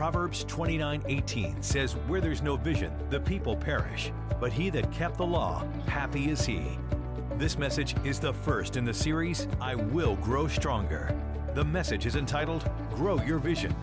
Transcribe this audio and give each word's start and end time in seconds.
Proverbs 0.00 0.44
29:18 0.44 1.62
says, 1.62 1.92
"Where 2.06 2.22
there's 2.22 2.40
no 2.40 2.56
vision, 2.56 2.90
the 3.10 3.20
people 3.20 3.54
perish, 3.54 4.10
but 4.40 4.50
he 4.50 4.70
that 4.70 4.90
kept 4.90 5.18
the 5.18 5.26
law, 5.26 5.62
happy 5.86 6.30
is 6.30 6.46
he." 6.46 6.78
This 7.36 7.58
message 7.58 7.94
is 8.02 8.18
the 8.18 8.32
first 8.32 8.78
in 8.78 8.86
the 8.86 8.94
series 8.94 9.46
I 9.60 9.74
Will 9.74 10.16
Grow 10.16 10.48
Stronger. 10.48 11.14
The 11.54 11.66
message 11.66 12.06
is 12.06 12.16
entitled 12.16 12.64
Grow 12.94 13.20
Your 13.24 13.38
Vision. 13.38 13.76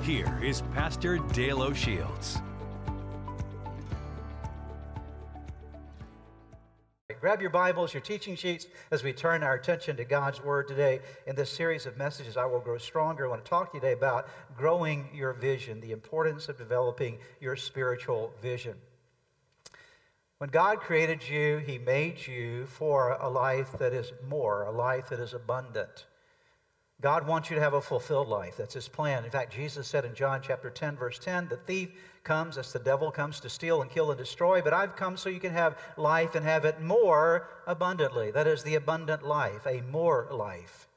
Here 0.00 0.40
is 0.42 0.62
Pastor 0.72 1.18
Dale 1.18 1.60
O'Shields. 1.60 2.40
Grab 7.32 7.40
your 7.40 7.48
Bibles, 7.48 7.94
your 7.94 8.02
teaching 8.02 8.36
sheets, 8.36 8.66
as 8.90 9.02
we 9.02 9.14
turn 9.14 9.42
our 9.42 9.54
attention 9.54 9.96
to 9.96 10.04
God's 10.04 10.44
Word 10.44 10.68
today. 10.68 11.00
In 11.26 11.34
this 11.34 11.48
series 11.48 11.86
of 11.86 11.96
messages, 11.96 12.36
I 12.36 12.44
will 12.44 12.60
grow 12.60 12.76
stronger. 12.76 13.24
I 13.24 13.30
want 13.30 13.42
to 13.42 13.48
talk 13.48 13.70
to 13.70 13.78
you 13.78 13.80
today 13.80 13.94
about 13.94 14.28
growing 14.54 15.08
your 15.14 15.32
vision, 15.32 15.80
the 15.80 15.92
importance 15.92 16.50
of 16.50 16.58
developing 16.58 17.16
your 17.40 17.56
spiritual 17.56 18.34
vision. 18.42 18.74
When 20.36 20.50
God 20.50 20.80
created 20.80 21.26
you, 21.26 21.56
He 21.66 21.78
made 21.78 22.26
you 22.26 22.66
for 22.66 23.12
a 23.12 23.30
life 23.30 23.78
that 23.78 23.94
is 23.94 24.12
more, 24.28 24.64
a 24.64 24.70
life 24.70 25.08
that 25.08 25.18
is 25.18 25.32
abundant. 25.32 26.04
God 27.00 27.26
wants 27.26 27.48
you 27.48 27.56
to 27.56 27.62
have 27.62 27.72
a 27.72 27.80
fulfilled 27.80 28.28
life. 28.28 28.58
That's 28.58 28.74
his 28.74 28.88
plan. 28.88 29.24
In 29.24 29.30
fact, 29.30 29.52
Jesus 29.54 29.88
said 29.88 30.04
in 30.04 30.14
John 30.14 30.40
chapter 30.40 30.68
10, 30.70 30.96
verse 30.96 31.18
10, 31.18 31.48
the 31.48 31.56
thief 31.56 31.90
comes 32.24 32.58
as 32.58 32.72
the 32.72 32.78
devil 32.78 33.10
comes 33.10 33.40
to 33.40 33.48
steal 33.48 33.82
and 33.82 33.90
kill 33.90 34.10
and 34.10 34.18
destroy, 34.18 34.62
but 34.62 34.72
I've 34.72 34.96
come 34.96 35.16
so 35.16 35.28
you 35.28 35.40
can 35.40 35.52
have 35.52 35.78
life 35.96 36.34
and 36.34 36.44
have 36.44 36.64
it 36.64 36.80
more 36.80 37.48
abundantly. 37.66 38.30
That 38.30 38.46
is 38.46 38.62
the 38.62 38.76
abundant 38.76 39.22
life, 39.22 39.66
a 39.66 39.80
more 39.90 40.28
life 40.30 40.88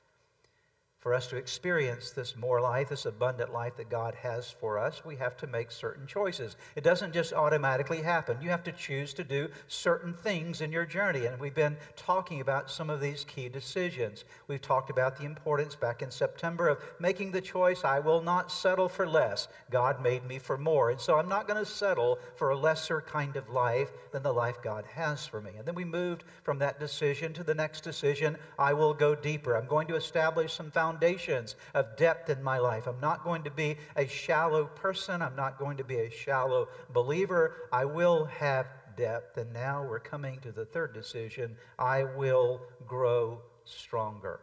for 1.05 1.14
us 1.14 1.27
to 1.27 1.38
experience 1.38 2.09
this 2.09 2.36
more 2.36 2.59
life, 2.59 2.90
this 2.90 3.05
abundant 3.05 3.54
life 3.54 3.77
that 3.77 3.91
God 3.91 4.16
has 4.16 4.50
for 4.50 4.80
us, 4.80 5.05
we 5.05 5.16
have 5.16 5.38
to 5.38 5.45
make 5.45 5.70
certain 5.70 6.08
choices. 6.08 6.56
It 6.75 6.84
doesn't 6.84 7.14
just 7.14 7.31
automatically 7.31 8.02
happen. 8.02 8.42
You 8.42 8.50
have 8.50 8.64
to 8.64 8.72
choose 8.72 9.14
to 9.14 9.23
do 9.23 9.50
certain 9.67 10.16
things 10.16 10.62
in 10.62 10.72
your 10.72 10.84
journey. 10.84 11.28
And 11.28 11.39
we've 11.39 11.53
been 11.53 11.78
talking 11.95 12.42
about 12.42 12.72
some 12.72 12.89
of 12.89 13.02
these 13.02 13.23
key 13.23 13.50
decisions. 13.50 14.25
We've 14.47 14.64
talked 14.64 14.89
about 14.89 15.16
the 15.16 15.25
importance 15.25 15.75
back 15.75 16.02
in 16.02 16.09
September 16.09 16.70
of 16.70 16.80
making 17.00 17.30
the 17.30 17.40
choice 17.40 17.84
I 17.84 18.00
will 18.00 18.23
not 18.23 18.52
settle 18.52 18.90
for 18.90 19.08
less. 19.08 19.47
God 19.69 20.02
made 20.02 20.25
me 20.25 20.40
for 20.40 20.58
more. 20.58 20.90
And 20.90 21.00
so 21.00 21.19
I'm 21.19 21.30
not 21.30 21.47
going 21.47 21.64
to 21.64 21.69
settle 21.69 22.17
for 22.36 22.50
a 22.50 22.58
lesser 22.58 23.00
kind 23.00 23.36
of 23.36 23.47
life 23.52 23.92
than 24.12 24.23
the 24.23 24.34
life 24.34 24.58
God 24.64 24.86
has 24.88 25.28
for 25.28 25.40
me. 25.40 25.52
And 25.56 25.67
then 25.67 25.75
we 25.75 25.86
moved 25.86 26.23
from 26.42 26.58
that 26.58 26.80
decision 26.80 27.31
to 27.34 27.44
the 27.44 27.53
next 27.53 27.81
decision 27.81 28.38
I 28.58 28.73
will 28.73 28.95
go 28.95 29.14
deeper. 29.14 29.56
I'm 29.56 29.67
going 29.67 29.86
to 29.90 29.95
establish 29.95 30.52
some 30.52 30.72
foundations 30.72 30.94
foundations 30.95 31.55
of 31.73 31.97
depth 31.97 32.29
in 32.29 32.41
my 32.41 32.57
life. 32.57 32.88
I'm 32.88 33.01
not 33.01 33.23
going 33.23 33.43
to 33.43 33.51
be 33.51 33.75
a 33.97 34.07
shallow 34.07 34.65
person. 34.65 35.21
I'm 35.21 35.35
not 35.35 35.59
going 35.59 35.75
to 35.77 35.83
be 35.83 35.97
a 35.97 36.09
shallow 36.09 36.69
believer. 36.93 37.55
I 37.71 37.83
will 37.83 38.25
have 38.25 38.67
depth. 38.95 39.38
And 39.38 39.51
now 39.51 39.83
we're 39.83 39.99
coming 39.99 40.39
to 40.39 40.53
the 40.53 40.63
third 40.63 40.93
decision 40.93 41.57
I 41.77 42.05
will 42.05 42.61
grow 42.88 43.41
stronger. 43.66 44.39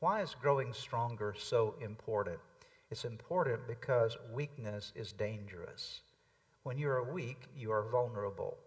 Why 0.00 0.20
is 0.20 0.36
growing 0.40 0.74
stronger 0.74 1.34
so 1.38 1.74
important? 1.80 2.38
It's 2.90 3.06
important 3.06 3.66
because 3.66 4.18
weakness 4.34 4.92
is 4.94 5.12
dangerous. 5.12 6.02
When 6.64 6.76
you 6.76 6.90
are 6.90 7.10
weak, 7.10 7.48
you 7.56 7.72
are 7.72 7.88
vulnerable. 7.90 8.58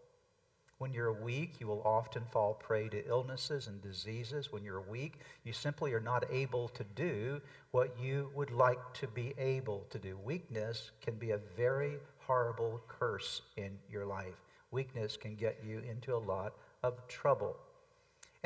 When 0.80 0.94
you're 0.94 1.12
weak, 1.12 1.60
you 1.60 1.68
will 1.68 1.82
often 1.84 2.24
fall 2.32 2.54
prey 2.54 2.88
to 2.88 3.06
illnesses 3.06 3.68
and 3.68 3.82
diseases. 3.82 4.54
When 4.54 4.64
you're 4.64 4.80
weak, 4.80 5.16
you 5.44 5.52
simply 5.52 5.92
are 5.92 6.00
not 6.00 6.24
able 6.32 6.70
to 6.70 6.86
do 6.96 7.42
what 7.72 8.00
you 8.02 8.32
would 8.34 8.50
like 8.50 8.80
to 8.94 9.08
be 9.08 9.34
able 9.38 9.86
to 9.90 10.00
do. 10.00 10.18
Weakness 10.24 10.92
can 11.02 11.16
be 11.16 11.32
a 11.32 11.40
very 11.58 11.98
horrible 12.20 12.80
curse 12.88 13.42
in 13.58 13.78
your 13.92 14.06
life. 14.06 14.36
Weakness 14.72 15.18
can 15.18 15.36
get 15.36 15.58
you 15.68 15.80
into 15.80 16.16
a 16.16 16.18
lot 16.18 16.54
of 16.82 17.06
trouble. 17.10 17.58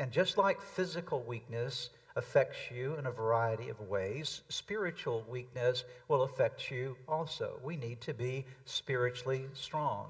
And 0.00 0.10
just 0.10 0.36
like 0.36 0.60
physical 0.60 1.22
weakness 1.22 1.90
affects 2.16 2.58
you 2.68 2.96
in 2.96 3.06
a 3.06 3.12
variety 3.12 3.68
of 3.68 3.78
ways, 3.80 4.40
spiritual 4.48 5.24
weakness 5.28 5.84
will 6.08 6.22
affect 6.22 6.68
you 6.68 6.96
also. 7.06 7.60
We 7.62 7.76
need 7.76 8.00
to 8.00 8.12
be 8.12 8.44
spiritually 8.64 9.46
strong. 9.52 10.08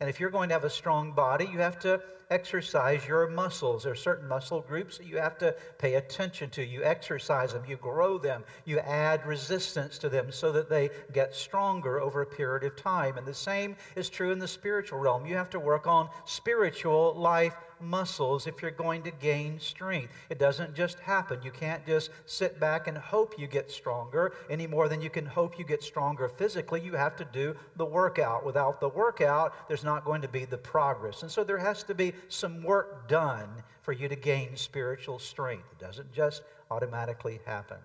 And 0.00 0.08
if 0.08 0.18
you're 0.18 0.30
going 0.30 0.48
to 0.48 0.54
have 0.54 0.64
a 0.64 0.70
strong 0.70 1.12
body, 1.12 1.46
you 1.52 1.58
have 1.58 1.78
to 1.80 2.00
exercise 2.30 3.06
your 3.06 3.28
muscles. 3.28 3.82
There 3.82 3.92
are 3.92 3.96
certain 3.96 4.26
muscle 4.26 4.60
groups 4.60 4.96
that 4.98 5.06
you 5.06 5.18
have 5.18 5.36
to 5.38 5.54
pay 5.78 5.94
attention 5.94 6.48
to. 6.50 6.64
You 6.64 6.84
exercise 6.84 7.52
them, 7.52 7.64
you 7.68 7.76
grow 7.76 8.18
them, 8.18 8.44
you 8.64 8.78
add 8.78 9.26
resistance 9.26 9.98
to 9.98 10.08
them 10.08 10.30
so 10.30 10.52
that 10.52 10.70
they 10.70 10.90
get 11.12 11.34
stronger 11.34 12.00
over 12.00 12.22
a 12.22 12.26
period 12.26 12.64
of 12.64 12.76
time. 12.76 13.18
And 13.18 13.26
the 13.26 13.34
same 13.34 13.76
is 13.96 14.08
true 14.08 14.30
in 14.30 14.38
the 14.38 14.48
spiritual 14.48 15.00
realm. 15.00 15.26
You 15.26 15.34
have 15.34 15.50
to 15.50 15.60
work 15.60 15.86
on 15.86 16.08
spiritual 16.24 17.14
life 17.14 17.56
muscles 17.80 18.46
if 18.46 18.62
you're 18.62 18.70
going 18.70 19.02
to 19.02 19.10
gain 19.10 19.58
strength. 19.58 20.12
It 20.28 20.38
doesn't 20.38 20.74
just 20.74 20.98
happen. 21.00 21.40
You 21.42 21.50
can't 21.50 21.84
just 21.86 22.10
sit 22.26 22.60
back 22.60 22.86
and 22.86 22.96
hope 22.96 23.38
you 23.38 23.46
get 23.46 23.70
stronger 23.70 24.32
any 24.48 24.66
more 24.66 24.88
than 24.88 25.00
you 25.00 25.10
can 25.10 25.26
hope 25.26 25.58
you 25.58 25.64
get 25.64 25.82
stronger 25.82 26.28
physically. 26.28 26.80
You 26.80 26.92
have 26.94 27.16
to 27.16 27.24
do 27.24 27.56
the 27.76 27.84
workout. 27.84 28.44
Without 28.44 28.80
the 28.80 28.88
workout, 28.88 29.68
there's 29.68 29.84
not 29.84 30.04
going 30.04 30.22
to 30.22 30.28
be 30.28 30.44
the 30.44 30.58
progress. 30.58 31.22
And 31.22 31.30
so 31.30 31.44
there 31.44 31.58
has 31.58 31.82
to 31.84 31.94
be 31.94 32.12
some 32.28 32.62
work 32.62 33.08
done 33.08 33.48
for 33.82 33.92
you 33.92 34.08
to 34.08 34.16
gain 34.16 34.56
spiritual 34.56 35.18
strength. 35.18 35.64
It 35.72 35.82
doesn't 35.84 36.12
just 36.12 36.42
automatically 36.70 37.40
happen. 37.44 37.78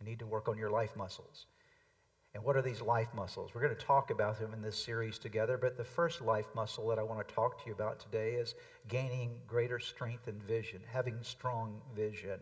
You 0.00 0.06
need 0.06 0.18
to 0.18 0.26
work 0.26 0.48
on 0.48 0.58
your 0.58 0.70
life 0.70 0.96
muscles. 0.96 1.46
And 2.34 2.42
what 2.42 2.56
are 2.56 2.62
these 2.62 2.80
life 2.80 3.12
muscles? 3.14 3.50
We're 3.54 3.60
going 3.60 3.76
to 3.76 3.84
talk 3.84 4.10
about 4.10 4.38
them 4.38 4.54
in 4.54 4.62
this 4.62 4.82
series 4.82 5.18
together, 5.18 5.58
but 5.58 5.76
the 5.76 5.84
first 5.84 6.22
life 6.22 6.48
muscle 6.54 6.88
that 6.88 6.98
I 6.98 7.02
want 7.02 7.26
to 7.26 7.34
talk 7.34 7.62
to 7.62 7.66
you 7.66 7.74
about 7.74 8.00
today 8.00 8.32
is 8.32 8.54
gaining 8.88 9.38
greater 9.46 9.78
strength 9.78 10.28
and 10.28 10.42
vision, 10.42 10.80
having 10.90 11.18
strong 11.22 11.82
vision. 11.94 12.40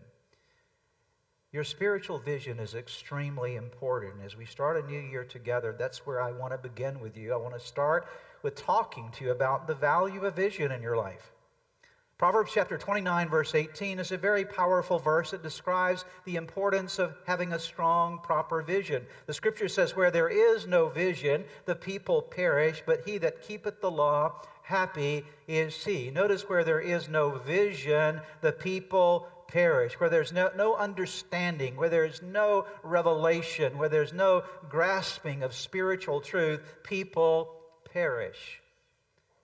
Your 1.53 1.65
spiritual 1.65 2.21
vision 2.21 2.61
is 2.61 2.77
extremely 2.77 3.57
important. 3.57 4.23
As 4.25 4.37
we 4.37 4.45
start 4.45 4.77
a 4.77 4.87
new 4.87 5.01
year 5.01 5.25
together, 5.25 5.75
that's 5.77 6.07
where 6.07 6.23
I 6.23 6.31
want 6.31 6.53
to 6.53 6.59
begin 6.59 7.01
with 7.01 7.17
you. 7.17 7.33
I 7.33 7.37
want 7.37 7.55
to 7.55 7.67
start 7.67 8.07
with 8.45 8.55
talking 8.55 9.11
to 9.17 9.25
you 9.25 9.31
about 9.33 9.67
the 9.67 9.75
value 9.75 10.25
of 10.25 10.37
vision 10.37 10.71
in 10.71 10.81
your 10.81 10.97
life. 10.97 11.33
Proverbs 12.21 12.51
chapter 12.53 12.77
29, 12.77 13.31
verse 13.31 13.55
18 13.55 13.99
is 13.99 14.13
a 14.13 14.19
very 14.19 14.45
powerful 14.45 14.99
verse 14.99 15.31
that 15.31 15.43
describes 15.43 16.05
the 16.27 16.37
importance 16.37 16.99
of 16.99 17.17
having 17.25 17.55
a 17.55 17.59
strong, 17.59 18.19
proper 18.19 18.61
vision. 18.61 19.07
The 19.25 19.33
scripture 19.33 19.71
says, 19.71 19.97
Where 19.97 20.11
there 20.11 20.29
is 20.29 20.67
no 20.67 20.91
vision, 20.91 21.45
the 21.65 21.75
people 21.75 22.21
perish, 22.21 22.83
but 22.85 23.05
he 23.07 23.17
that 23.17 23.41
keepeth 23.41 23.81
the 23.81 23.91
law, 23.91 24.35
happy 24.61 25.25
is 25.49 25.83
he. 25.83 26.11
Notice 26.11 26.47
where 26.47 26.63
there 26.63 26.83
is 26.83 27.09
no 27.09 27.39
vision, 27.39 28.21
the 28.43 28.53
people 28.53 29.27
perish, 29.49 29.99
where 29.99 30.11
there's 30.11 30.31
no, 30.31 30.51
no 30.55 30.77
understanding, 30.77 31.75
where 31.75 31.89
there's 31.89 32.21
no 32.21 32.67
revelation, 32.83 33.79
where 33.79 33.89
there's 33.89 34.13
no 34.13 34.45
grasping 34.69 35.43
of 35.43 35.55
spiritual 35.55 36.21
truth, 36.21 36.61
people 36.83 37.55
perish. 37.91 38.61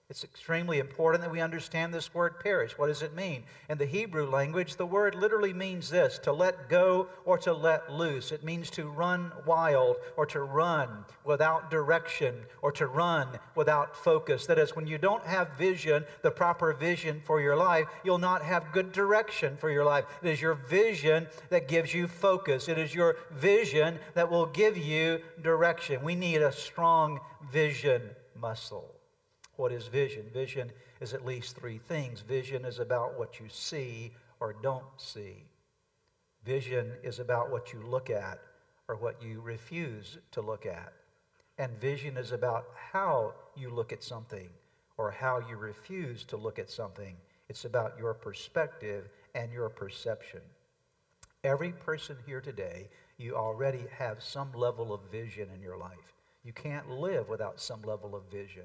It's 0.09 0.23
extremely 0.23 0.79
important 0.79 1.25
that 1.25 1.33
we 1.33 1.41
understand 1.41 1.93
this 1.93 2.15
word 2.15 2.39
perish. 2.39 2.79
What 2.79 2.87
does 2.87 3.03
it 3.03 3.17
mean? 3.17 3.43
In 3.69 3.77
the 3.77 3.87
Hebrew 3.87 4.31
language, 4.31 4.77
the 4.77 4.87
word 4.87 5.17
literally 5.17 5.53
means 5.53 5.91
this 5.91 6.21
to 6.21 6.33
let 6.33 6.69
go 6.69 7.09
or 7.25 7.37
to 7.39 7.53
let 7.53 7.93
loose. 7.93 8.31
It 8.31 8.45
means 8.45 8.71
to 8.71 8.89
run 8.89 9.33
wild 9.45 9.97
or 10.17 10.25
to 10.27 10.43
run 10.43 11.05
without 11.25 11.73
direction 11.73 12.37
or 12.63 12.71
to 12.71 12.87
run 12.87 13.27
without 13.57 13.97
focus. 13.97 14.47
That 14.47 14.61
is, 14.61 14.77
when 14.77 14.87
you 14.87 14.97
don't 14.97 15.27
have 15.27 15.59
vision, 15.59 16.05
the 16.23 16.31
proper 16.31 16.73
vision 16.73 17.21
for 17.25 17.41
your 17.41 17.57
life, 17.57 17.89
you'll 18.05 18.19
not 18.19 18.43
have 18.43 18.71
good 18.71 18.93
direction 18.93 19.57
for 19.57 19.71
your 19.71 19.85
life. 19.85 20.05
It 20.23 20.31
is 20.31 20.41
your 20.41 20.55
vision 20.55 21.27
that 21.51 21.67
gives 21.67 21.93
you 21.93 22.07
focus, 22.07 22.69
it 22.69 22.79
is 22.79 22.95
your 22.95 23.17
vision 23.33 23.99
that 24.15 24.31
will 24.31 24.47
give 24.47 24.79
you 24.79 25.19
direction. 25.43 26.05
We 26.05 26.15
need 26.15 26.43
a 26.43 26.53
strong 26.53 27.19
vision 27.51 28.03
muscle. 28.41 28.96
What 29.57 29.73
is 29.73 29.87
vision? 29.87 30.27
Vision 30.33 30.71
is 31.01 31.15
at 31.15 31.25
least 31.25 31.57
three 31.57 31.79
things. 31.79 32.21
Vision 32.21 32.65
is 32.65 32.79
about 32.79 33.19
what 33.19 33.41
you 33.41 33.47
see 33.49 34.13
or 34.41 34.55
don't 34.63 34.85
see. 34.97 35.45
Vision 36.45 36.93
is 37.03 37.19
about 37.19 37.51
what 37.51 37.73
you 37.73 37.81
look 37.83 38.11
at 38.11 38.39
or 38.89 38.97
what 38.97 39.23
you 39.23 39.41
refuse 39.41 40.19
to 40.33 40.41
look 40.41 40.67
at. 40.67 40.93
And 41.59 41.81
vision 41.81 42.17
is 42.17 42.33
about 42.33 42.67
how 42.93 43.33
you 43.57 43.71
look 43.71 43.93
at 43.93 44.03
something 44.03 44.49
or 44.99 45.11
how 45.11 45.41
you 45.49 45.57
refuse 45.57 46.25
to 46.25 46.37
look 46.37 46.59
at 46.59 46.71
something. 46.71 47.17
It's 47.49 47.65
about 47.65 47.99
your 47.99 48.15
perspective 48.15 49.09
and 49.35 49.53
your 49.53 49.69
perception. 49.69 50.41
Every 51.45 51.73
person 51.73 52.17
here 52.27 52.41
today, 52.41 52.89
you 53.19 53.37
already 53.37 53.85
have 53.97 54.23
some 54.23 54.53
level 54.53 54.93
of 54.93 55.01
vision 55.11 55.49
in 55.55 55.63
your 55.63 55.77
life. 55.77 56.13
You 56.45 56.53
can't 56.53 56.91
live 56.91 57.29
without 57.29 57.61
some 57.61 57.83
level 57.83 58.15
of 58.15 58.23
vision. 58.31 58.65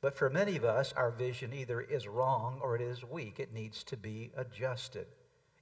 But 0.00 0.16
for 0.16 0.30
many 0.30 0.56
of 0.56 0.64
us, 0.64 0.92
our 0.92 1.10
vision 1.10 1.52
either 1.52 1.80
is 1.80 2.06
wrong 2.06 2.60
or 2.62 2.76
it 2.76 2.82
is 2.82 3.04
weak. 3.04 3.40
It 3.40 3.52
needs 3.52 3.82
to 3.84 3.96
be 3.96 4.30
adjusted. 4.36 5.06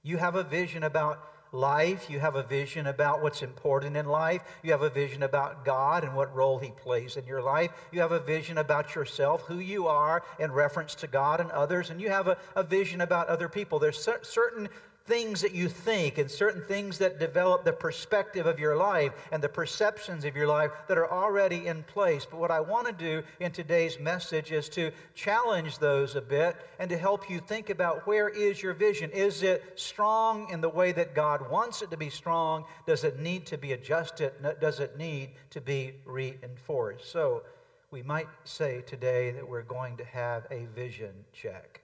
You 0.03 0.17
have 0.17 0.35
a 0.35 0.43
vision 0.43 0.83
about 0.83 1.19
life. 1.51 2.09
You 2.09 2.19
have 2.19 2.35
a 2.35 2.43
vision 2.43 2.87
about 2.87 3.21
what's 3.21 3.41
important 3.41 3.97
in 3.97 4.05
life. 4.05 4.41
You 4.63 4.71
have 4.71 4.83
a 4.83 4.89
vision 4.89 5.23
about 5.23 5.65
God 5.65 6.03
and 6.03 6.15
what 6.15 6.35
role 6.35 6.59
He 6.59 6.71
plays 6.71 7.17
in 7.17 7.25
your 7.25 7.41
life. 7.41 7.71
You 7.91 8.01
have 8.01 8.11
a 8.11 8.19
vision 8.19 8.57
about 8.57 8.95
yourself, 8.95 9.41
who 9.43 9.57
you 9.59 9.87
are 9.87 10.23
in 10.39 10.51
reference 10.51 10.93
to 10.95 11.07
God 11.07 11.39
and 11.39 11.49
others. 11.51 11.89
And 11.89 11.99
you 11.99 12.09
have 12.09 12.27
a, 12.27 12.37
a 12.55 12.63
vision 12.63 13.01
about 13.01 13.27
other 13.27 13.49
people. 13.49 13.79
There's 13.79 14.07
certain 14.21 14.69
things 15.07 15.41
that 15.41 15.55
you 15.55 15.69
think 15.69 16.17
and 16.17 16.29
certain 16.29 16.61
things 16.63 16.97
that 16.97 17.19
develop 17.19 17.63
the 17.63 17.71
perspective 17.71 18.45
of 18.45 18.59
your 18.59 18.75
life 18.75 19.13
and 19.31 19.41
the 19.41 19.49
perceptions 19.49 20.25
of 20.25 20.35
your 20.35 20.47
life 20.47 20.71
that 20.87 20.97
are 20.97 21.09
already 21.09 21.67
in 21.67 21.81
place. 21.83 22.27
But 22.29 22.39
what 22.39 22.51
I 22.51 22.59
want 22.59 22.87
to 22.87 22.93
do 22.93 23.23
in 23.39 23.51
today's 23.51 23.99
message 23.99 24.51
is 24.51 24.67
to 24.69 24.91
challenge 25.15 25.79
those 25.79 26.15
a 26.15 26.21
bit 26.21 26.57
and 26.77 26.89
to 26.89 26.97
help 26.97 27.29
you 27.29 27.39
think 27.39 27.69
about 27.69 28.05
where 28.05 28.27
is 28.27 28.61
your 28.61 28.73
vision? 28.73 29.09
Is 29.11 29.43
it 29.43 29.63
strong 29.75 30.49
in 30.51 30.61
the 30.61 30.69
way 30.69 30.91
that 30.91 31.15
God 31.15 31.49
wants 31.49 31.81
it 31.81 31.89
to 31.91 31.97
be 31.97 32.09
strong? 32.09 32.65
Does 32.85 33.03
it 33.03 33.19
need 33.19 33.45
to 33.47 33.57
be 33.57 33.71
adjusted? 33.71 34.33
Does 34.59 34.79
it 34.81 34.97
need 34.97 35.29
to 35.51 35.61
be 35.61 35.93
reinforced? 36.05 37.09
So 37.09 37.43
we 37.91 38.03
might 38.03 38.27
say 38.43 38.81
today 38.81 39.31
that 39.31 39.47
we're 39.47 39.61
going 39.61 39.95
to 39.97 40.03
have 40.03 40.45
a 40.51 40.65
vision 40.75 41.13
check 41.31 41.81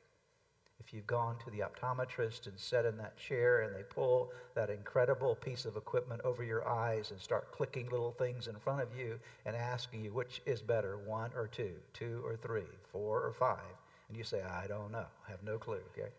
you've 0.94 1.08
gone 1.08 1.36
to 1.44 1.50
the 1.50 1.60
optometrist 1.60 2.48
and 2.48 2.58
sat 2.58 2.86
in 2.86 2.96
that 2.98 3.18
chair 3.18 3.62
and 3.62 3.76
they 3.76 3.84
pull 3.84 4.32
that 4.56 4.70
incredible 4.70 5.36
piece 5.36 5.66
of 5.66 5.76
equipment 5.76 6.22
over 6.24 6.44
your 6.44 6.68
eyes 6.68 7.12
and 7.12 7.20
start 7.20 7.52
clicking 7.52 7.90
little 7.90 8.12
things 8.12 8.48
in 8.48 8.56
front 8.56 8.82
of 8.82 8.88
you 8.98 9.20
and 9.46 9.56
asking 9.56 10.04
you 10.04 10.14
which 10.14 10.42
is 10.46 10.62
better, 10.62 10.98
one 11.06 11.32
or 11.36 11.48
two, 11.48 11.72
two 11.94 12.22
or 12.26 12.36
three, 12.38 12.62
four 12.92 13.22
or 13.22 13.34
five, 13.34 13.60
and 14.08 14.18
you 14.18 14.24
say, 14.24 14.42
I 14.42 14.68
don't 14.68 14.92
know, 14.92 15.06
I 15.28 15.32
have 15.32 15.44
no 15.44 15.58
clue, 15.58 15.80
okay? 15.98 16.10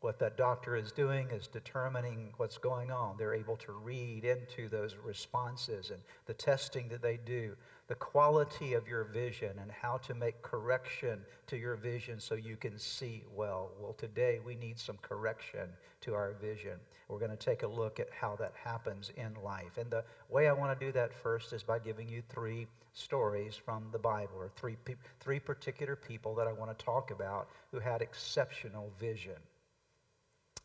What 0.00 0.20
that 0.20 0.36
doctor 0.36 0.76
is 0.76 0.92
doing 0.92 1.28
is 1.30 1.48
determining 1.48 2.32
what's 2.36 2.56
going 2.56 2.92
on. 2.92 3.16
They're 3.18 3.34
able 3.34 3.56
to 3.56 3.72
read 3.72 4.24
into 4.24 4.68
those 4.68 4.94
responses 5.02 5.90
and 5.90 6.00
the 6.26 6.34
testing 6.34 6.88
that 6.90 7.02
they 7.02 7.16
do 7.16 7.56
the 7.88 7.94
quality 7.94 8.74
of 8.74 8.86
your 8.86 9.04
vision 9.04 9.58
and 9.60 9.72
how 9.72 9.96
to 9.96 10.14
make 10.14 10.40
correction 10.42 11.20
to 11.46 11.56
your 11.56 11.74
vision 11.74 12.20
so 12.20 12.34
you 12.34 12.54
can 12.54 12.78
see 12.78 13.24
well. 13.34 13.70
Well, 13.80 13.94
today 13.94 14.40
we 14.44 14.54
need 14.54 14.78
some 14.78 14.98
correction 15.00 15.70
to 16.02 16.14
our 16.14 16.34
vision. 16.40 16.78
We're 17.08 17.18
going 17.18 17.30
to 17.30 17.36
take 17.36 17.62
a 17.62 17.66
look 17.66 17.98
at 17.98 18.08
how 18.10 18.36
that 18.36 18.52
happens 18.62 19.10
in 19.16 19.34
life. 19.42 19.78
And 19.78 19.90
the 19.90 20.04
way 20.28 20.48
I 20.48 20.52
want 20.52 20.78
to 20.78 20.86
do 20.86 20.92
that 20.92 21.14
first 21.14 21.54
is 21.54 21.62
by 21.62 21.78
giving 21.78 22.10
you 22.10 22.22
three 22.28 22.66
stories 22.92 23.56
from 23.56 23.86
the 23.90 23.98
Bible, 23.98 24.36
or 24.36 24.50
three, 24.56 24.76
three 25.20 25.40
particular 25.40 25.96
people 25.96 26.34
that 26.34 26.46
I 26.46 26.52
want 26.52 26.76
to 26.76 26.84
talk 26.84 27.10
about 27.10 27.48
who 27.72 27.78
had 27.78 28.02
exceptional 28.02 28.92
vision. 29.00 29.36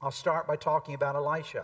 I'll 0.01 0.11
start 0.11 0.45
by 0.45 0.57
talking 0.57 0.95
about 0.95 1.15
Elisha 1.15 1.63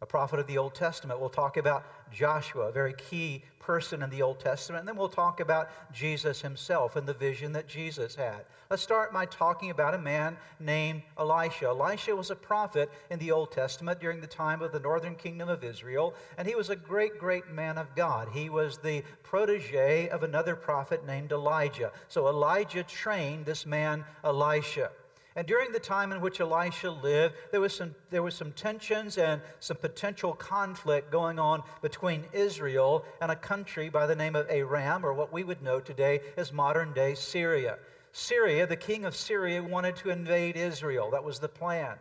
a 0.00 0.06
prophet 0.06 0.38
of 0.38 0.46
the 0.46 0.58
Old 0.58 0.74
Testament. 0.74 1.18
We'll 1.18 1.28
talk 1.28 1.56
about 1.56 1.84
Joshua, 2.12 2.68
a 2.68 2.72
very 2.72 2.94
key 2.94 3.42
person 3.58 4.02
in 4.02 4.10
the 4.10 4.22
Old 4.22 4.38
Testament. 4.38 4.80
And 4.80 4.88
then 4.88 4.96
we'll 4.96 5.08
talk 5.08 5.40
about 5.40 5.68
Jesus 5.92 6.40
himself 6.40 6.96
and 6.96 7.06
the 7.06 7.14
vision 7.14 7.52
that 7.52 7.68
Jesus 7.68 8.14
had. 8.14 8.44
Let's 8.70 8.82
start 8.82 9.12
by 9.12 9.26
talking 9.26 9.70
about 9.70 9.94
a 9.94 9.98
man 9.98 10.36
named 10.60 11.02
Elisha. 11.18 11.66
Elisha 11.66 12.14
was 12.14 12.30
a 12.30 12.36
prophet 12.36 12.90
in 13.10 13.18
the 13.18 13.32
Old 13.32 13.50
Testament 13.50 13.98
during 13.98 14.20
the 14.20 14.26
time 14.26 14.62
of 14.62 14.72
the 14.72 14.80
northern 14.80 15.16
kingdom 15.16 15.48
of 15.48 15.64
Israel, 15.64 16.14
and 16.38 16.46
he 16.46 16.54
was 16.54 16.70
a 16.70 16.76
great, 16.76 17.18
great 17.18 17.50
man 17.50 17.76
of 17.76 17.94
God. 17.96 18.28
He 18.32 18.48
was 18.48 18.78
the 18.78 19.02
protege 19.22 20.08
of 20.10 20.22
another 20.22 20.54
prophet 20.54 21.04
named 21.04 21.32
Elijah. 21.32 21.92
So 22.08 22.28
Elijah 22.28 22.84
trained 22.84 23.46
this 23.46 23.66
man, 23.66 24.04
Elisha. 24.22 24.90
And 25.38 25.46
during 25.46 25.70
the 25.70 25.78
time 25.78 26.10
in 26.10 26.20
which 26.20 26.40
Elisha 26.40 26.90
lived, 26.90 27.36
there 27.52 27.60
was 27.60 27.72
some, 27.72 27.94
there 28.10 28.24
was 28.24 28.34
some 28.34 28.50
tensions 28.50 29.18
and 29.18 29.40
some 29.60 29.76
potential 29.76 30.32
conflict 30.32 31.12
going 31.12 31.38
on 31.38 31.62
between 31.80 32.24
Israel 32.32 33.04
and 33.22 33.30
a 33.30 33.36
country 33.36 33.88
by 33.88 34.08
the 34.08 34.16
name 34.16 34.34
of 34.34 34.50
Aram, 34.50 35.06
or 35.06 35.12
what 35.12 35.32
we 35.32 35.44
would 35.44 35.62
know 35.62 35.78
today 35.78 36.22
as 36.36 36.52
modern 36.52 36.92
day 36.92 37.14
Syria. 37.14 37.78
Syria, 38.10 38.66
the 38.66 38.74
king 38.74 39.04
of 39.04 39.14
Syria, 39.14 39.62
wanted 39.62 39.94
to 39.98 40.10
invade 40.10 40.56
Israel. 40.56 41.08
That 41.12 41.22
was 41.22 41.38
the 41.38 41.48
plan. 41.48 41.94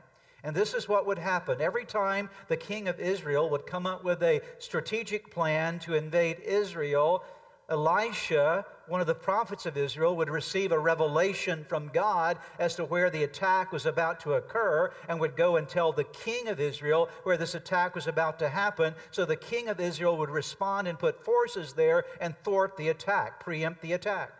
And 0.43 0.55
this 0.55 0.73
is 0.73 0.89
what 0.89 1.05
would 1.05 1.19
happen. 1.19 1.61
Every 1.61 1.85
time 1.85 2.31
the 2.47 2.57
king 2.57 2.87
of 2.87 2.99
Israel 2.99 3.51
would 3.51 3.67
come 3.67 3.85
up 3.85 4.03
with 4.03 4.23
a 4.23 4.41
strategic 4.57 5.29
plan 5.29 5.77
to 5.79 5.93
invade 5.93 6.39
Israel, 6.39 7.23
Elisha, 7.69 8.65
one 8.87 9.01
of 9.01 9.07
the 9.07 9.15
prophets 9.15 9.65
of 9.65 9.75
Israel, 9.75 10.15
would 10.15 10.29
receive 10.29 10.71
a 10.71 10.79
revelation 10.79 11.65
from 11.67 11.89
God 11.89 12.37
as 12.59 12.75
to 12.75 12.85
where 12.85 13.09
the 13.09 13.23
attack 13.23 13.73
was 13.73 13.85
about 13.85 14.21
to 14.21 14.33
occur 14.33 14.91
and 15.09 15.19
would 15.19 15.35
go 15.35 15.57
and 15.57 15.67
tell 15.67 15.91
the 15.91 16.05
king 16.05 16.47
of 16.47 16.61
Israel 16.61 17.09
where 17.23 17.35
this 17.35 17.55
attack 17.55 17.93
was 17.93 18.07
about 18.07 18.39
to 18.39 18.47
happen. 18.47 18.95
So 19.11 19.25
the 19.25 19.35
king 19.35 19.67
of 19.67 19.81
Israel 19.81 20.17
would 20.17 20.29
respond 20.29 20.87
and 20.87 20.97
put 20.97 21.25
forces 21.25 21.73
there 21.73 22.05
and 22.21 22.35
thwart 22.43 22.77
the 22.77 22.87
attack, 22.87 23.41
preempt 23.41 23.81
the 23.81 23.93
attack. 23.93 24.31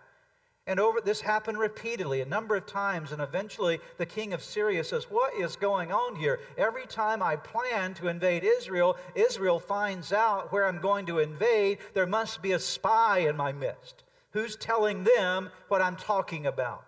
And 0.68 0.81
over 0.81 1.00
this 1.00 1.22
happened 1.22 1.58
repeatedly, 1.58 2.19
a 2.19 2.25
number 2.25 2.58
of 2.58 2.66
times, 2.66 3.14
and 3.14 3.22
eventually 3.22 3.80
the 3.98 4.06
king 4.06 4.34
of 4.34 4.44
Syria 4.44 4.84
says, 4.84 5.06
What 5.10 5.34
is 5.34 5.56
going 5.56 5.94
on 5.94 6.18
here? 6.18 6.42
Every 6.58 6.86
time 6.86 7.24
I 7.24 7.38
plan 7.38 7.94
to 7.96 8.10
invade 8.10 8.44
Israel, 8.44 8.98
Israel 9.16 9.60
finds 9.60 10.12
out 10.12 10.52
where 10.52 10.66
I'm 10.66 10.81
going 10.81 11.06
to 11.06 11.19
invade. 11.19 11.78
There 11.94 12.06
must 12.06 12.42
be 12.42 12.52
a 12.52 12.60
spy 12.60 13.19
in 13.19 13.38
my 13.38 13.54
midst. 13.54 14.04
Who's 14.31 14.58
telling 14.58 15.06
them 15.06 15.50
what 15.69 15.81
I'm 15.81 15.96
talking 15.96 16.48
about? 16.48 16.84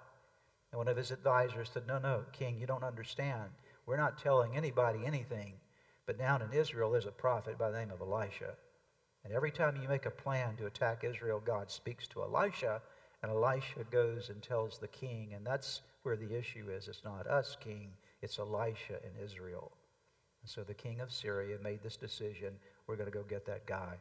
And 0.71 0.77
one 0.77 0.89
of 0.89 0.97
his 0.97 1.11
advisors 1.11 1.69
said, 1.73 1.87
No, 1.87 1.99
no, 1.99 2.25
king, 2.33 2.59
you 2.59 2.67
don't 2.67 2.83
understand. 2.83 3.49
We're 3.85 3.95
not 3.95 4.21
telling 4.21 4.57
anybody 4.57 4.99
anything. 5.05 5.53
But 6.05 6.19
down 6.19 6.41
in 6.41 6.51
Israel, 6.51 6.91
there's 6.91 7.05
a 7.05 7.11
prophet 7.11 7.57
by 7.57 7.71
the 7.71 7.79
name 7.79 7.91
of 7.91 8.01
Elisha. 8.01 8.55
And 9.23 9.33
every 9.33 9.51
time 9.51 9.81
you 9.81 9.87
make 9.87 10.05
a 10.05 10.11
plan 10.11 10.57
to 10.57 10.65
attack 10.65 11.05
Israel, 11.05 11.41
God 11.43 11.71
speaks 11.71 12.07
to 12.09 12.23
Elisha 12.23 12.81
and 13.21 13.31
Elisha 13.31 13.83
goes 13.91 14.29
and 14.29 14.41
tells 14.41 14.77
the 14.77 14.87
king, 14.87 15.33
and 15.35 15.45
that's 15.45 15.81
where 16.03 16.15
the 16.15 16.37
issue 16.37 16.69
is. 16.69 16.87
It's 16.87 17.03
not 17.03 17.27
us, 17.27 17.57
king, 17.59 17.91
it's 18.21 18.39
Elisha 18.39 18.99
in 19.03 19.23
Israel. 19.23 19.71
And 20.41 20.49
so 20.49 20.63
the 20.63 20.73
king 20.73 21.01
of 21.01 21.11
Syria 21.11 21.57
made 21.61 21.83
this 21.83 21.97
decision 21.97 22.53
we're 22.87 22.95
going 22.95 23.11
to 23.11 23.15
go 23.15 23.23
get 23.23 23.45
that 23.45 23.67
guy 23.67 23.97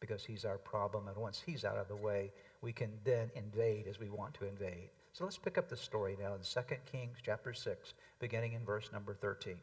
because 0.00 0.24
he's 0.24 0.46
our 0.46 0.56
problem. 0.56 1.08
And 1.08 1.16
once 1.16 1.42
he's 1.44 1.64
out 1.64 1.76
of 1.76 1.88
the 1.88 1.96
way, 1.96 2.32
we 2.62 2.72
can 2.72 2.90
then 3.04 3.30
invade 3.34 3.86
as 3.86 4.00
we 4.00 4.08
want 4.08 4.32
to 4.34 4.46
invade. 4.46 4.88
So 5.12 5.24
let's 5.24 5.36
pick 5.36 5.58
up 5.58 5.68
the 5.68 5.76
story 5.76 6.16
now 6.18 6.34
in 6.34 6.40
2 6.40 6.74
Kings 6.90 7.18
chapter 7.22 7.52
6, 7.52 7.94
beginning 8.18 8.54
in 8.54 8.64
verse 8.64 8.90
number 8.92 9.12
13. 9.12 9.56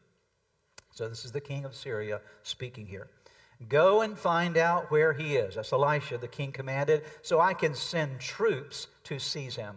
So 0.92 1.08
this 1.08 1.24
is 1.24 1.32
the 1.32 1.40
king 1.40 1.64
of 1.64 1.74
Syria 1.74 2.20
speaking 2.44 2.86
here. 2.86 3.08
Go 3.66 4.02
and 4.02 4.16
find 4.16 4.56
out 4.56 4.90
where 4.90 5.12
he 5.12 5.36
is. 5.36 5.56
That's 5.56 5.72
Elisha, 5.72 6.18
the 6.18 6.28
king 6.28 6.52
commanded, 6.52 7.02
so 7.22 7.40
I 7.40 7.54
can 7.54 7.74
send 7.74 8.20
troops 8.20 8.86
to 9.04 9.18
seize 9.18 9.56
him. 9.56 9.76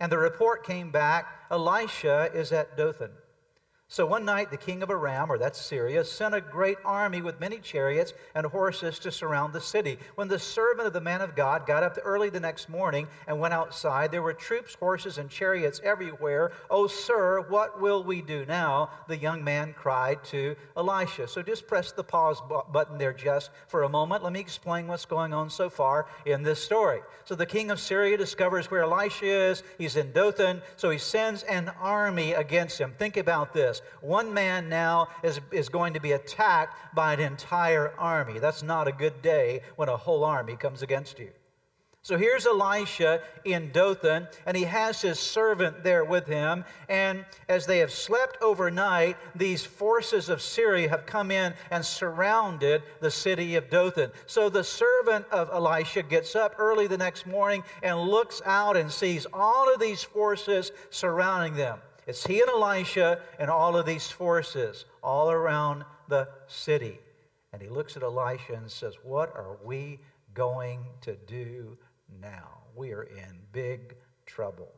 And 0.00 0.10
the 0.10 0.18
report 0.18 0.66
came 0.66 0.90
back 0.90 1.26
Elisha 1.50 2.30
is 2.34 2.52
at 2.52 2.76
Dothan. 2.76 3.12
So 3.88 4.04
one 4.04 4.24
night, 4.24 4.50
the 4.50 4.56
king 4.56 4.82
of 4.82 4.90
Aram, 4.90 5.30
or 5.30 5.38
that's 5.38 5.60
Syria, 5.60 6.04
sent 6.04 6.34
a 6.34 6.40
great 6.40 6.76
army 6.84 7.22
with 7.22 7.38
many 7.38 7.58
chariots 7.58 8.14
and 8.34 8.44
horses 8.44 8.98
to 8.98 9.12
surround 9.12 9.52
the 9.52 9.60
city. 9.60 9.96
When 10.16 10.26
the 10.26 10.40
servant 10.40 10.88
of 10.88 10.92
the 10.92 11.00
man 11.00 11.20
of 11.20 11.36
God 11.36 11.66
got 11.66 11.84
up 11.84 11.96
early 12.04 12.28
the 12.28 12.40
next 12.40 12.68
morning 12.68 13.06
and 13.28 13.38
went 13.38 13.54
outside, 13.54 14.10
there 14.10 14.22
were 14.22 14.34
troops, 14.34 14.74
horses, 14.74 15.18
and 15.18 15.30
chariots 15.30 15.80
everywhere. 15.84 16.50
Oh, 16.68 16.88
sir, 16.88 17.46
what 17.48 17.80
will 17.80 18.02
we 18.02 18.22
do 18.22 18.44
now? 18.46 18.90
The 19.06 19.16
young 19.16 19.44
man 19.44 19.72
cried 19.72 20.24
to 20.26 20.56
Elisha. 20.76 21.28
So 21.28 21.40
just 21.40 21.68
press 21.68 21.92
the 21.92 22.02
pause 22.02 22.42
button 22.72 22.98
there 22.98 23.12
just 23.12 23.52
for 23.68 23.84
a 23.84 23.88
moment. 23.88 24.24
Let 24.24 24.32
me 24.32 24.40
explain 24.40 24.88
what's 24.88 25.04
going 25.04 25.32
on 25.32 25.48
so 25.48 25.70
far 25.70 26.06
in 26.26 26.42
this 26.42 26.62
story. 26.62 27.02
So 27.24 27.36
the 27.36 27.46
king 27.46 27.70
of 27.70 27.78
Syria 27.78 28.16
discovers 28.16 28.68
where 28.68 28.82
Elisha 28.82 29.26
is. 29.26 29.62
He's 29.78 29.94
in 29.94 30.10
Dothan, 30.10 30.60
so 30.74 30.90
he 30.90 30.98
sends 30.98 31.44
an 31.44 31.70
army 31.80 32.32
against 32.32 32.78
him. 32.78 32.92
Think 32.98 33.16
about 33.16 33.54
this 33.54 33.75
this. 33.76 33.86
One 34.00 34.32
man 34.32 34.68
now 34.68 35.08
is, 35.22 35.40
is 35.50 35.68
going 35.68 35.94
to 35.94 36.00
be 36.00 36.12
attacked 36.12 36.94
by 36.94 37.14
an 37.14 37.20
entire 37.20 37.92
army. 37.98 38.38
That's 38.38 38.62
not 38.62 38.88
a 38.88 38.92
good 38.92 39.22
day 39.22 39.62
when 39.76 39.88
a 39.88 39.96
whole 39.96 40.24
army 40.24 40.56
comes 40.56 40.82
against 40.82 41.18
you. 41.18 41.30
So 42.02 42.16
here's 42.16 42.46
Elisha 42.46 43.20
in 43.44 43.72
Dothan, 43.72 44.28
and 44.46 44.56
he 44.56 44.62
has 44.62 45.00
his 45.00 45.18
servant 45.18 45.82
there 45.82 46.04
with 46.04 46.24
him. 46.28 46.64
And 46.88 47.24
as 47.48 47.66
they 47.66 47.78
have 47.78 47.90
slept 47.90 48.40
overnight, 48.40 49.16
these 49.34 49.64
forces 49.64 50.28
of 50.28 50.40
Syria 50.40 50.88
have 50.88 51.04
come 51.04 51.32
in 51.32 51.52
and 51.72 51.84
surrounded 51.84 52.84
the 53.00 53.10
city 53.10 53.56
of 53.56 53.70
Dothan. 53.70 54.12
So 54.26 54.48
the 54.48 54.62
servant 54.62 55.26
of 55.32 55.50
Elisha 55.50 56.04
gets 56.04 56.36
up 56.36 56.54
early 56.58 56.86
the 56.86 56.96
next 56.96 57.26
morning 57.26 57.64
and 57.82 57.98
looks 57.98 58.40
out 58.46 58.76
and 58.76 58.88
sees 58.88 59.26
all 59.32 59.74
of 59.74 59.80
these 59.80 60.04
forces 60.04 60.70
surrounding 60.90 61.56
them. 61.56 61.80
It's 62.06 62.26
he 62.26 62.40
and 62.40 62.50
Elisha 62.50 63.20
and 63.38 63.50
all 63.50 63.76
of 63.76 63.84
these 63.84 64.08
forces 64.08 64.84
all 65.02 65.30
around 65.30 65.84
the 66.08 66.28
city. 66.46 67.00
And 67.52 67.60
he 67.60 67.68
looks 67.68 67.96
at 67.96 68.02
Elisha 68.02 68.54
and 68.54 68.70
says, 68.70 68.94
What 69.02 69.34
are 69.34 69.58
we 69.64 69.98
going 70.34 70.80
to 71.02 71.16
do 71.26 71.76
now? 72.20 72.58
We 72.76 72.92
are 72.92 73.04
in 73.04 73.38
big 73.52 73.96
trouble. 74.24 74.72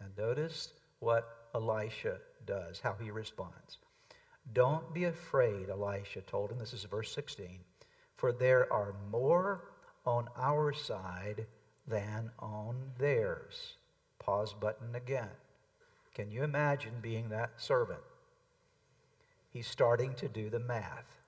And 0.00 0.10
notice 0.18 0.72
what 0.98 1.48
Elisha 1.54 2.18
does, 2.46 2.80
how 2.80 2.96
he 3.00 3.10
responds. 3.10 3.78
Don't 4.52 4.92
be 4.92 5.04
afraid, 5.04 5.70
Elisha 5.70 6.20
told 6.22 6.50
him. 6.50 6.58
This 6.58 6.74
is 6.74 6.84
verse 6.84 7.12
16. 7.12 7.60
For 8.16 8.32
there 8.32 8.70
are 8.72 8.94
more 9.10 9.70
on 10.04 10.28
our 10.36 10.72
side 10.72 11.46
than 11.86 12.30
on 12.38 12.76
theirs. 12.98 13.76
Pause 14.18 14.54
button 14.54 14.94
again. 14.94 15.30
Can 16.14 16.30
you 16.30 16.44
imagine 16.44 16.94
being 17.02 17.28
that 17.30 17.50
servant? 17.56 18.00
He's 19.52 19.66
starting 19.66 20.14
to 20.14 20.28
do 20.28 20.48
the 20.48 20.60
math. 20.60 21.18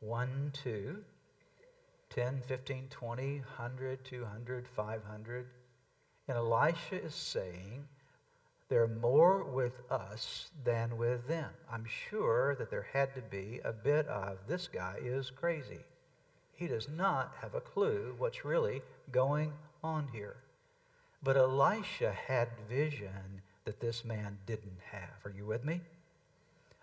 1, 0.00 0.52
2, 0.62 0.96
10, 2.10 2.42
15, 2.46 2.86
20, 2.88 3.38
100, 3.38 4.04
200, 4.04 4.68
500. 4.68 5.46
And 6.28 6.36
Elisha 6.36 7.02
is 7.02 7.14
saying, 7.14 7.84
there 8.68 8.82
are 8.82 8.88
more 8.88 9.44
with 9.44 9.80
us 9.90 10.50
than 10.62 10.98
with 10.98 11.26
them. 11.26 11.50
I'm 11.72 11.86
sure 12.10 12.54
that 12.56 12.70
there 12.70 12.86
had 12.92 13.14
to 13.14 13.22
be 13.22 13.60
a 13.64 13.72
bit 13.72 14.06
of 14.08 14.38
this 14.46 14.68
guy 14.68 14.96
is 15.02 15.30
crazy. 15.30 15.80
He 16.54 16.66
does 16.66 16.88
not 16.88 17.34
have 17.40 17.54
a 17.54 17.60
clue 17.60 18.14
what's 18.18 18.44
really 18.44 18.82
going 19.10 19.52
on 19.82 20.08
here. 20.12 20.36
But 21.22 21.36
Elisha 21.36 22.12
had 22.12 22.48
vision 22.68 23.42
that 23.64 23.80
this 23.80 24.04
man 24.04 24.38
didn't 24.46 24.78
have. 24.90 25.24
Are 25.24 25.30
you 25.36 25.46
with 25.46 25.64
me? 25.64 25.80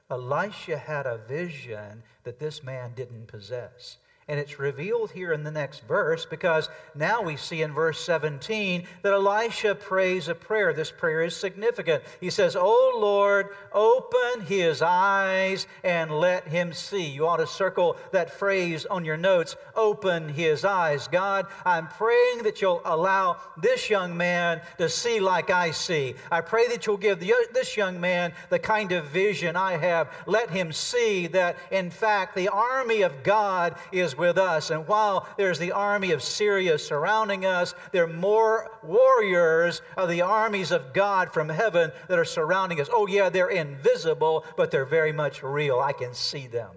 Elisha 0.10 0.77
had 0.77 1.06
a 1.06 1.18
vision 1.18 2.04
that 2.24 2.39
this 2.39 2.63
man 2.63 2.94
didn't 2.96 3.27
possess. 3.27 3.98
And 4.27 4.39
it's 4.39 4.58
revealed 4.58 5.12
here 5.12 5.34
in 5.34 5.44
the 5.44 5.51
next 5.51 5.88
verse 5.88 6.25
because 6.25 6.67
now 6.96 7.22
we 7.22 7.38
see 7.38 7.62
in 7.62 7.74
verse 7.74 8.03
17 8.03 8.88
that 9.03 9.13
Elisha 9.13 9.75
prays 9.75 10.27
a 10.27 10.34
prayer. 10.34 10.74
This 10.74 10.89
prayer 10.89 11.22
is 11.22 11.36
significant. 11.36 12.01
He 12.20 12.32
says, 12.32 12.55
Oh 12.60 12.98
Lord, 13.00 13.50
open 13.72 14.44
his 14.48 14.82
eyes 14.82 15.67
and 15.84 16.10
let 16.10 16.48
him 16.48 16.74
see. 16.74 17.05
You 17.05 17.27
ought 17.27 17.38
to 17.38 17.46
circle 17.46 17.98
that 18.13 18.32
phrase 18.32 18.88
on 18.88 19.05
your 19.05 19.15
notes 19.15 19.55
open 19.75 20.29
his 20.29 20.65
eyes. 20.65 21.08
God, 21.08 21.46
I'm 21.63 21.88
praying 21.88 22.44
that 22.44 22.63
you'll 22.63 22.82
allow 22.84 23.38
this 23.58 23.91
young 23.91 24.17
man 24.17 24.60
to 24.79 24.89
see 24.89 25.20
like 25.20 25.51
I 25.51 25.70
see. 25.70 26.15
I 26.32 26.41
pray 26.41 26.67
that 26.70 26.88
you'll 26.88 26.98
give 26.98 27.20
the, 27.20 27.32
this 27.53 27.77
young 27.77 28.01
man 28.01 28.34
the 28.50 28.58
kind 28.58 28.91
of 28.91 29.05
vision 29.05 29.55
I 29.55 29.77
have. 29.77 30.10
Let 30.25 30.50
him 30.50 30.72
see 30.72 31.27
that, 31.27 31.58
in 31.70 31.91
fact, 31.91 32.36
the 32.36 32.50
army 32.50 33.03
of 33.03 33.22
God 33.22 33.75
is 33.91 34.14
with 34.17 34.38
us. 34.38 34.69
And 34.69 34.88
while 34.88 35.27
there's 35.38 35.60
the 35.60 35.72
army 35.72 36.12
of 36.12 36.24
Syria 36.24 36.77
surrounding 36.77 37.45
us, 37.45 37.74
there 37.91 38.03
are 38.03 38.07
more 38.07 38.79
warriors 38.84 39.81
of 39.98 40.10
the 40.10 40.22
armies 40.22 40.72
of 40.72 40.93
God 40.93 41.34
from 41.34 41.50
heaven 41.50 41.91
that 42.07 42.19
are 42.19 42.25
surrounding 42.25 42.81
us. 42.81 42.89
Oh, 42.91 43.07
yeah, 43.07 43.29
they're 43.29 43.50
invisible, 43.50 44.45
but 44.57 44.72
they're 44.72 44.86
very 44.86 45.12
much 45.12 45.43
real. 45.43 45.79
I 45.79 45.93
can 45.93 46.13
see 46.13 46.48
them. 46.48 46.72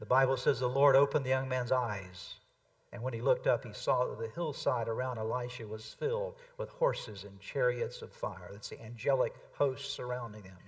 The 0.00 0.06
Bible 0.06 0.36
says 0.36 0.58
the 0.58 0.68
Lord 0.68 0.96
opened 0.96 1.24
the 1.24 1.30
young 1.30 1.48
man's 1.48 1.70
eyes. 1.72 2.34
And 2.92 3.02
when 3.02 3.14
he 3.14 3.20
looked 3.20 3.46
up, 3.46 3.64
he 3.64 3.72
saw 3.72 4.06
that 4.06 4.18
the 4.18 4.28
hillside 4.34 4.88
around 4.88 5.18
Elisha 5.18 5.66
was 5.66 5.96
filled 5.98 6.34
with 6.58 6.68
horses 6.68 7.24
and 7.24 7.40
chariots 7.40 8.02
of 8.02 8.12
fire. 8.12 8.50
That's 8.52 8.68
the 8.68 8.82
angelic 8.82 9.34
host 9.52 9.94
surrounding 9.94 10.42
them. 10.42 10.58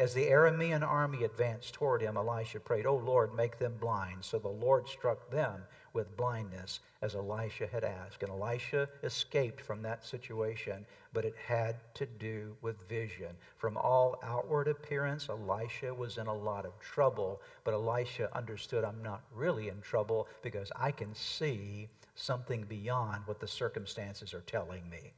As 0.00 0.14
the 0.14 0.26
Aramean 0.26 0.86
army 0.86 1.24
advanced 1.24 1.74
toward 1.74 2.02
him, 2.02 2.16
Elisha 2.16 2.60
prayed, 2.60 2.86
O 2.86 2.94
Lord, 2.94 3.34
make 3.34 3.58
them 3.58 3.74
blind. 3.80 4.24
So 4.24 4.38
the 4.38 4.46
Lord 4.46 4.86
struck 4.86 5.28
them 5.28 5.64
with 5.92 6.16
blindness, 6.16 6.78
as 7.02 7.16
Elisha 7.16 7.66
had 7.66 7.82
asked. 7.82 8.22
And 8.22 8.30
Elisha 8.30 8.88
escaped 9.02 9.60
from 9.60 9.82
that 9.82 10.06
situation, 10.06 10.86
but 11.12 11.24
it 11.24 11.34
had 11.44 11.74
to 11.94 12.06
do 12.06 12.56
with 12.62 12.88
vision. 12.88 13.36
From 13.56 13.76
all 13.76 14.20
outward 14.22 14.68
appearance, 14.68 15.28
Elisha 15.28 15.92
was 15.92 16.16
in 16.16 16.28
a 16.28 16.32
lot 16.32 16.64
of 16.64 16.78
trouble, 16.78 17.42
but 17.64 17.74
Elisha 17.74 18.28
understood 18.36 18.84
I'm 18.84 19.02
not 19.02 19.22
really 19.34 19.68
in 19.68 19.80
trouble 19.80 20.28
because 20.42 20.70
I 20.76 20.92
can 20.92 21.12
see 21.12 21.88
something 22.14 22.62
beyond 22.62 23.22
what 23.26 23.40
the 23.40 23.48
circumstances 23.48 24.32
are 24.32 24.42
telling 24.42 24.88
me. 24.88 25.12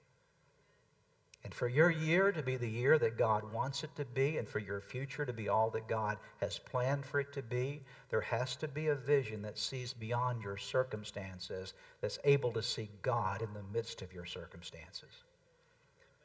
And 1.42 1.54
for 1.54 1.68
your 1.68 1.90
year 1.90 2.32
to 2.32 2.42
be 2.42 2.56
the 2.56 2.68
year 2.68 2.98
that 2.98 3.16
God 3.16 3.50
wants 3.52 3.82
it 3.82 3.90
to 3.96 4.04
be, 4.04 4.36
and 4.36 4.46
for 4.46 4.58
your 4.58 4.80
future 4.80 5.24
to 5.24 5.32
be 5.32 5.48
all 5.48 5.70
that 5.70 5.88
God 5.88 6.18
has 6.40 6.58
planned 6.58 7.06
for 7.06 7.18
it 7.20 7.32
to 7.32 7.42
be, 7.42 7.82
there 8.10 8.20
has 8.20 8.56
to 8.56 8.68
be 8.68 8.88
a 8.88 8.94
vision 8.94 9.40
that 9.42 9.58
sees 9.58 9.94
beyond 9.94 10.42
your 10.42 10.58
circumstances, 10.58 11.72
that's 12.02 12.18
able 12.24 12.52
to 12.52 12.62
see 12.62 12.90
God 13.00 13.40
in 13.40 13.54
the 13.54 13.62
midst 13.72 14.02
of 14.02 14.12
your 14.12 14.26
circumstances. 14.26 15.24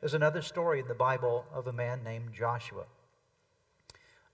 There's 0.02 0.14
another 0.14 0.42
story 0.42 0.82
in 0.82 0.88
the 0.88 0.94
Bible 0.94 1.46
of 1.54 1.68
a 1.68 1.74
man 1.74 2.04
named 2.04 2.34
Joshua. 2.34 2.84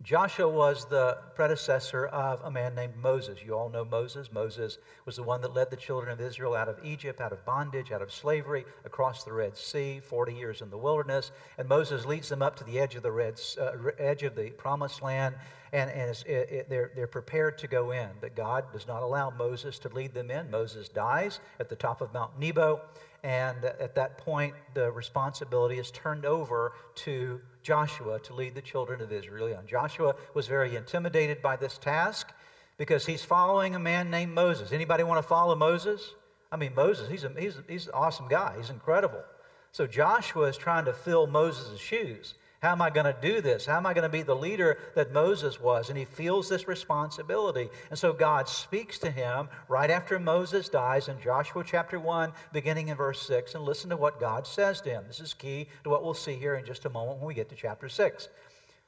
Joshua 0.03 0.49
was 0.49 0.85
the 0.85 1.17
predecessor 1.35 2.07
of 2.07 2.41
a 2.43 2.49
man 2.49 2.73
named 2.73 2.95
Moses. 2.95 3.37
You 3.45 3.53
all 3.53 3.69
know 3.69 3.85
Moses. 3.85 4.31
Moses 4.31 4.79
was 5.05 5.15
the 5.15 5.23
one 5.23 5.41
that 5.41 5.53
led 5.53 5.69
the 5.69 5.75
children 5.75 6.11
of 6.11 6.19
Israel 6.19 6.55
out 6.55 6.67
of 6.67 6.83
Egypt, 6.83 7.21
out 7.21 7.31
of 7.31 7.45
bondage, 7.45 7.91
out 7.91 8.01
of 8.01 8.11
slavery, 8.11 8.65
across 8.83 9.23
the 9.23 9.31
Red 9.31 9.55
Sea, 9.55 9.99
40 9.99 10.33
years 10.33 10.61
in 10.61 10.71
the 10.71 10.77
wilderness. 10.77 11.31
And 11.59 11.69
Moses 11.69 12.05
leads 12.05 12.29
them 12.29 12.41
up 12.41 12.55
to 12.57 12.63
the 12.63 12.79
edge 12.79 12.95
of 12.95 13.03
the, 13.03 13.11
red, 13.11 13.39
uh, 13.59 13.73
edge 13.99 14.23
of 14.23 14.35
the 14.35 14.49
promised 14.51 15.03
land, 15.03 15.35
and, 15.71 15.91
and 15.91 16.09
it, 16.09 16.27
it, 16.27 16.69
they're, 16.69 16.91
they're 16.95 17.05
prepared 17.05 17.59
to 17.59 17.67
go 17.67 17.91
in. 17.91 18.09
But 18.19 18.35
God 18.35 18.71
does 18.73 18.87
not 18.87 19.03
allow 19.03 19.29
Moses 19.29 19.77
to 19.79 19.89
lead 19.89 20.15
them 20.15 20.31
in. 20.31 20.49
Moses 20.49 20.89
dies 20.89 21.39
at 21.59 21.69
the 21.69 21.75
top 21.75 22.01
of 22.01 22.11
Mount 22.11 22.39
Nebo, 22.39 22.81
and 23.23 23.63
at 23.63 23.93
that 23.95 24.17
point, 24.17 24.55
the 24.73 24.91
responsibility 24.91 25.77
is 25.77 25.91
turned 25.91 26.25
over 26.25 26.73
to 26.95 27.39
Joshua 27.61 28.19
to 28.21 28.33
lead 28.33 28.55
the 28.55 28.61
children 28.61 28.99
of 29.01 29.11
Israel. 29.11 29.59
And 29.59 29.67
Joshua 29.67 30.15
was 30.33 30.47
very 30.47 30.75
intimidated 30.75 31.41
by 31.41 31.55
this 31.55 31.77
task 31.77 32.33
because 32.77 33.05
he's 33.05 33.23
following 33.23 33.75
a 33.75 33.79
man 33.79 34.09
named 34.09 34.33
Moses. 34.33 34.71
Anybody 34.71 35.03
want 35.03 35.21
to 35.21 35.27
follow 35.27 35.55
Moses? 35.55 36.15
I 36.51 36.57
mean, 36.57 36.73
Moses, 36.73 37.09
he's, 37.09 37.23
a, 37.23 37.31
he's, 37.37 37.53
he's 37.69 37.85
an 37.85 37.93
awesome 37.93 38.27
guy. 38.27 38.55
He's 38.57 38.71
incredible. 38.71 39.23
So 39.71 39.85
Joshua 39.85 40.47
is 40.47 40.57
trying 40.57 40.85
to 40.85 40.93
fill 40.93 41.27
Moses' 41.27 41.79
shoes. 41.79 42.33
How 42.61 42.73
am 42.73 42.81
I 42.81 42.91
going 42.91 43.07
to 43.07 43.15
do 43.19 43.41
this? 43.41 43.65
How 43.65 43.77
am 43.77 43.87
I 43.87 43.93
going 43.95 44.03
to 44.03 44.09
be 44.09 44.21
the 44.21 44.35
leader 44.35 44.77
that 44.93 45.11
Moses 45.11 45.59
was? 45.59 45.89
And 45.89 45.97
he 45.97 46.05
feels 46.05 46.47
this 46.47 46.67
responsibility. 46.67 47.69
And 47.89 47.97
so 47.97 48.13
God 48.13 48.47
speaks 48.47 48.99
to 48.99 49.09
him 49.09 49.49
right 49.67 49.89
after 49.89 50.19
Moses 50.19 50.69
dies 50.69 51.07
in 51.07 51.19
Joshua 51.19 51.63
chapter 51.65 51.99
1, 51.99 52.31
beginning 52.53 52.89
in 52.89 52.97
verse 52.97 53.19
6. 53.23 53.55
And 53.55 53.63
listen 53.63 53.89
to 53.89 53.97
what 53.97 54.19
God 54.19 54.45
says 54.45 54.79
to 54.81 54.91
him. 54.91 55.05
This 55.07 55.19
is 55.19 55.33
key 55.33 55.69
to 55.83 55.89
what 55.89 56.03
we'll 56.03 56.13
see 56.13 56.35
here 56.35 56.53
in 56.53 56.63
just 56.63 56.85
a 56.85 56.89
moment 56.91 57.17
when 57.17 57.27
we 57.27 57.33
get 57.33 57.49
to 57.49 57.55
chapter 57.55 57.89
6. 57.89 58.29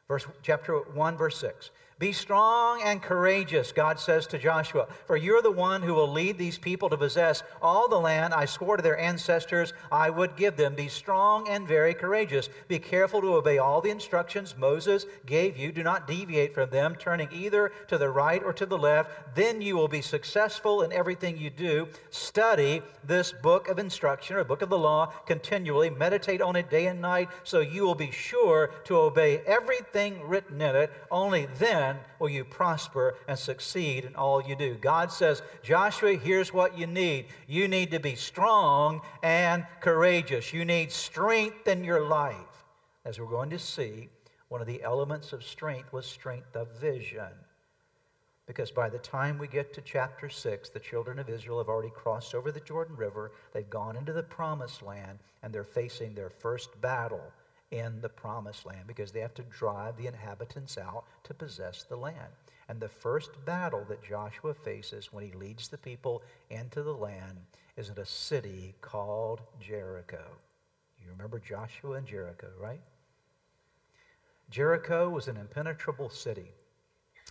Verse, 0.08 0.28
chapter 0.44 0.76
1, 0.78 1.18
verse 1.18 1.40
6. 1.40 1.72
Be 2.04 2.12
strong 2.12 2.82
and 2.84 3.02
courageous, 3.02 3.72
God 3.72 3.98
says 3.98 4.28
to 4.28 4.38
Joshua, 4.38 4.90
for 5.08 5.16
you're 5.16 5.42
the 5.42 5.50
one 5.50 5.82
who 5.82 5.94
will 5.94 6.12
lead 6.12 6.38
these 6.38 6.58
people 6.58 6.90
to 6.90 6.98
possess 6.98 7.44
all 7.62 7.88
the 7.88 7.98
land 7.98 8.34
I 8.34 8.44
swore 8.44 8.76
to 8.76 8.84
their 8.84 9.00
ancestors 9.00 9.72
I 9.90 10.10
would 10.10 10.36
give 10.36 10.58
them. 10.58 10.76
Be 10.76 10.90
strong 10.90 11.48
and 11.48 11.66
very 11.66 11.94
courageous. 11.94 12.50
Be 12.68 12.78
careful 12.78 13.22
to 13.22 13.36
obey 13.36 13.58
all 13.58 13.80
the 13.80 13.90
instructions 13.90 14.58
Moses 14.58 15.06
gave 15.26 15.56
you. 15.56 15.72
Do 15.72 15.82
not 15.82 16.06
deviate 16.06 16.54
from 16.54 16.72
them, 16.72 16.98
turning 17.00 17.30
either 17.32 17.72
to 17.88 17.98
the 17.98 18.10
right 18.10 18.44
or 18.44 18.52
to 18.52 18.66
the 18.66 18.78
left. 18.78 19.34
Then 19.34 19.62
you 19.62 19.78
will 19.78 19.88
be 19.88 20.02
successful 20.02 20.82
in 20.82 20.92
everything 20.92 21.38
you 21.38 21.52
do. 21.52 21.88
Study 22.10 22.82
this 23.08 23.32
book 23.32 23.70
of 23.70 23.80
instruction 23.80 24.36
or 24.36 24.44
book 24.44 24.62
of 24.62 24.68
the 24.68 24.78
law 24.78 25.06
continually. 25.26 25.90
Meditate 25.90 26.42
on 26.42 26.58
it 26.58 26.70
day 26.70 26.88
and 26.88 27.00
night 27.00 27.30
so 27.46 27.62
you 27.62 27.84
will 27.84 27.96
be 27.96 28.12
sure 28.12 28.72
to 28.84 28.98
obey 28.98 29.40
everything 29.48 30.22
written 30.28 30.60
in 30.60 30.76
it. 30.76 30.92
Only 31.10 31.48
then 31.60 31.93
then 31.94 32.04
will 32.20 32.30
you 32.30 32.44
prosper 32.44 33.16
and 33.28 33.38
succeed 33.38 34.06
in 34.06 34.16
all 34.16 34.42
you 34.42 34.56
do. 34.56 34.76
God 34.76 35.12
says, 35.12 35.42
Joshua, 35.62 36.16
here's 36.16 36.54
what 36.54 36.78
you 36.78 36.88
need. 36.88 37.26
You 37.48 37.68
need 37.68 37.92
to 37.92 38.00
be 38.00 38.16
strong 38.16 39.02
and 39.22 39.66
courageous. 39.80 40.54
You 40.54 40.66
need 40.66 40.92
strength 40.92 41.68
in 41.68 41.84
your 41.84 42.08
life. 42.08 42.36
As 43.06 43.20
we're 43.20 43.26
going 43.26 43.50
to 43.52 43.60
see, 43.60 44.10
one 44.50 44.62
of 44.62 44.68
the 44.68 44.84
elements 44.84 45.34
of 45.34 45.44
strength 45.44 45.92
was 45.92 46.06
strength 46.06 46.56
of 46.56 46.80
vision. 46.80 47.32
Because 48.46 48.72
by 48.72 48.90
the 48.90 49.00
time 49.00 49.38
we 49.38 49.48
get 49.48 49.74
to 49.74 49.82
chapter 49.82 50.30
6, 50.30 50.70
the 50.70 50.80
children 50.80 51.18
of 51.18 51.30
Israel 51.30 51.60
have 51.60 51.70
already 51.70 51.92
crossed 51.92 52.36
over 52.36 52.52
the 52.52 52.60
Jordan 52.60 52.96
River. 52.96 53.32
They've 53.54 53.70
gone 53.70 53.96
into 53.96 54.12
the 54.12 54.24
promised 54.24 54.82
land, 54.82 55.20
and 55.42 55.54
they're 55.54 55.64
facing 55.64 56.14
their 56.14 56.30
first 56.30 56.80
battle 56.82 57.32
in 57.74 58.00
the 58.02 58.10
promised 58.10 58.68
land 58.68 58.86
because 58.86 59.12
they 59.12 59.20
have 59.20 59.34
to 59.34 59.42
drive 59.44 59.98
the 59.98 60.06
inhabitants 60.06 60.78
out 60.78 61.06
to 61.24 61.34
possess 61.34 61.84
the 61.84 61.96
land. 61.96 62.32
And 62.70 62.80
the 62.80 62.88
first 62.88 63.32
battle 63.46 63.84
that 63.90 64.04
Joshua 64.04 64.54
faces 64.54 65.12
when 65.12 65.26
he 65.26 65.32
leads 65.32 65.68
the 65.68 65.78
people 65.78 66.22
into 66.52 66.84
the 66.84 66.94
land 66.94 67.38
is 67.76 67.90
in 67.90 67.98
a 67.98 68.06
city 68.06 68.76
called 68.82 69.42
Jericho. 69.60 70.24
You 71.04 71.10
remember 71.10 71.40
Joshua 71.40 71.94
and 71.94 72.08
Jericho, 72.08 72.48
right? 72.60 72.80
Jericho 74.52 75.10
was 75.10 75.28
an 75.28 75.38
impenetrable 75.38 76.10
city. 76.10 76.52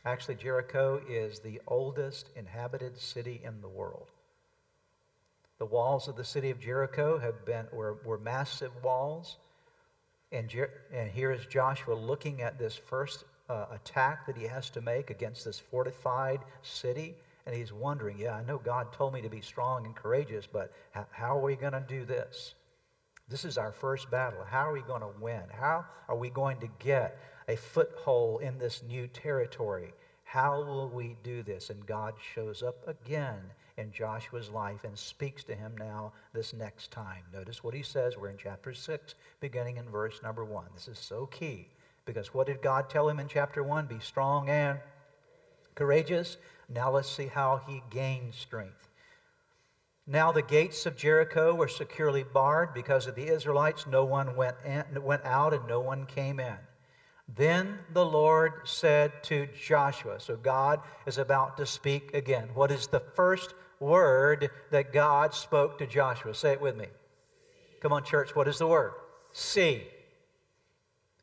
Actually, 0.04 0.34
Jericho 0.34 1.00
is 1.08 1.38
the 1.38 1.60
oldest 1.68 2.30
inhabited 2.34 2.98
city 2.98 3.40
in 3.44 3.60
the 3.60 3.68
world. 3.68 4.08
The 5.58 5.66
walls 5.66 6.08
of 6.08 6.16
the 6.16 6.24
city 6.24 6.50
of 6.50 6.58
Jericho 6.58 7.18
have 7.18 7.46
been, 7.46 7.66
were, 7.72 7.98
were 8.04 8.18
massive 8.18 8.72
walls 8.82 9.36
And, 10.32 10.50
and 10.92 11.10
here 11.10 11.30
is 11.30 11.44
Joshua 11.46 11.94
looking 11.94 12.40
at 12.40 12.58
this 12.58 12.74
first 12.74 13.24
uh, 13.48 13.66
attack 13.70 14.26
that 14.26 14.36
he 14.36 14.44
has 14.44 14.70
to 14.70 14.80
make 14.80 15.10
against 15.10 15.44
this 15.44 15.58
fortified 15.58 16.40
city. 16.62 17.14
And 17.44 17.54
he's 17.54 17.72
wondering, 17.72 18.18
yeah, 18.18 18.36
I 18.36 18.44
know 18.44 18.58
God 18.58 18.92
told 18.92 19.12
me 19.12 19.20
to 19.20 19.28
be 19.28 19.40
strong 19.40 19.84
and 19.84 19.94
courageous, 19.94 20.46
but 20.50 20.72
how, 20.92 21.06
how 21.10 21.38
are 21.38 21.42
we 21.42 21.56
going 21.56 21.72
to 21.72 21.84
do 21.86 22.04
this? 22.04 22.54
This 23.28 23.44
is 23.44 23.58
our 23.58 23.72
first 23.72 24.10
battle. 24.10 24.44
How 24.48 24.68
are 24.68 24.72
we 24.72 24.82
going 24.82 25.00
to 25.00 25.10
win? 25.20 25.42
How 25.52 25.84
are 26.08 26.16
we 26.16 26.30
going 26.30 26.60
to 26.60 26.68
get 26.78 27.18
a 27.48 27.56
foothold 27.56 28.42
in 28.42 28.58
this 28.58 28.82
new 28.82 29.06
territory? 29.08 29.92
How 30.24 30.62
will 30.62 30.88
we 30.88 31.16
do 31.22 31.42
this? 31.42 31.70
And 31.70 31.84
God 31.84 32.14
shows 32.34 32.62
up 32.62 32.76
again 32.86 33.38
in 33.76 33.90
Joshua's 33.92 34.50
life 34.50 34.84
and 34.84 34.98
speaks 34.98 35.44
to 35.44 35.54
him 35.54 35.74
now 35.78 36.12
this 36.32 36.52
next 36.52 36.90
time. 36.90 37.22
Notice 37.32 37.64
what 37.64 37.74
he 37.74 37.82
says. 37.82 38.16
We're 38.16 38.30
in 38.30 38.36
chapter 38.38 38.74
6, 38.74 39.14
beginning 39.40 39.76
in 39.76 39.88
verse 39.88 40.20
number 40.22 40.44
1. 40.44 40.64
This 40.74 40.88
is 40.88 40.98
so 40.98 41.26
key 41.26 41.68
because 42.04 42.34
what 42.34 42.46
did 42.46 42.62
God 42.62 42.90
tell 42.90 43.08
him 43.08 43.20
in 43.20 43.28
chapter 43.28 43.62
1? 43.62 43.86
Be 43.86 43.98
strong 44.00 44.48
and 44.48 44.78
courageous. 45.74 46.36
Now 46.68 46.90
let's 46.90 47.10
see 47.10 47.26
how 47.26 47.60
he 47.66 47.82
gained 47.90 48.34
strength. 48.34 48.88
Now 50.06 50.32
the 50.32 50.42
gates 50.42 50.84
of 50.84 50.96
Jericho 50.96 51.54
were 51.54 51.68
securely 51.68 52.24
barred 52.24 52.74
because 52.74 53.06
of 53.06 53.14
the 53.14 53.26
Israelites. 53.26 53.86
No 53.86 54.04
one 54.04 54.34
went, 54.34 54.56
in, 54.64 55.02
went 55.02 55.24
out 55.24 55.54
and 55.54 55.66
no 55.68 55.80
one 55.80 56.06
came 56.06 56.40
in. 56.40 56.56
Then 57.34 57.78
the 57.92 58.04
Lord 58.04 58.52
said 58.64 59.22
to 59.24 59.46
Joshua, 59.46 60.18
so 60.18 60.36
God 60.36 60.80
is 61.06 61.18
about 61.18 61.56
to 61.56 61.66
speak 61.66 62.14
again. 62.14 62.48
What 62.52 62.72
is 62.72 62.88
the 62.88 63.00
first 63.00 63.54
word 63.82 64.50
that 64.70 64.92
God 64.92 65.34
spoke 65.34 65.78
to 65.78 65.86
Joshua? 65.86 66.34
Say 66.34 66.52
it 66.52 66.60
with 66.60 66.76
me. 66.76 66.86
Come 67.80 67.92
on, 67.92 68.04
church, 68.04 68.34
what 68.34 68.48
is 68.48 68.58
the 68.58 68.66
word? 68.66 68.92
See. 69.32 69.82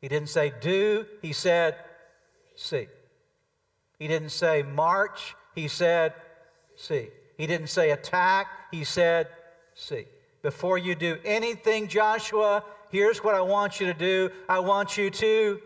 He 0.00 0.08
didn't 0.08 0.28
say 0.28 0.52
do, 0.60 1.06
he 1.20 1.32
said 1.32 1.76
see. 2.56 2.86
He 3.98 4.08
didn't 4.08 4.30
say 4.30 4.62
march, 4.62 5.34
he 5.54 5.68
said 5.68 6.14
see. 6.76 7.08
He 7.36 7.46
didn't 7.46 7.68
say 7.68 7.90
attack, 7.90 8.46
he 8.70 8.84
said 8.84 9.28
see. 9.74 10.06
Before 10.42 10.78
you 10.78 10.94
do 10.94 11.18
anything, 11.24 11.86
Joshua, 11.88 12.64
here's 12.88 13.22
what 13.22 13.34
I 13.34 13.42
want 13.42 13.78
you 13.78 13.86
to 13.86 13.94
do 13.94 14.30
I 14.48 14.60
want 14.60 14.96
you 14.96 15.10
to 15.10 15.60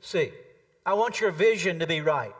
see. 0.00 0.32
I 0.86 0.94
want 0.94 1.20
your 1.20 1.32
vision 1.32 1.80
to 1.80 1.86
be 1.86 2.00
right. 2.00 2.34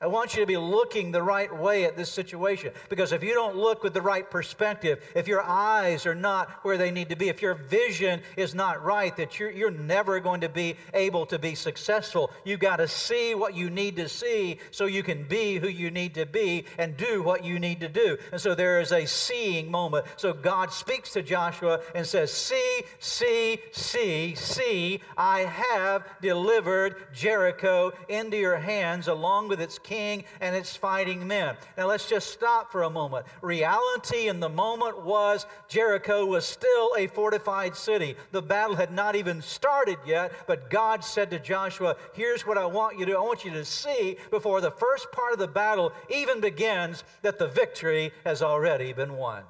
I 0.00 0.06
want 0.08 0.34
you 0.34 0.40
to 0.40 0.46
be 0.46 0.56
looking 0.56 1.12
the 1.12 1.22
right 1.22 1.56
way 1.56 1.84
at 1.84 1.96
this 1.96 2.10
situation. 2.10 2.72
Because 2.90 3.12
if 3.12 3.22
you 3.22 3.32
don't 3.32 3.56
look 3.56 3.84
with 3.84 3.94
the 3.94 4.02
right 4.02 4.28
perspective, 4.28 5.00
if 5.14 5.28
your 5.28 5.42
eyes 5.42 6.04
are 6.04 6.16
not 6.16 6.50
where 6.62 6.76
they 6.76 6.90
need 6.90 7.08
to 7.10 7.16
be, 7.16 7.28
if 7.28 7.40
your 7.40 7.54
vision 7.54 8.20
is 8.36 8.54
not 8.54 8.84
right, 8.84 9.16
that 9.16 9.38
you're, 9.38 9.52
you're 9.52 9.70
never 9.70 10.18
going 10.18 10.40
to 10.40 10.48
be 10.48 10.76
able 10.92 11.24
to 11.26 11.38
be 11.38 11.54
successful. 11.54 12.32
You've 12.44 12.60
got 12.60 12.76
to 12.76 12.88
see 12.88 13.36
what 13.36 13.54
you 13.54 13.70
need 13.70 13.94
to 13.96 14.08
see 14.08 14.58
so 14.72 14.86
you 14.86 15.04
can 15.04 15.22
be 15.28 15.58
who 15.58 15.68
you 15.68 15.92
need 15.92 16.14
to 16.14 16.26
be 16.26 16.64
and 16.76 16.96
do 16.96 17.22
what 17.22 17.44
you 17.44 17.60
need 17.60 17.78
to 17.80 17.88
do. 17.88 18.18
And 18.32 18.40
so 18.40 18.54
there 18.54 18.80
is 18.80 18.90
a 18.90 19.06
seeing 19.06 19.70
moment. 19.70 20.06
So 20.16 20.32
God 20.32 20.72
speaks 20.72 21.12
to 21.12 21.22
Joshua 21.22 21.80
and 21.94 22.04
says, 22.04 22.32
See, 22.32 22.82
see, 22.98 23.58
see, 23.70 24.34
see, 24.34 25.00
I 25.16 25.42
have 25.42 26.04
delivered 26.20 26.96
Jericho 27.14 27.92
into 28.08 28.36
your 28.36 28.56
hands 28.56 29.06
along 29.06 29.48
with 29.48 29.60
its 29.60 29.78
king 29.84 30.24
and 30.40 30.56
its 30.56 30.74
fighting 30.74 31.24
men. 31.26 31.56
Now 31.78 31.86
let's 31.86 32.08
just 32.08 32.32
stop 32.32 32.72
for 32.72 32.82
a 32.82 32.90
moment. 32.90 33.26
Reality 33.40 34.28
in 34.28 34.40
the 34.40 34.48
moment 34.48 35.04
was 35.04 35.46
Jericho 35.68 36.26
was 36.26 36.44
still 36.44 36.90
a 36.98 37.06
fortified 37.06 37.76
city. 37.76 38.16
The 38.32 38.42
battle 38.42 38.74
had 38.74 38.92
not 38.92 39.14
even 39.14 39.40
started 39.40 39.98
yet, 40.04 40.32
but 40.48 40.70
God 40.70 41.04
said 41.04 41.30
to 41.30 41.38
Joshua, 41.38 41.96
Here's 42.14 42.44
what 42.44 42.58
I 42.58 42.66
want 42.66 42.98
you 42.98 43.04
to 43.06 43.12
do. 43.12 43.18
I 43.18 43.20
want 43.20 43.44
you 43.44 43.52
to 43.52 43.64
see 43.64 44.16
before 44.30 44.60
the 44.60 44.72
first 44.72 45.12
part 45.12 45.32
of 45.32 45.38
the 45.38 45.46
battle 45.46 45.92
even 46.08 46.40
begins 46.40 47.04
that 47.22 47.38
the 47.38 47.46
victory 47.46 48.12
has 48.24 48.42
already 48.42 48.92
been 48.92 49.16
won. 49.16 49.44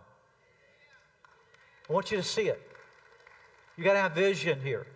I 1.89 1.93
want 1.93 2.11
you 2.11 2.17
to 2.17 2.23
see 2.23 2.49
it. 2.49 2.61
You 3.77 3.85
got 3.85 3.95
to 3.95 4.01
have 4.01 4.13
vision 4.13 4.61
here. 4.61 4.87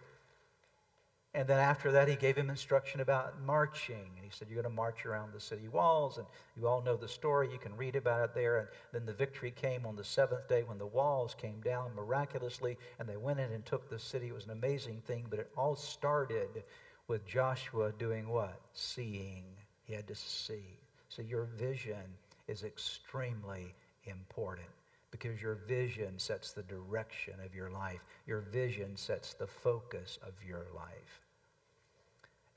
And 1.38 1.46
then 1.46 1.61
after 1.61 1.92
that, 1.92 2.09
he 2.09 2.16
gave 2.16 2.35
him 2.35 2.51
instruction 2.51 3.01
about 3.01 3.40
marching. 3.42 4.11
And 4.16 4.24
he 4.24 4.29
said, 4.29 4.48
You're 4.51 4.61
going 4.61 4.72
to 4.72 4.77
march 4.77 5.07
around 5.07 5.33
the 5.33 5.38
city 5.38 5.68
walls. 5.68 6.18
And 6.18 6.27
you 6.57 6.66
all 6.66 6.83
know 6.83 6.96
the 6.96 7.07
story. 7.07 7.48
You 7.53 7.61
can 7.61 7.77
read 7.77 7.94
about 7.94 8.24
it 8.24 8.35
there. 8.35 8.59
And 8.59 8.68
then 8.92 9.07
the 9.07 9.12
victory 9.12 9.53
came 9.53 9.87
on 9.87 9.94
the 9.94 10.03
seventh 10.03 10.48
day 10.48 10.64
when 10.64 10.79
the 10.79 10.87
walls 10.87 11.37
came 11.40 11.61
down 11.61 11.94
miraculously 11.94 12.77
and 12.98 13.09
they 13.09 13.16
went 13.16 13.38
in 13.38 13.53
and 13.53 13.64
took 13.64 13.88
the 13.88 14.01
city. 14.01 14.27
It 14.27 14.35
was 14.35 14.46
an 14.46 14.51
amazing 14.51 15.01
thing. 15.07 15.27
But 15.31 15.38
it 15.38 15.48
all 15.57 15.77
started 15.77 16.64
with 17.07 17.24
Joshua 17.24 17.92
doing 18.01 18.29
what? 18.29 18.61
Seeing. 18.72 19.44
He 19.85 19.94
had 19.94 20.09
to 20.09 20.16
see. 20.16 20.81
So 21.09 21.22
your 21.22 21.44
vision 21.57 22.03
is 22.48 22.64
extremely 22.64 23.77
important 24.07 24.66
because 25.12 25.40
your 25.40 25.55
vision 25.68 26.18
sets 26.18 26.51
the 26.51 26.64
direction 26.64 27.35
of 27.46 27.55
your 27.55 27.70
life. 27.70 28.01
Your 28.27 28.40
vision 28.40 28.96
sets 28.96 29.35
the 29.35 29.46
focus 29.46 30.18
of 30.27 30.33
your 30.44 30.66
life. 30.74 31.28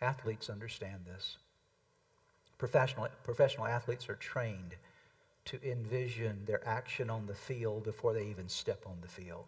Athletes 0.01 0.49
understand 0.49 1.01
this. 1.05 1.37
Professional, 2.57 3.07
professional 3.23 3.67
athletes 3.67 4.09
are 4.09 4.15
trained 4.15 4.75
to 5.45 5.59
envision 5.63 6.45
their 6.45 6.65
action 6.67 7.09
on 7.09 7.25
the 7.25 7.33
field 7.33 7.83
before 7.83 8.13
they 8.13 8.25
even 8.25 8.47
step 8.47 8.83
on 8.85 8.97
the 9.01 9.07
field. 9.07 9.45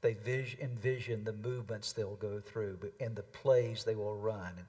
They 0.00 0.14
vis- 0.14 0.56
envision 0.60 1.24
the 1.24 1.32
movements 1.32 1.92
they'll 1.92 2.16
go 2.16 2.40
through 2.40 2.78
and 3.00 3.16
the 3.16 3.22
plays 3.22 3.84
they 3.84 3.94
will 3.94 4.16
run. 4.16 4.54
And 4.56 4.66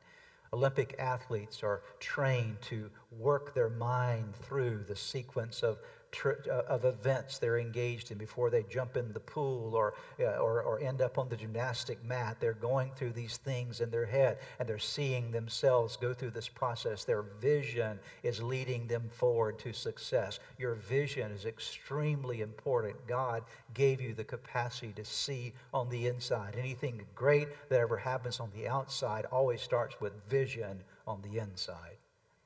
Olympic 0.53 0.95
athletes 0.97 1.63
are 1.63 1.81
trained 1.99 2.61
to 2.63 2.89
work 3.11 3.53
their 3.53 3.69
mind 3.69 4.35
through 4.35 4.83
the 4.87 4.95
sequence 4.95 5.63
of 5.63 5.79
uh, 6.25 6.61
of 6.67 6.85
events 6.85 7.37
they're 7.37 7.59
engaged 7.59 8.11
in 8.11 8.17
before 8.17 8.49
they 8.49 8.63
jump 8.63 8.97
in 8.97 9.13
the 9.13 9.19
pool 9.19 9.75
or, 9.75 9.93
uh, 10.19 10.37
or, 10.37 10.61
or 10.61 10.79
end 10.79 11.01
up 11.01 11.17
on 11.17 11.29
the 11.29 11.37
gymnastic 11.37 12.03
mat. 12.03 12.37
They're 12.39 12.53
going 12.53 12.91
through 12.95 13.11
these 13.11 13.37
things 13.37 13.81
in 13.81 13.89
their 13.89 14.05
head 14.05 14.39
and 14.59 14.67
they're 14.67 14.79
seeing 14.79 15.31
themselves 15.31 15.97
go 15.97 16.13
through 16.13 16.31
this 16.31 16.47
process. 16.47 17.03
Their 17.03 17.21
vision 17.21 17.99
is 18.23 18.41
leading 18.41 18.87
them 18.87 19.09
forward 19.09 19.59
to 19.59 19.73
success. 19.73 20.39
Your 20.57 20.75
vision 20.75 21.31
is 21.31 21.45
extremely 21.45 22.41
important. 22.41 22.95
God 23.07 23.43
gave 23.73 24.01
you 24.01 24.13
the 24.13 24.23
capacity 24.23 24.93
to 24.93 25.05
see 25.05 25.53
on 25.73 25.89
the 25.89 26.07
inside. 26.07 26.55
Anything 26.57 27.01
great 27.15 27.49
that 27.69 27.79
ever 27.79 27.97
happens 27.97 28.39
on 28.39 28.49
the 28.55 28.67
outside 28.67 29.25
always 29.25 29.61
starts 29.61 29.99
with 30.01 30.13
vision 30.29 30.83
on 31.07 31.21
the 31.21 31.39
inside. 31.39 31.97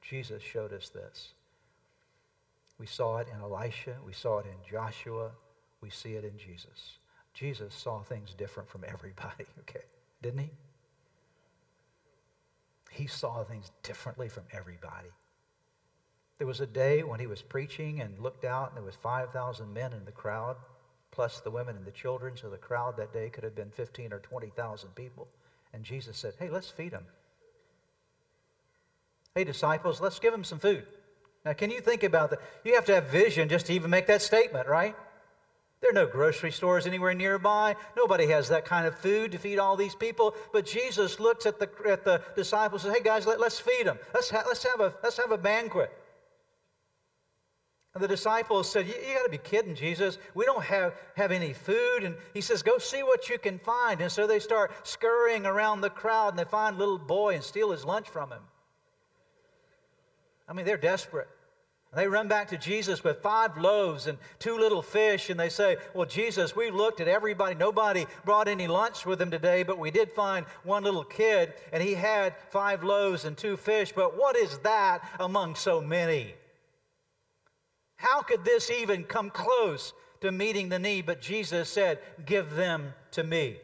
Jesus 0.01 0.43
showed 0.43 0.73
us 0.73 0.89
this. 0.89 1.33
We 2.79 2.85
saw 2.85 3.17
it 3.17 3.27
in 3.33 3.39
Elisha. 3.39 3.95
We 4.05 4.13
saw 4.13 4.39
it 4.39 4.45
in 4.45 4.69
Joshua. 4.69 5.31
We 5.81 5.89
see 5.89 6.13
it 6.13 6.23
in 6.23 6.37
Jesus. 6.37 6.97
Jesus 7.33 7.73
saw 7.73 8.01
things 8.01 8.33
different 8.33 8.69
from 8.69 8.83
everybody, 8.87 9.45
okay? 9.61 9.85
Didn't 10.21 10.39
he? 10.39 10.51
He 12.91 13.07
saw 13.07 13.43
things 13.43 13.71
differently 13.81 14.29
from 14.29 14.43
everybody. 14.51 15.09
There 16.37 16.47
was 16.47 16.61
a 16.61 16.67
day 16.67 17.03
when 17.03 17.19
he 17.19 17.27
was 17.27 17.41
preaching 17.41 18.01
and 18.01 18.19
looked 18.19 18.45
out, 18.45 18.69
and 18.69 18.77
there 18.77 18.83
was 18.83 18.95
5,000 18.95 19.73
men 19.73 19.93
in 19.93 20.05
the 20.05 20.11
crowd, 20.11 20.57
plus 21.11 21.39
the 21.39 21.51
women 21.51 21.75
and 21.75 21.85
the 21.85 21.91
children. 21.91 22.35
So 22.37 22.49
the 22.49 22.57
crowd 22.57 22.97
that 22.97 23.13
day 23.13 23.29
could 23.29 23.43
have 23.43 23.55
been 23.55 23.71
15 23.71 24.13
or 24.13 24.19
20,000 24.19 24.95
people. 24.95 25.27
And 25.73 25.83
Jesus 25.83 26.17
said, 26.17 26.33
Hey, 26.37 26.49
let's 26.49 26.69
feed 26.69 26.91
them. 26.91 27.05
Hey, 29.35 29.43
disciples, 29.43 29.99
let's 29.99 30.19
give 30.19 30.31
them 30.31 30.43
some 30.43 30.59
food. 30.59 30.85
Now, 31.45 31.53
can 31.53 31.69
you 31.69 31.81
think 31.81 32.03
about 32.03 32.29
that? 32.29 32.39
You 32.63 32.75
have 32.75 32.85
to 32.85 32.95
have 32.95 33.09
vision 33.09 33.49
just 33.49 33.65
to 33.65 33.73
even 33.73 33.89
make 33.89 34.07
that 34.07 34.21
statement, 34.21 34.67
right? 34.67 34.95
There 35.81 35.91
are 35.91 35.93
no 35.93 36.07
grocery 36.07 36.51
stores 36.51 36.87
anywhere 36.87 37.13
nearby. 37.13 37.75
Nobody 37.97 38.27
has 38.27 38.47
that 38.47 38.63
kind 38.63 38.87
of 38.87 38.97
food 38.97 39.33
to 39.33 39.37
feed 39.37 39.59
all 39.59 39.75
these 39.75 39.95
people. 39.95 40.33
But 40.53 40.65
Jesus 40.65 41.19
looks 41.19 41.45
at 41.45 41.59
the, 41.59 41.69
at 41.85 42.05
the 42.05 42.21
disciples 42.37 42.85
and 42.85 42.93
says, 42.93 42.99
Hey, 42.99 43.03
guys, 43.03 43.27
let, 43.27 43.41
us 43.41 43.59
feed 43.59 43.85
them. 43.85 43.99
Let's, 44.13 44.29
ha- 44.29 44.45
let's, 44.47 44.63
have 44.63 44.79
a, 44.79 44.93
let's 45.03 45.17
have 45.17 45.31
a 45.31 45.37
banquet. 45.37 45.91
And 47.93 48.01
the 48.01 48.07
disciples 48.07 48.71
said, 48.71 48.87
You, 48.87 48.93
you 48.93 49.13
got 49.13 49.25
to 49.25 49.29
be 49.29 49.37
kidding, 49.37 49.75
Jesus. 49.75 50.19
We 50.33 50.45
don't 50.45 50.63
have, 50.63 50.95
have 51.17 51.33
any 51.33 51.51
food. 51.51 52.03
And 52.03 52.15
he 52.33 52.39
says, 52.39 52.63
Go 52.63 52.77
see 52.77 53.03
what 53.03 53.27
you 53.27 53.37
can 53.37 53.59
find. 53.59 53.99
And 53.99 54.09
so 54.09 54.25
they 54.25 54.39
start 54.39 54.71
scurrying 54.87 55.45
around 55.45 55.81
the 55.81 55.89
crowd 55.89 56.29
and 56.29 56.39
they 56.39 56.45
find 56.45 56.77
a 56.77 56.79
little 56.79 56.97
boy 56.97 57.35
and 57.35 57.43
steal 57.43 57.71
his 57.71 57.83
lunch 57.83 58.07
from 58.07 58.31
him. 58.31 58.43
I 60.47 60.53
mean, 60.53 60.65
they're 60.65 60.77
desperate. 60.77 61.27
They 61.95 62.07
run 62.07 62.27
back 62.27 62.47
to 62.49 62.57
Jesus 62.57 63.03
with 63.03 63.21
five 63.21 63.55
loaves 63.57 64.07
and 64.07 64.17
two 64.39 64.57
little 64.57 64.81
fish, 64.81 65.29
and 65.29 65.39
they 65.39 65.49
say, 65.49 65.77
Well, 65.93 66.07
Jesus, 66.07 66.55
we 66.55 66.71
looked 66.71 67.01
at 67.01 67.07
everybody. 67.07 67.53
Nobody 67.53 68.07
brought 68.25 68.47
any 68.47 68.67
lunch 68.67 69.05
with 69.05 69.19
them 69.19 69.29
today, 69.29 69.61
but 69.61 69.77
we 69.77 69.91
did 69.91 70.11
find 70.11 70.45
one 70.63 70.83
little 70.83 71.03
kid, 71.03 71.53
and 71.71 71.83
he 71.83 71.93
had 71.93 72.33
five 72.49 72.83
loaves 72.83 73.25
and 73.25 73.37
two 73.37 73.57
fish. 73.57 73.93
But 73.95 74.17
what 74.17 74.35
is 74.35 74.57
that 74.59 75.07
among 75.19 75.53
so 75.53 75.81
many? 75.81 76.33
How 77.97 78.21
could 78.21 78.43
this 78.43 78.71
even 78.71 79.03
come 79.03 79.29
close 79.29 79.93
to 80.21 80.31
meeting 80.31 80.69
the 80.69 80.79
need? 80.79 81.05
But 81.05 81.21
Jesus 81.21 81.69
said, 81.69 81.99
Give 82.25 82.55
them 82.55 82.93
to 83.11 83.23
me. 83.23 83.57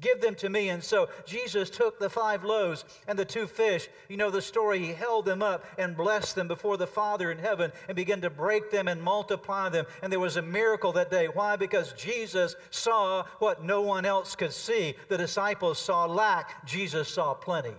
Give 0.00 0.20
them 0.20 0.34
to 0.36 0.48
me. 0.48 0.70
And 0.70 0.82
so 0.82 1.08
Jesus 1.26 1.68
took 1.68 1.98
the 1.98 2.08
five 2.08 2.42
loaves 2.44 2.84
and 3.06 3.18
the 3.18 3.24
two 3.24 3.46
fish. 3.46 3.88
You 4.08 4.16
know 4.16 4.30
the 4.30 4.40
story. 4.40 4.78
He 4.78 4.92
held 4.92 5.26
them 5.26 5.42
up 5.42 5.64
and 5.78 5.96
blessed 5.96 6.36
them 6.36 6.48
before 6.48 6.76
the 6.76 6.86
Father 6.86 7.30
in 7.30 7.38
heaven 7.38 7.70
and 7.88 7.96
began 7.96 8.20
to 8.22 8.30
break 8.30 8.70
them 8.70 8.88
and 8.88 9.02
multiply 9.02 9.68
them. 9.68 9.84
And 10.02 10.10
there 10.10 10.20
was 10.20 10.36
a 10.36 10.42
miracle 10.42 10.92
that 10.92 11.10
day. 11.10 11.26
Why? 11.26 11.56
Because 11.56 11.92
Jesus 11.92 12.56
saw 12.70 13.24
what 13.40 13.62
no 13.62 13.82
one 13.82 14.06
else 14.06 14.34
could 14.34 14.52
see. 14.52 14.94
The 15.08 15.18
disciples 15.18 15.78
saw 15.78 16.06
lack, 16.06 16.66
Jesus 16.66 17.08
saw 17.08 17.34
plenty. 17.34 17.68
It 17.68 17.76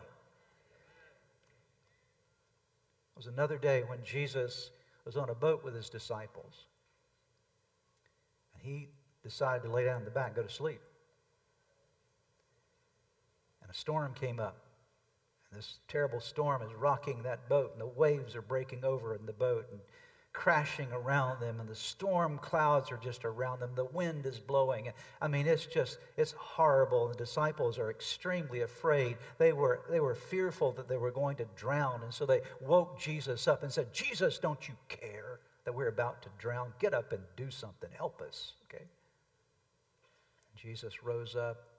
was 3.16 3.28
another 3.28 3.58
day 3.58 3.84
when 3.88 4.00
Jesus 4.04 4.70
was 5.06 5.18
on 5.18 5.30
a 5.30 5.36
boat 5.36 5.64
with 5.64 5.76
his 5.76 5.90
disciples. 5.90 6.66
And 8.54 8.62
he 8.64 8.90
decided 9.24 9.64
to 9.64 9.72
lay 9.72 9.86
down 9.86 10.00
in 10.00 10.06
the 10.06 10.12
back 10.12 10.28
and 10.28 10.36
go 10.36 10.44
to 10.44 10.50
sleep 10.50 10.82
a 13.72 13.74
storm 13.74 14.14
came 14.14 14.40
up. 14.40 14.58
And 15.50 15.58
this 15.58 15.80
terrible 15.88 16.20
storm 16.20 16.62
is 16.62 16.74
rocking 16.74 17.24
that 17.24 17.48
boat, 17.48 17.72
and 17.72 17.82
the 17.82 18.00
waves 18.00 18.36
are 18.36 18.42
breaking 18.42 18.84
over 18.84 19.16
in 19.16 19.26
the 19.26 19.34
boat 19.34 19.68
and 19.72 19.80
crashing 20.34 20.88
around 20.94 21.42
them, 21.42 21.60
and 21.60 21.68
the 21.68 21.76
storm 21.76 22.38
clouds 22.38 22.92
are 22.92 22.98
just 22.98 23.26
around 23.26 23.60
them. 23.60 23.72
The 23.76 23.86
wind 23.86 24.26
is 24.26 24.40
blowing. 24.40 24.92
I 25.22 25.28
mean, 25.28 25.46
it's 25.46 25.66
just, 25.66 26.00
it's 26.18 26.32
horrible. 26.32 27.10
The 27.10 27.16
disciples 27.16 27.78
are 27.78 27.90
extremely 27.90 28.62
afraid. 28.62 29.18
They 29.38 29.52
were, 29.52 29.82
they 29.90 30.00
were 30.00 30.16
fearful 30.16 30.72
that 30.74 30.88
they 30.88 30.98
were 30.98 31.12
going 31.12 31.36
to 31.38 31.46
drown, 31.56 32.02
and 32.04 32.14
so 32.14 32.26
they 32.26 32.42
woke 32.62 33.00
Jesus 33.00 33.48
up 33.48 33.64
and 33.64 33.72
said, 33.72 33.94
Jesus, 33.94 34.38
don't 34.38 34.68
you 34.68 34.76
care 34.88 35.40
that 35.66 35.74
we're 35.74 35.90
about 35.90 36.22
to 36.24 36.30
drown? 36.40 36.74
Get 36.80 36.94
up 36.94 37.12
and 37.12 37.22
do 37.36 37.50
something. 37.50 37.90
Help 37.94 38.22
us, 38.22 38.54
okay? 38.70 38.86
Jesus 40.56 41.04
rose 41.04 41.36
up 41.36 41.71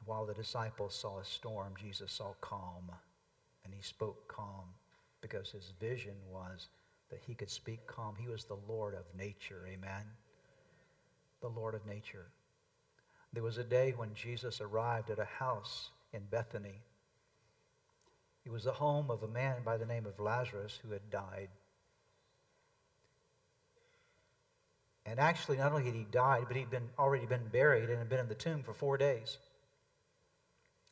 and 0.00 0.08
while 0.08 0.24
the 0.24 0.34
disciples 0.34 0.94
saw 0.94 1.18
a 1.18 1.24
storm, 1.24 1.74
Jesus 1.78 2.10
saw 2.10 2.32
calm. 2.40 2.90
And 3.64 3.74
he 3.74 3.82
spoke 3.82 4.26
calm 4.28 4.64
because 5.20 5.50
his 5.50 5.72
vision 5.78 6.14
was 6.32 6.68
that 7.10 7.20
he 7.26 7.34
could 7.34 7.50
speak 7.50 7.86
calm. 7.86 8.14
He 8.18 8.28
was 8.28 8.44
the 8.44 8.58
Lord 8.66 8.94
of 8.94 9.04
nature. 9.16 9.66
Amen. 9.68 10.04
The 11.42 11.48
Lord 11.48 11.74
of 11.74 11.86
nature. 11.86 12.26
There 13.32 13.42
was 13.42 13.58
a 13.58 13.64
day 13.64 13.92
when 13.96 14.14
Jesus 14.14 14.60
arrived 14.60 15.10
at 15.10 15.18
a 15.18 15.24
house 15.24 15.90
in 16.12 16.22
Bethany. 16.30 16.82
It 18.44 18.50
was 18.50 18.64
the 18.64 18.72
home 18.72 19.10
of 19.10 19.22
a 19.22 19.28
man 19.28 19.56
by 19.64 19.76
the 19.76 19.86
name 19.86 20.06
of 20.06 20.18
Lazarus 20.18 20.78
who 20.82 20.92
had 20.92 21.10
died. 21.10 21.48
And 25.04 25.20
actually, 25.20 25.58
not 25.58 25.72
only 25.72 25.84
had 25.84 25.94
he 25.94 26.06
died, 26.10 26.44
but 26.48 26.56
he'd 26.56 26.70
been, 26.70 26.88
already 26.98 27.26
been 27.26 27.48
buried 27.52 27.90
and 27.90 27.98
had 27.98 28.08
been 28.08 28.20
in 28.20 28.28
the 28.28 28.34
tomb 28.34 28.62
for 28.62 28.72
four 28.72 28.96
days. 28.96 29.38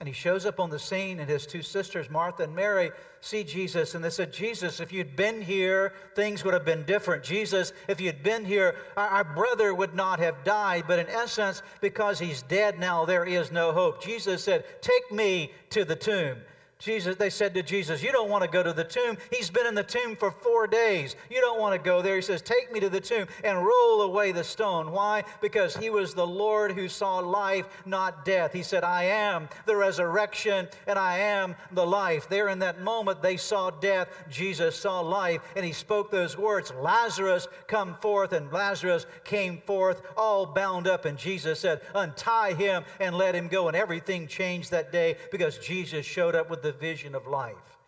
And 0.01 0.07
he 0.07 0.15
shows 0.15 0.47
up 0.47 0.61
on 0.61 0.71
the 0.71 0.79
scene, 0.79 1.19
and 1.19 1.29
his 1.29 1.45
two 1.45 1.61
sisters, 1.61 2.09
Martha 2.09 2.45
and 2.45 2.55
Mary, 2.55 2.93
see 3.21 3.43
Jesus. 3.43 3.97
And 3.97 4.05
they 4.05 4.11
said, 4.11 4.33
Jesus, 4.33 4.79
if 4.79 4.93
you'd 4.93 5.17
been 5.17 5.43
here, 5.43 5.93
things 6.15 6.45
would 6.45 6.55
have 6.55 6.65
been 6.65 6.85
different. 6.85 7.25
Jesus, 7.25 7.73
if 7.89 8.01
you'd 8.01 8.23
been 8.23 8.45
here, 8.45 8.77
our, 8.97 9.09
our, 9.09 9.25
brother 9.25 9.75
would 9.75 9.97
not 9.97 10.21
have 10.21 10.45
died. 10.45 10.85
But 10.87 11.01
in 11.01 11.09
essence, 11.09 11.63
because 11.81 12.21
he's 12.21 12.43
dead 12.43 12.79
now, 12.79 13.07
there 13.07 13.25
is 13.25 13.51
no 13.51 13.73
hope. 13.73 14.01
Jesus 14.01 14.45
said, 14.45 14.65
Take 14.81 15.11
me 15.11 15.51
to 15.71 15.85
the 15.85 15.97
tomb. 15.97 16.39
Jesus, 16.79 17.17
they 17.17 17.31
said 17.31 17.55
to 17.55 17.63
Jesus, 17.63 18.05
You 18.05 18.13
don't 18.13 18.31
want 18.31 18.45
to 18.45 18.51
go 18.51 18.63
to 18.63 18.73
the 18.73 18.85
tomb. 18.85 19.19
He's 19.33 19.51
been 19.51 19.67
in 19.67 19.75
the 19.75 19.83
tomb 19.83 20.15
for 20.15 20.31
four 20.31 20.69
days. 20.69 21.17
You 21.29 21.41
don't 21.41 21.59
want 21.59 21.75
to 21.75 21.85
go 21.85 22.03
there. 22.03 22.15
He 22.15 22.23
says, 22.23 22.41
Take 22.41 22.73
me 22.73 22.79
to 22.79 22.89
the 22.89 23.01
tomb 23.01 23.27
and 23.43 23.67
roll 23.67 24.03
away 24.03 24.31
the 24.31 24.45
stone. 24.45 24.93
Why? 24.93 25.25
Because 25.41 25.77
he 25.77 25.91
was 25.91 26.15
the 26.15 26.27
Lord 26.27 26.71
who 26.73 26.89
saw 26.89 27.19
life, 27.19 27.67
not 27.85 28.25
death. 28.25 28.53
He 28.53 28.63
said, 28.63 28.85
I 28.85 29.05
am 29.05 29.49
the 29.67 29.75
resurrection 29.75 30.69
and 30.87 30.97
I 31.01 31.19
am 31.19 31.57
the 31.73 31.85
life. 31.85 32.29
There 32.29 32.49
in 32.49 32.61
that 32.61 32.81
moment, 32.81 33.23
they 33.23 33.37
saw 33.37 33.71
death. 33.71 34.09
Jesus 34.31 34.77
saw 34.77 35.01
life 35.01 35.41
and 35.57 35.65
he 35.65 35.73
spoke 35.73 36.13
those 36.13 36.39
words 36.39 36.73
Lazarus, 36.81 37.49
come 37.67 37.97
forth. 37.97 38.33
And 38.33 38.53
Lazarus 38.53 39.07
came 39.25 39.59
forth, 39.67 40.03
all 40.17 40.47
bound 40.47 40.87
up. 40.87 41.07
And 41.07 41.19
Jesus 41.19 41.59
said, 41.59 41.81
Untie 41.97 42.53
him 42.53 42.85
and 43.01 43.17
let 43.17 43.35
him 43.35 43.49
go. 43.49 43.67
And 43.67 43.77
everything 43.77 44.29
changed 44.29 44.71
that 44.71 44.93
day 44.93 45.17
because 45.33 45.59
Jesus 45.59 46.07
showed 46.07 46.37
up 46.37 46.49
with 46.49 46.63
the 46.63 46.68
the 46.69 46.73
vision 46.73 47.15
of 47.15 47.27
life. 47.27 47.79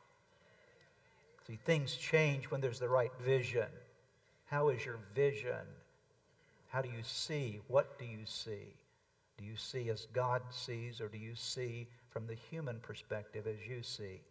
See, 1.47 1.59
things 1.67 1.97
change 1.97 2.47
when 2.47 2.63
there's 2.63 2.79
the 2.79 2.89
right 2.89 3.13
vision. 3.21 3.67
How 4.47 4.71
is 4.71 4.87
your 4.87 4.99
vision? 5.15 5.67
How 6.69 6.81
do 6.81 6.89
you 6.89 7.03
see? 7.03 7.61
What 7.69 7.99
do 7.99 8.07
you 8.07 8.25
see? 8.25 8.73
Do 9.37 9.45
you 9.45 9.57
see 9.57 9.91
as 9.91 10.07
God 10.15 10.41
sees, 10.51 10.99
or 10.99 11.09
do 11.09 11.19
you 11.19 11.35
see 11.35 11.89
from 12.09 12.27
the 12.27 12.35
human 12.35 12.79
perspective 12.81 13.47
as 13.47 13.69
you 13.69 13.83
see? 13.83 14.23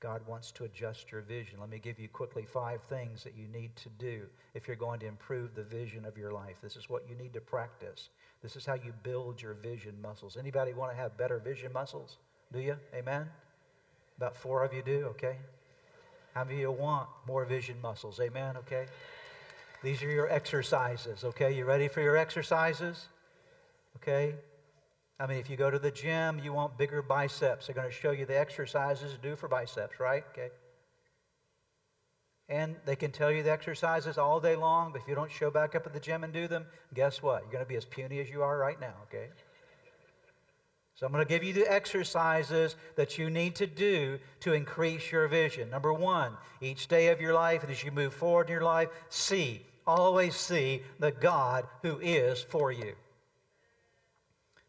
God 0.00 0.20
wants 0.26 0.52
to 0.52 0.64
adjust 0.64 1.10
your 1.10 1.22
vision. 1.22 1.58
Let 1.58 1.70
me 1.70 1.78
give 1.78 1.98
you 1.98 2.08
quickly 2.08 2.44
five 2.44 2.82
things 2.82 3.24
that 3.24 3.34
you 3.34 3.48
need 3.48 3.74
to 3.76 3.88
do 3.98 4.26
if 4.52 4.68
you're 4.68 4.76
going 4.76 5.00
to 5.00 5.06
improve 5.06 5.54
the 5.54 5.62
vision 5.62 6.04
of 6.04 6.18
your 6.18 6.30
life. 6.30 6.56
This 6.62 6.76
is 6.76 6.90
what 6.90 7.08
you 7.08 7.14
need 7.14 7.32
to 7.32 7.40
practice. 7.40 8.10
This 8.42 8.54
is 8.54 8.66
how 8.66 8.74
you 8.74 8.92
build 9.02 9.40
your 9.40 9.54
vision 9.54 9.94
muscles. 10.02 10.36
Anybody 10.36 10.74
want 10.74 10.92
to 10.92 10.96
have 10.98 11.16
better 11.16 11.38
vision 11.38 11.72
muscles? 11.72 12.18
Do 12.52 12.60
you? 12.60 12.76
Amen? 12.94 13.30
About 14.16 14.36
four 14.36 14.64
of 14.64 14.72
you 14.72 14.82
do, 14.82 15.06
okay? 15.10 15.38
How 16.34 16.44
many 16.44 16.56
of 16.56 16.60
you 16.60 16.72
want 16.72 17.08
more 17.26 17.44
vision 17.44 17.80
muscles? 17.80 18.20
Amen, 18.20 18.56
okay? 18.58 18.86
These 19.82 20.02
are 20.02 20.10
your 20.10 20.30
exercises, 20.30 21.24
okay? 21.24 21.52
You 21.52 21.64
ready 21.64 21.88
for 21.88 22.00
your 22.00 22.16
exercises? 22.16 23.08
Okay? 23.96 24.34
I 25.18 25.26
mean, 25.26 25.38
if 25.38 25.48
you 25.48 25.56
go 25.56 25.70
to 25.70 25.78
the 25.78 25.90
gym, 25.90 26.38
you 26.38 26.52
want 26.52 26.76
bigger 26.76 27.02
biceps. 27.02 27.66
They're 27.66 27.74
going 27.74 27.88
to 27.88 27.94
show 27.94 28.10
you 28.10 28.26
the 28.26 28.38
exercises 28.38 29.12
to 29.12 29.18
do 29.18 29.36
for 29.36 29.48
biceps, 29.48 30.00
right? 30.00 30.24
Okay. 30.32 30.50
And 32.48 32.76
they 32.84 32.96
can 32.96 33.10
tell 33.10 33.30
you 33.30 33.42
the 33.42 33.50
exercises 33.50 34.18
all 34.18 34.40
day 34.40 34.56
long, 34.56 34.92
but 34.92 35.00
if 35.00 35.08
you 35.08 35.14
don't 35.14 35.30
show 35.30 35.50
back 35.50 35.74
up 35.74 35.86
at 35.86 35.94
the 35.94 36.00
gym 36.00 36.24
and 36.24 36.32
do 36.32 36.46
them, 36.46 36.66
guess 36.92 37.22
what? 37.22 37.42
You're 37.42 37.52
going 37.52 37.64
to 37.64 37.68
be 37.68 37.76
as 37.76 37.84
puny 37.84 38.20
as 38.20 38.28
you 38.28 38.42
are 38.42 38.58
right 38.58 38.78
now, 38.78 38.94
okay? 39.04 39.28
So 40.94 41.06
I'm 41.06 41.12
going 41.12 41.24
to 41.24 41.28
give 41.28 41.42
you 41.42 41.52
the 41.52 41.70
exercises 41.70 42.76
that 42.94 43.18
you 43.18 43.28
need 43.28 43.56
to 43.56 43.66
do 43.66 44.18
to 44.40 44.52
increase 44.52 45.10
your 45.10 45.26
vision. 45.26 45.68
Number 45.68 45.92
one, 45.92 46.32
each 46.60 46.86
day 46.86 47.08
of 47.08 47.20
your 47.20 47.34
life 47.34 47.62
and 47.62 47.72
as 47.72 47.82
you 47.82 47.90
move 47.90 48.14
forward 48.14 48.46
in 48.46 48.52
your 48.52 48.62
life, 48.62 48.90
see, 49.08 49.66
always 49.86 50.36
see 50.36 50.82
the 51.00 51.10
God 51.10 51.66
who 51.82 51.98
is 51.98 52.42
for 52.42 52.70
you 52.70 52.94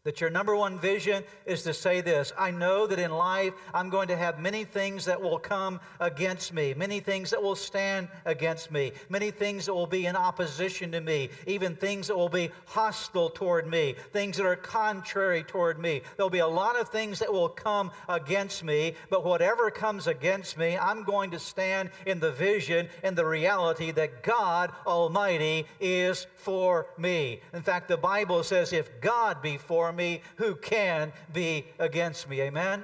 that 0.06 0.20
your 0.20 0.30
number 0.30 0.54
one 0.54 0.78
vision 0.78 1.24
is 1.44 1.64
to 1.64 1.74
say 1.74 2.00
this 2.00 2.32
I 2.38 2.52
know 2.52 2.86
that 2.86 2.98
in 2.98 3.10
life 3.10 3.52
I'm 3.74 3.90
going 3.90 4.08
to 4.08 4.16
have 4.16 4.38
many 4.38 4.64
things 4.64 5.04
that 5.06 5.20
will 5.20 5.38
come 5.38 5.80
against 5.98 6.54
me, 6.54 6.74
many 6.74 7.00
things 7.00 7.30
that 7.30 7.42
will 7.42 7.56
stand 7.56 8.08
against 8.24 8.70
me, 8.70 8.92
many 9.08 9.32
things 9.32 9.66
that 9.66 9.74
will 9.74 9.86
be 9.86 10.06
in 10.06 10.14
opposition 10.14 10.92
to 10.92 11.00
me, 11.00 11.28
even 11.46 11.74
things 11.74 12.06
that 12.06 12.16
will 12.16 12.28
be 12.28 12.50
hostile 12.66 13.30
toward 13.30 13.66
me, 13.66 13.96
things 14.12 14.36
that 14.36 14.46
are 14.46 14.56
contrary 14.56 15.42
toward 15.42 15.78
me. 15.78 16.02
There'll 16.16 16.30
be 16.30 16.38
a 16.38 16.46
lot 16.46 16.80
of 16.80 16.88
things 16.88 17.18
that 17.18 17.32
will 17.32 17.48
come 17.48 17.90
against 18.08 18.62
me, 18.62 18.94
but 19.10 19.24
whatever 19.24 19.72
comes 19.72 20.06
against 20.06 20.56
me, 20.56 20.78
I'm 20.78 21.02
going 21.02 21.32
to 21.32 21.40
stand 21.40 21.90
in 22.06 22.20
the 22.20 22.30
vision 22.30 22.88
and 23.02 23.16
the 23.16 23.26
reality 23.26 23.90
that 23.90 24.22
God 24.22 24.70
Almighty 24.86 25.66
is 25.80 26.28
for 26.36 26.86
me. 26.96 27.40
In 27.52 27.62
fact, 27.62 27.88
the 27.88 27.96
Bible 27.96 28.44
says, 28.44 28.72
if 28.72 29.00
God 29.00 29.42
be 29.42 29.58
for 29.58 29.92
me, 29.92 29.95
who 30.36 30.54
can 30.56 31.12
be 31.32 31.66
against 31.78 32.28
me? 32.28 32.40
Amen? 32.42 32.82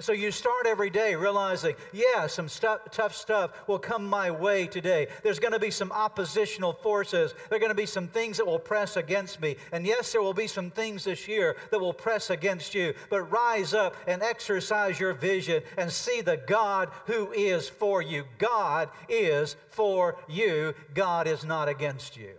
So 0.00 0.12
you 0.12 0.30
start 0.30 0.66
every 0.66 0.88
day 0.88 1.14
realizing, 1.14 1.74
yeah, 1.92 2.26
some 2.26 2.48
tough 2.48 3.14
stuff 3.14 3.50
will 3.68 3.78
come 3.78 4.06
my 4.06 4.30
way 4.30 4.66
today. 4.66 5.08
There's 5.22 5.38
going 5.38 5.52
to 5.52 5.58
be 5.58 5.70
some 5.70 5.92
oppositional 5.92 6.72
forces. 6.72 7.34
There 7.48 7.56
are 7.56 7.60
going 7.60 7.70
to 7.70 7.74
be 7.74 7.84
some 7.84 8.08
things 8.08 8.38
that 8.38 8.46
will 8.46 8.58
press 8.58 8.96
against 8.96 9.42
me. 9.42 9.56
And 9.70 9.86
yes, 9.86 10.10
there 10.10 10.22
will 10.22 10.32
be 10.32 10.46
some 10.46 10.70
things 10.70 11.04
this 11.04 11.28
year 11.28 11.56
that 11.70 11.78
will 11.78 11.92
press 11.92 12.30
against 12.30 12.74
you. 12.74 12.94
But 13.10 13.30
rise 13.30 13.74
up 13.74 13.94
and 14.06 14.22
exercise 14.22 14.98
your 14.98 15.12
vision 15.12 15.62
and 15.76 15.92
see 15.92 16.22
the 16.22 16.38
God 16.38 16.88
who 17.04 17.30
is 17.32 17.68
for 17.68 18.00
you. 18.00 18.24
God 18.38 18.88
is 19.10 19.56
for 19.68 20.16
you. 20.26 20.74
God 20.94 21.26
is 21.26 21.44
not 21.44 21.68
against 21.68 22.16
you. 22.16 22.32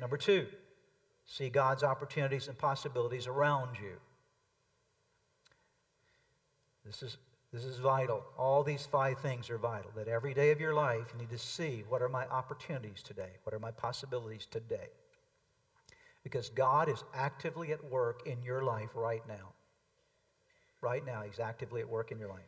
Number 0.00 0.16
two, 0.16 0.46
see 1.26 1.48
God's 1.48 1.82
opportunities 1.82 2.48
and 2.48 2.56
possibilities 2.56 3.26
around 3.26 3.76
you. 3.80 3.96
This 6.84 7.02
is, 7.02 7.16
this 7.52 7.64
is 7.64 7.78
vital. 7.78 8.22
All 8.36 8.62
these 8.62 8.86
five 8.86 9.18
things 9.20 9.48
are 9.48 9.58
vital. 9.58 9.90
That 9.96 10.08
every 10.08 10.34
day 10.34 10.50
of 10.50 10.60
your 10.60 10.74
life, 10.74 11.06
you 11.12 11.18
need 11.18 11.30
to 11.30 11.38
see 11.38 11.84
what 11.88 12.02
are 12.02 12.08
my 12.08 12.26
opportunities 12.26 13.02
today? 13.02 13.30
What 13.44 13.54
are 13.54 13.58
my 13.58 13.70
possibilities 13.70 14.46
today? 14.46 14.88
Because 16.22 16.50
God 16.50 16.88
is 16.88 17.04
actively 17.14 17.72
at 17.72 17.82
work 17.90 18.26
in 18.26 18.42
your 18.42 18.62
life 18.62 18.90
right 18.94 19.22
now. 19.26 19.52
Right 20.80 21.04
now, 21.04 21.22
He's 21.22 21.40
actively 21.40 21.80
at 21.80 21.88
work 21.88 22.12
in 22.12 22.18
your 22.18 22.28
life. 22.28 22.40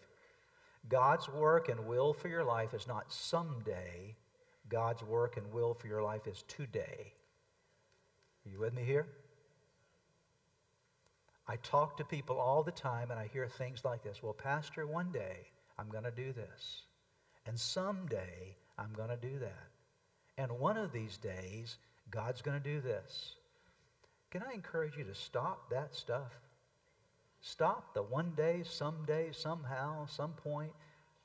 God's 0.89 1.29
work 1.29 1.69
and 1.69 1.87
will 1.87 2.13
for 2.13 2.29
your 2.29 2.45
life 2.45 2.75
is 2.75 2.87
not 2.87 3.13
someday. 3.13 4.15
God's 4.69 5.03
work 5.03 5.37
and 5.37 5.51
will 5.53 5.75
for 5.75 5.87
your 5.87 6.03
life 6.03 6.27
is 6.27 6.45
today. 6.47 7.15
You 8.53 8.61
with 8.61 8.75
me 8.75 8.85
here? 8.85 9.07
I 11.49 11.57
talk 11.57 11.97
to 11.97 12.05
people 12.05 12.39
all 12.39 12.63
the 12.63 12.73
time 12.73 13.11
and 13.11 13.21
I 13.21 13.29
hear 13.33 13.47
things 13.47 13.85
like 13.85 14.03
this 14.03 14.23
Well, 14.23 14.33
Pastor, 14.33 14.87
one 14.87 15.13
day 15.13 15.49
I'm 15.79 15.89
going 15.89 16.05
to 16.05 16.11
do 16.11 16.33
this. 16.33 16.83
And 17.47 17.59
someday 17.59 18.57
I'm 18.79 18.93
going 18.97 19.11
to 19.11 19.17
do 19.17 19.39
that. 19.39 19.69
And 20.39 20.59
one 20.59 20.77
of 20.77 20.93
these 20.93 21.17
days, 21.17 21.79
God's 22.11 22.43
going 22.43 22.61
to 22.61 22.63
do 22.63 22.81
this. 22.81 23.37
Can 24.31 24.43
I 24.43 24.53
encourage 24.53 24.97
you 24.97 25.05
to 25.05 25.15
stop 25.15 25.71
that 25.71 25.95
stuff? 25.95 26.33
Stop 27.41 27.95
the 27.95 28.03
one 28.03 28.33
day, 28.37 28.63
someday, 28.65 29.29
somehow, 29.33 30.07
some 30.07 30.33
point. 30.33 30.73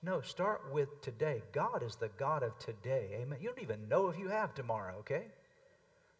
No, 0.04 0.22
start 0.22 0.62
with 0.72 1.02
today. 1.02 1.42
God 1.52 1.84
is 1.84 1.96
the 1.96 2.10
God 2.18 2.44
of 2.44 2.58
today. 2.60 3.10
Amen. 3.22 3.40
You 3.42 3.50
don't 3.50 3.62
even 3.62 3.90
know 3.90 4.08
if 4.08 4.18
you 4.18 4.28
have 4.28 4.54
tomorrow, 4.54 4.96
okay? 5.00 5.26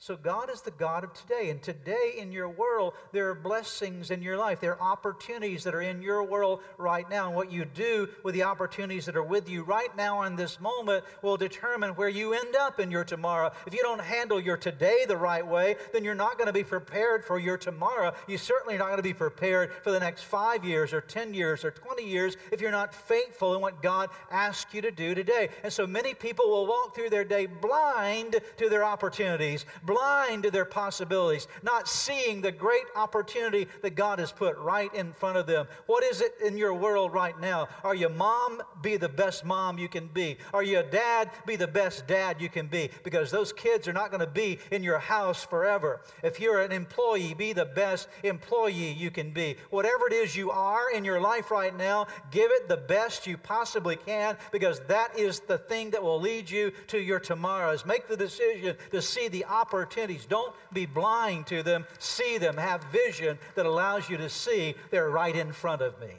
So, 0.04 0.18
God 0.18 0.50
is 0.50 0.62
the 0.62 0.72
God 0.72 1.04
of 1.04 1.14
today. 1.14 1.52
And 1.52 1.62
today 1.62 2.16
in 2.18 2.32
your 2.32 2.50
world, 2.50 2.96
there 3.12 3.30
are 3.30 3.36
blessings 3.36 4.10
in 4.10 4.24
your 4.24 4.36
life. 4.36 4.60
There 4.60 4.74
are 4.82 4.92
opportunities 4.92 5.64
that 5.64 5.76
are 5.76 5.82
in 5.82 6.02
your 6.02 6.24
world 6.24 6.62
right 6.80 7.08
now. 7.08 7.28
And 7.28 7.36
what 7.36 7.52
you 7.52 7.66
do 7.66 8.10
with 8.24 8.34
the 8.34 8.42
opportunities 8.42 9.06
that 9.06 9.16
are 9.16 9.22
with 9.22 9.48
you 9.48 9.62
right 9.62 9.96
now 9.96 10.24
in 10.24 10.36
this 10.36 10.60
moment 10.60 11.04
will 11.22 11.38
determine 11.38 11.92
where 11.92 12.10
you 12.10 12.34
end 12.34 12.56
up 12.56 12.80
in 12.80 12.90
your 12.90 13.04
tomorrow. 13.04 13.52
If 13.68 13.76
you 13.76 13.84
don't 13.84 14.02
handle 14.02 14.40
your 14.40 14.58
today 14.58 15.06
the 15.08 15.18
right 15.18 15.46
way, 15.46 15.76
then 15.94 16.04
you're 16.04 16.16
not 16.16 16.36
going 16.40 16.48
to 16.48 16.54
be 16.54 16.64
prepared 16.64 17.24
for 17.24 17.38
your 17.38 17.60
tomorrow. 17.60 18.16
You're 18.28 18.40
certainly 18.40 18.74
are 18.74 18.80
not 18.80 18.88
going 18.88 18.98
to 18.98 19.04
be 19.04 19.14
prepared 19.14 19.72
for 19.84 19.92
the 19.92 20.00
next 20.00 20.24
five 20.24 20.66
years 20.66 20.94
or 20.94 21.02
10 21.02 21.36
years 21.36 21.64
or 21.64 21.70
20 21.70 22.04
years 22.04 22.38
if 22.52 22.60
you're 22.60 22.72
not 22.72 22.96
faithful 22.96 23.54
in 23.54 23.62
what 23.62 23.84
God 23.84 24.10
asks 24.32 24.74
you 24.74 24.82
to 24.82 24.90
do 24.90 25.14
today. 25.14 25.50
And 25.64 25.72
so 25.72 25.86
many 25.86 26.16
people 26.16 26.50
will 26.50 26.66
walk 26.66 26.96
through 26.96 27.12
their 27.12 27.24
day 27.24 27.46
blind 27.46 28.38
to 28.58 28.68
their 28.68 28.84
opportunities 28.84 29.64
blind 29.92 30.44
to 30.44 30.52
their 30.52 30.66
possibilities, 30.66 31.48
not 31.64 31.88
seeing 31.88 32.40
the 32.40 32.52
great 32.52 32.86
opportunity 32.96 33.68
that 33.82 33.96
God 33.96 34.20
has 34.20 34.32
put 34.32 34.58
right 34.58 34.94
in 34.94 35.12
front 35.12 35.38
of 35.38 35.48
them. 35.48 35.68
What 35.86 36.04
is 36.04 36.22
it 36.22 36.34
in 36.46 36.58
your 36.58 36.74
world 36.74 37.12
right 37.14 37.38
now? 37.40 37.68
Are 37.84 37.96
you 37.96 38.08
mom? 38.08 38.62
Be 38.82 38.96
the 38.96 39.10
best 39.10 39.44
mom 39.44 39.78
you 39.78 39.90
can 39.90 40.08
be. 40.08 40.38
Are 40.54 40.64
you 40.64 40.80
a 40.80 40.84
dad? 40.84 41.30
Be 41.46 41.58
the 41.58 41.68
best 41.68 42.08
dad 42.08 42.40
you 42.40 42.48
can 42.48 42.68
be 42.68 42.90
because 43.04 43.32
those 43.32 43.52
kids 43.52 43.88
are 43.88 43.94
not 43.94 44.12
going 44.12 44.22
to 44.22 44.32
be 44.32 44.60
in 44.72 44.82
your 44.82 44.98
house 44.98 45.44
forever. 45.44 46.02
If 46.24 46.40
you're 46.40 46.62
an 46.62 46.72
employee, 46.72 47.34
be 47.34 47.52
the 47.52 47.66
best 47.66 48.08
employee 48.24 48.94
you 48.94 49.12
can 49.12 49.32
be. 49.32 49.58
Whatever 49.72 50.08
it 50.08 50.14
is 50.14 50.36
you 50.38 50.52
are 50.52 50.92
in 50.92 51.04
your 51.04 51.20
life 51.20 51.52
right 51.52 51.76
now, 51.76 52.08
give 52.32 52.50
it 52.52 52.70
the 52.70 52.78
best 52.78 53.28
you 53.28 53.38
possibly 53.38 53.98
can 53.98 54.38
because 54.52 54.80
that 54.88 55.20
is 55.20 55.42
the 55.42 55.58
thing 55.58 55.90
that 55.90 56.02
will 56.02 56.20
lead 56.20 56.50
you 56.50 56.72
to 56.88 57.00
your 57.00 57.20
tomorrows. 57.20 57.86
Make 57.86 58.08
the 58.08 58.18
decision 58.18 58.78
to 58.92 59.02
see 59.02 59.28
the 59.28 59.44
opportunity 59.46 59.81
Don't 60.26 60.54
be 60.74 60.86
blind 60.86 61.48
to 61.48 61.64
them. 61.64 61.86
See 62.00 62.38
them. 62.38 62.58
Have 62.58 62.84
vision 62.86 63.38
that 63.56 63.66
allows 63.66 64.10
you 64.10 64.18
to 64.18 64.30
see 64.30 64.76
they're 64.90 65.10
right 65.10 65.36
in 65.36 65.52
front 65.52 65.82
of 65.82 66.00
me. 66.00 66.14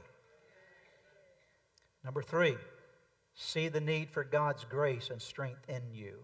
Number 2.04 2.22
three, 2.22 2.56
see 3.34 3.68
the 3.68 3.80
need 3.80 4.10
for 4.10 4.24
God's 4.24 4.64
grace 4.64 5.10
and 5.10 5.22
strength 5.22 5.68
in 5.68 5.82
you. 5.92 6.18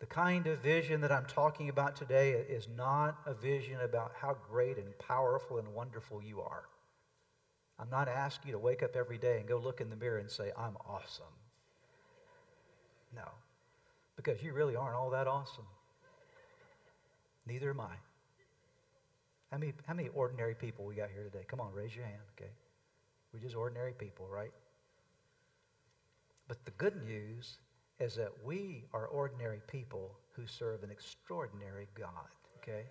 The 0.00 0.06
kind 0.06 0.48
of 0.48 0.58
vision 0.58 1.00
that 1.02 1.12
I'm 1.12 1.26
talking 1.26 1.68
about 1.68 1.94
today 1.94 2.32
is 2.32 2.66
not 2.76 3.18
a 3.24 3.34
vision 3.34 3.80
about 3.84 4.12
how 4.20 4.36
great 4.50 4.76
and 4.76 4.98
powerful 4.98 5.58
and 5.58 5.68
wonderful 5.68 6.20
you 6.20 6.40
are. 6.40 6.64
I'm 7.78 7.88
not 7.88 8.08
asking 8.08 8.48
you 8.48 8.52
to 8.52 8.58
wake 8.58 8.82
up 8.82 8.96
every 8.96 9.16
day 9.16 9.38
and 9.38 9.48
go 9.48 9.58
look 9.58 9.80
in 9.80 9.90
the 9.90 9.96
mirror 9.96 10.18
and 10.18 10.28
say, 10.28 10.50
I'm 10.58 10.76
awesome. 10.88 11.24
No, 13.14 13.28
because 14.16 14.42
you 14.42 14.52
really 14.52 14.76
aren't 14.76 14.94
all 14.94 15.10
that 15.10 15.26
awesome. 15.26 15.66
Neither 17.46 17.70
am 17.70 17.80
I. 17.80 17.94
How 19.50 19.58
many, 19.58 19.74
how 19.86 19.94
many 19.94 20.08
ordinary 20.14 20.54
people 20.54 20.84
we 20.84 20.94
got 20.94 21.10
here 21.10 21.24
today? 21.24 21.44
Come 21.46 21.60
on, 21.60 21.72
raise 21.74 21.94
your 21.94 22.06
hand, 22.06 22.22
okay? 22.38 22.50
We're 23.32 23.40
just 23.40 23.54
ordinary 23.54 23.92
people, 23.92 24.26
right? 24.30 24.52
But 26.48 26.64
the 26.64 26.70
good 26.72 27.04
news 27.04 27.58
is 28.00 28.14
that 28.16 28.30
we 28.44 28.84
are 28.94 29.06
ordinary 29.06 29.60
people 29.66 30.12
who 30.32 30.46
serve 30.46 30.82
an 30.82 30.90
extraordinary 30.90 31.88
God, 31.94 32.08
okay? 32.58 32.84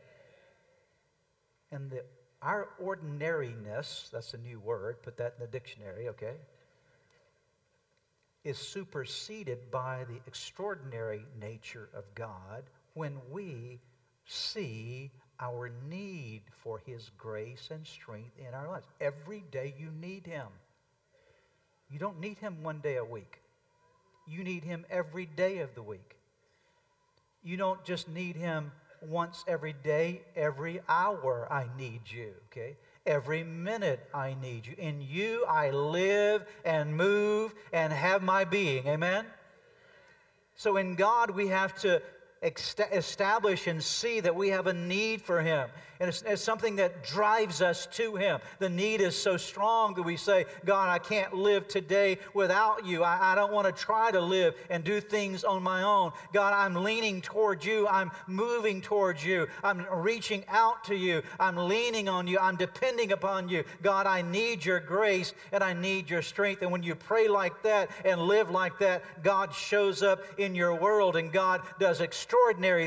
And 1.72 1.90
the, 1.90 2.04
our 2.42 2.70
ordinariness, 2.80 4.10
that's 4.12 4.34
a 4.34 4.38
new 4.38 4.60
word, 4.60 5.02
put 5.02 5.18
that 5.18 5.36
in 5.38 5.46
the 5.46 5.52
dictionary, 5.52 6.10
okay? 6.10 6.36
Is 8.44 8.58
superseded 8.58 9.70
by 9.72 10.06
the 10.10 10.20
extraordinary 10.28 11.26
nature 11.40 11.90
of 11.96 12.04
God 12.16 12.64
when 12.94 13.18
we 13.30 13.80
see 14.26 15.12
our 15.40 15.72
need 15.90 16.42
for 16.64 16.80
His 16.86 17.12
grace 17.18 17.70
and 17.72 17.86
strength 17.86 18.32
in 18.38 18.54
our 18.54 18.68
lives. 18.68 18.88
Every 19.00 19.44
day 19.52 19.74
you 19.78 19.90
need 19.92 20.26
Him. 20.26 20.48
You 21.90 22.00
don't 22.00 22.20
need 22.20 22.38
Him 22.40 22.64
one 22.64 22.80
day 22.80 22.98
a 22.98 23.06
week, 23.06 23.42
you 24.28 24.44
need 24.44 24.64
Him 24.64 24.86
every 24.90 25.26
day 25.26 25.60
of 25.60 25.76
the 25.76 25.84
week. 25.84 26.16
You 27.44 27.58
don't 27.58 27.84
just 27.84 28.08
need 28.08 28.36
Him 28.36 28.72
once 29.02 29.44
every 29.48 29.74
day, 29.74 30.22
every 30.36 30.80
hour 30.88 31.48
I 31.52 31.68
need 31.78 32.02
you, 32.06 32.34
okay? 32.48 32.78
Every 33.06 33.44
minute 33.44 34.00
I 34.14 34.36
need 34.36 34.68
you. 34.68 34.76
In 34.78 35.02
you 35.02 35.46
I 35.46 35.72
live 35.72 36.46
and 36.64 36.96
move 36.96 37.54
and 37.74 37.92
have 37.92 38.22
my 38.22 38.44
being. 38.44 38.88
Amen? 38.88 39.26
So 40.56 40.78
in 40.78 40.96
God 40.96 41.32
we 41.32 41.48
have 41.48 41.74
to 41.82 42.02
establish 42.44 43.68
and 43.68 43.84
see 43.84 44.20
that 44.20 44.36
we 44.36 44.50
have 44.50 44.66
a 44.68 44.74
need 44.74 45.22
for 45.22 45.42
Him. 45.42 45.70
And 46.00 46.10
it's, 46.10 46.24
it's, 46.24 46.42
something 46.42 46.78
that 46.78 47.04
drives 47.04 47.62
us 47.62 47.86
to 47.92 48.16
Him. 48.16 48.40
The 48.58 48.70
need 48.70 49.02
is 49.02 49.16
so 49.16 49.38
strong 49.38 49.94
that 49.94 50.02
we 50.02 50.18
say, 50.18 50.46
God, 50.66 50.90
I 50.90 50.98
can't 50.98 51.36
live 51.36 51.68
today 51.68 52.18
without 52.34 52.84
you. 52.84 53.04
I, 53.04 53.34
I 53.34 53.36
don't 53.36 53.54
want 53.54 53.68
to 53.68 53.72
try 53.72 54.10
to 54.10 54.20
live 54.20 54.56
and 54.72 54.84
do 54.84 55.00
things 55.00 55.44
on 55.44 55.62
my 55.62 55.84
own. 55.84 56.12
God, 56.34 56.54
I'm 56.56 56.84
leaning 56.84 57.22
towards 57.22 57.64
you. 57.64 57.88
I'm 57.88 58.10
moving 58.26 58.82
towards 58.82 59.24
you. 59.24 59.46
I'm 59.64 59.86
reaching 59.94 60.44
out 60.48 60.84
to 60.86 60.96
you. 60.96 61.22
I'm 61.40 61.56
leaning 61.56 62.10
on 62.10 62.26
you. 62.26 62.40
I'm 62.40 62.56
depending 62.56 63.12
upon 63.12 63.48
you. 63.48 63.64
God, 63.84 64.08
I 64.08 64.24
need 64.24 64.66
your 64.66 64.80
grace 64.80 65.36
and 65.52 65.64
I 65.64 65.74
need 65.74 66.10
your 66.10 66.24
strength. 66.24 66.64
And 66.64 66.72
when 66.72 66.82
you 66.82 66.96
pray 66.96 67.28
like 67.28 67.62
that 67.62 67.92
and 68.04 68.20
live 68.20 68.50
like 68.50 68.80
that, 68.80 69.04
God 69.22 69.54
shows 69.54 70.02
up 70.02 70.24
in 70.40 70.56
your 70.56 70.74
world 70.74 71.16
and 71.16 71.32
God 71.32 71.62
does 71.78 72.02
extraordinary 72.02 72.31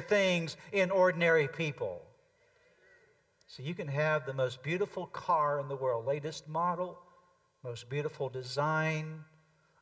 things 0.00 0.56
in 0.72 0.90
ordinary 0.90 1.48
people. 1.48 2.02
So 3.46 3.62
you 3.62 3.74
can 3.74 3.88
have 3.88 4.26
the 4.26 4.34
most 4.34 4.62
beautiful 4.62 5.06
car 5.06 5.60
in 5.60 5.68
the 5.68 5.76
world, 5.76 6.06
latest 6.06 6.48
model, 6.48 6.98
most 7.62 7.88
beautiful 7.88 8.28
design, 8.28 9.24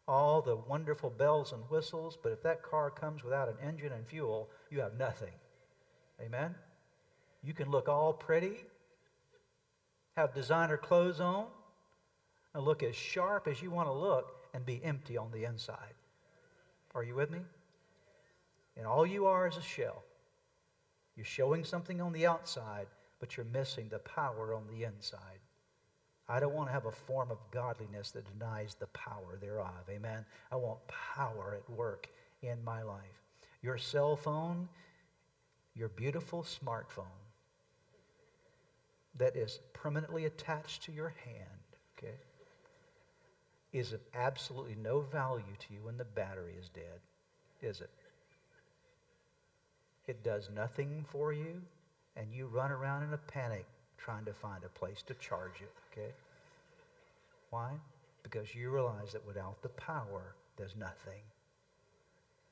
all 0.07 0.42
the 0.42 0.57
wonderful 0.57 1.11
bells 1.11 1.53
and 1.53 1.62
whistles, 1.70 2.18
but 2.22 2.33
if 2.33 2.42
that 2.42 2.62
car 2.62 2.90
comes 2.90 3.25
without 3.25 3.48
an 3.48 3.57
engine 3.66 3.92
and 3.92 4.07
fuel, 4.07 4.48
you 4.70 4.81
have 4.81 4.98
nothing. 4.98 5.33
Amen? 6.20 6.55
You 7.42 7.55
can 7.55 7.70
look 7.70 7.88
all 7.88 8.12
pretty, 8.12 8.57
have 10.16 10.35
designer 10.35 10.77
clothes 10.77 11.20
on, 11.20 11.46
and 12.55 12.64
look 12.64 12.83
as 12.83 12.94
sharp 12.94 13.48
as 13.48 13.62
you 13.62 13.70
want 13.70 13.88
to 13.88 13.92
look 13.92 14.37
and 14.55 14.66
be 14.66 14.81
empty 14.85 15.16
on 15.16 15.31
the 15.33 15.44
inside. 15.44 15.94
Are 16.94 17.03
you 17.03 17.14
with 17.14 17.31
me? 17.31 17.40
And 18.77 18.87
all 18.87 19.07
you 19.07 19.27
are 19.27 19.47
is 19.47 19.57
a 19.57 19.63
shell. 19.63 20.03
You're 21.17 21.25
showing 21.25 21.65
something 21.65 22.01
on 22.01 22.13
the 22.13 22.27
outside, 22.27 22.87
but 23.21 23.37
you're 23.37 23.47
missing 23.47 23.89
the 23.89 23.99
power 23.99 24.55
on 24.55 24.67
the 24.67 24.85
inside. 24.85 25.41
I 26.29 26.41
don't 26.41 26.55
want 26.55 26.69
to 26.69 26.73
have 26.73 26.87
a 26.87 26.93
form 26.93 27.31
of 27.31 27.39
godliness 27.51 28.11
that 28.13 28.39
denies 28.39 28.75
the 28.75 28.87
power 28.89 29.37
thereof. 29.41 29.89
Amen. 29.91 30.25
I 30.51 30.57
want 30.57 30.79
power 30.89 31.59
at 31.59 31.71
work 31.71 32.09
in 32.43 32.63
my 32.65 32.83
life. 32.83 33.23
Your 33.61 33.77
cell 33.77 34.17
phone, 34.17 34.69
your 35.75 35.89
beautiful 35.89 36.43
smartphone 36.43 37.05
that 39.19 39.37
is 39.37 39.61
permanently 39.75 40.25
attached 40.25 40.83
to 40.85 40.93
your 40.93 41.15
hand, 41.25 41.61
okay, 41.99 42.15
is 43.73 43.93
of 43.93 44.01
absolutely 44.15 44.77
no 44.83 45.01
value 45.01 45.45
to 45.59 45.75
you 45.75 45.81
when 45.83 45.97
the 45.97 46.05
battery 46.05 46.55
is 46.59 46.69
dead, 46.69 47.01
is 47.61 47.81
it? 47.81 47.91
It 50.12 50.22
does 50.22 50.51
nothing 50.55 51.07
for 51.09 51.33
you 51.33 51.62
and 52.16 52.35
you 52.35 52.46
run 52.46 52.70
around 52.70 53.03
in 53.03 53.14
a 53.14 53.16
panic 53.16 53.64
trying 53.96 54.27
to 54.27 54.35
find 54.35 54.62
a 54.62 54.68
place 54.68 55.01
to 55.07 55.14
charge 55.14 55.62
it, 55.62 55.72
okay? 55.90 56.12
Why? 57.48 57.70
Because 58.22 58.55
you 58.55 58.68
realize 58.68 59.12
that 59.14 59.27
without 59.27 59.62
the 59.62 59.70
power, 59.70 60.35
there's 60.59 60.77
nothing. 60.77 61.22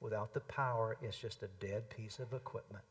Without 0.00 0.32
the 0.32 0.40
power, 0.40 0.96
it's 1.02 1.18
just 1.18 1.42
a 1.42 1.48
dead 1.60 1.90
piece 1.90 2.18
of 2.18 2.32
equipment. 2.32 2.82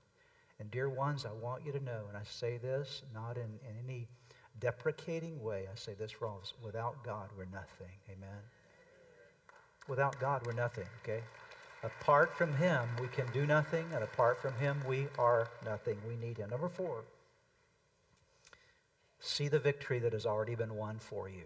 And, 0.59 0.69
dear 0.69 0.87
ones, 0.87 1.25
I 1.25 1.31
want 1.31 1.65
you 1.65 1.71
to 1.71 1.83
know, 1.83 2.03
and 2.07 2.15
I 2.15 2.21
say 2.23 2.57
this 2.57 3.01
not 3.11 3.37
in, 3.37 3.49
in 3.67 3.75
any 3.83 4.07
deprecating 4.59 5.41
way, 5.41 5.65
I 5.65 5.75
say 5.75 5.95
this 5.95 6.21
wrong. 6.21 6.41
Without 6.63 7.03
God, 7.03 7.29
we're 7.35 7.45
nothing. 7.45 7.95
Amen? 8.07 8.37
Without 9.87 10.19
God, 10.19 10.45
we're 10.45 10.53
nothing, 10.53 10.85
okay? 11.01 11.23
Apart 11.83 12.35
from 12.35 12.53
Him, 12.55 12.87
we 13.01 13.07
can 13.07 13.25
do 13.31 13.45
nothing, 13.45 13.85
and 13.93 14.03
apart 14.03 14.41
from 14.41 14.53
Him, 14.55 14.81
we 14.87 15.07
are 15.17 15.47
nothing. 15.65 15.97
We 16.07 16.15
need 16.15 16.37
Him. 16.37 16.49
Number 16.49 16.67
four, 16.67 17.03
see 19.19 19.47
the 19.47 19.59
victory 19.59 19.99
that 19.99 20.13
has 20.13 20.25
already 20.25 20.55
been 20.55 20.75
won 20.75 20.99
for 20.99 21.29
you. 21.29 21.45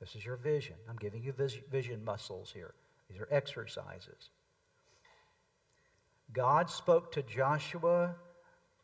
This 0.00 0.14
is 0.14 0.24
your 0.24 0.36
vision. 0.36 0.76
I'm 0.88 0.96
giving 0.96 1.22
you 1.22 1.32
vision 1.70 2.04
muscles 2.04 2.52
here. 2.52 2.74
These 3.08 3.20
are 3.20 3.28
exercises. 3.30 4.30
God 6.32 6.70
spoke 6.70 7.12
to 7.12 7.22
Joshua 7.22 8.14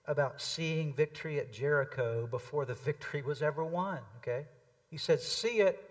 about 0.06 0.40
seeing 0.40 0.94
victory 0.94 1.38
at 1.38 1.52
Jericho 1.52 2.26
before 2.26 2.64
the 2.64 2.74
victory 2.74 3.22
was 3.22 3.42
ever 3.42 3.64
won, 3.64 3.98
okay? 4.18 4.46
He 4.88 4.96
said, 4.96 5.20
See 5.20 5.60
it, 5.60 5.88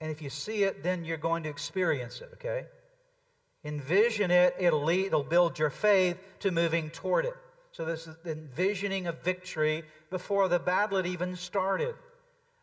and 0.00 0.10
if 0.10 0.22
you 0.22 0.30
see 0.30 0.62
it, 0.64 0.82
then 0.82 1.04
you're 1.04 1.16
going 1.16 1.42
to 1.42 1.48
experience 1.48 2.20
it, 2.20 2.30
okay? 2.34 2.66
Envision 3.66 4.30
it, 4.30 4.54
it'll, 4.60 4.84
lead, 4.84 5.06
it'll 5.06 5.24
build 5.24 5.58
your 5.58 5.70
faith 5.70 6.16
to 6.38 6.52
moving 6.52 6.88
toward 6.88 7.24
it. 7.24 7.34
So, 7.72 7.84
this 7.84 8.06
is 8.06 8.14
envisioning 8.24 9.08
of 9.08 9.20
victory 9.22 9.82
before 10.08 10.48
the 10.48 10.60
battle 10.60 10.98
had 10.98 11.06
even 11.06 11.34
started. 11.34 11.96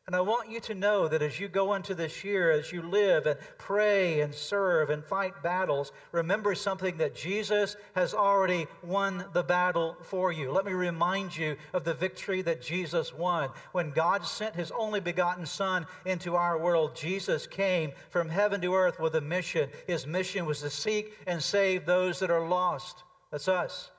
And 0.05 0.17
I 0.17 0.19
want 0.19 0.51
you 0.51 0.59
to 0.59 0.75
know 0.75 1.07
that 1.07 1.21
as 1.21 1.39
you 1.39 1.47
go 1.47 1.75
into 1.75 1.95
this 1.95 2.25
year, 2.25 2.51
as 2.51 2.73
you 2.73 2.81
live 2.81 3.25
and 3.25 3.39
pray 3.57 4.19
and 4.19 4.35
serve 4.35 4.89
and 4.89 5.01
fight 5.01 5.41
battles, 5.41 5.93
remember 6.11 6.55
something 6.55 6.97
that 6.97 7.15
Jesus 7.15 7.77
has 7.95 8.13
already 8.13 8.67
won 8.83 9.23
the 9.31 9.43
battle 9.43 9.95
for 10.01 10.33
you. 10.33 10.51
Let 10.51 10.65
me 10.65 10.73
remind 10.73 11.37
you 11.37 11.55
of 11.71 11.85
the 11.85 11.93
victory 11.93 12.41
that 12.41 12.61
Jesus 12.61 13.13
won. 13.13 13.49
When 13.71 13.91
God 13.91 14.25
sent 14.25 14.55
his 14.55 14.71
only 14.71 14.99
begotten 14.99 15.45
Son 15.45 15.87
into 16.05 16.35
our 16.35 16.57
world, 16.57 16.97
Jesus 16.97 17.47
came 17.47 17.93
from 18.09 18.27
heaven 18.27 18.59
to 18.59 18.75
earth 18.75 18.99
with 18.99 19.15
a 19.15 19.21
mission. 19.21 19.69
His 19.87 20.05
mission 20.05 20.45
was 20.45 20.59
to 20.59 20.69
seek 20.69 21.17
and 21.27 21.41
save 21.41 21.85
those 21.85 22.19
that 22.19 22.29
are 22.29 22.45
lost. 22.45 23.03
That's 23.31 23.47
us. 23.47 23.89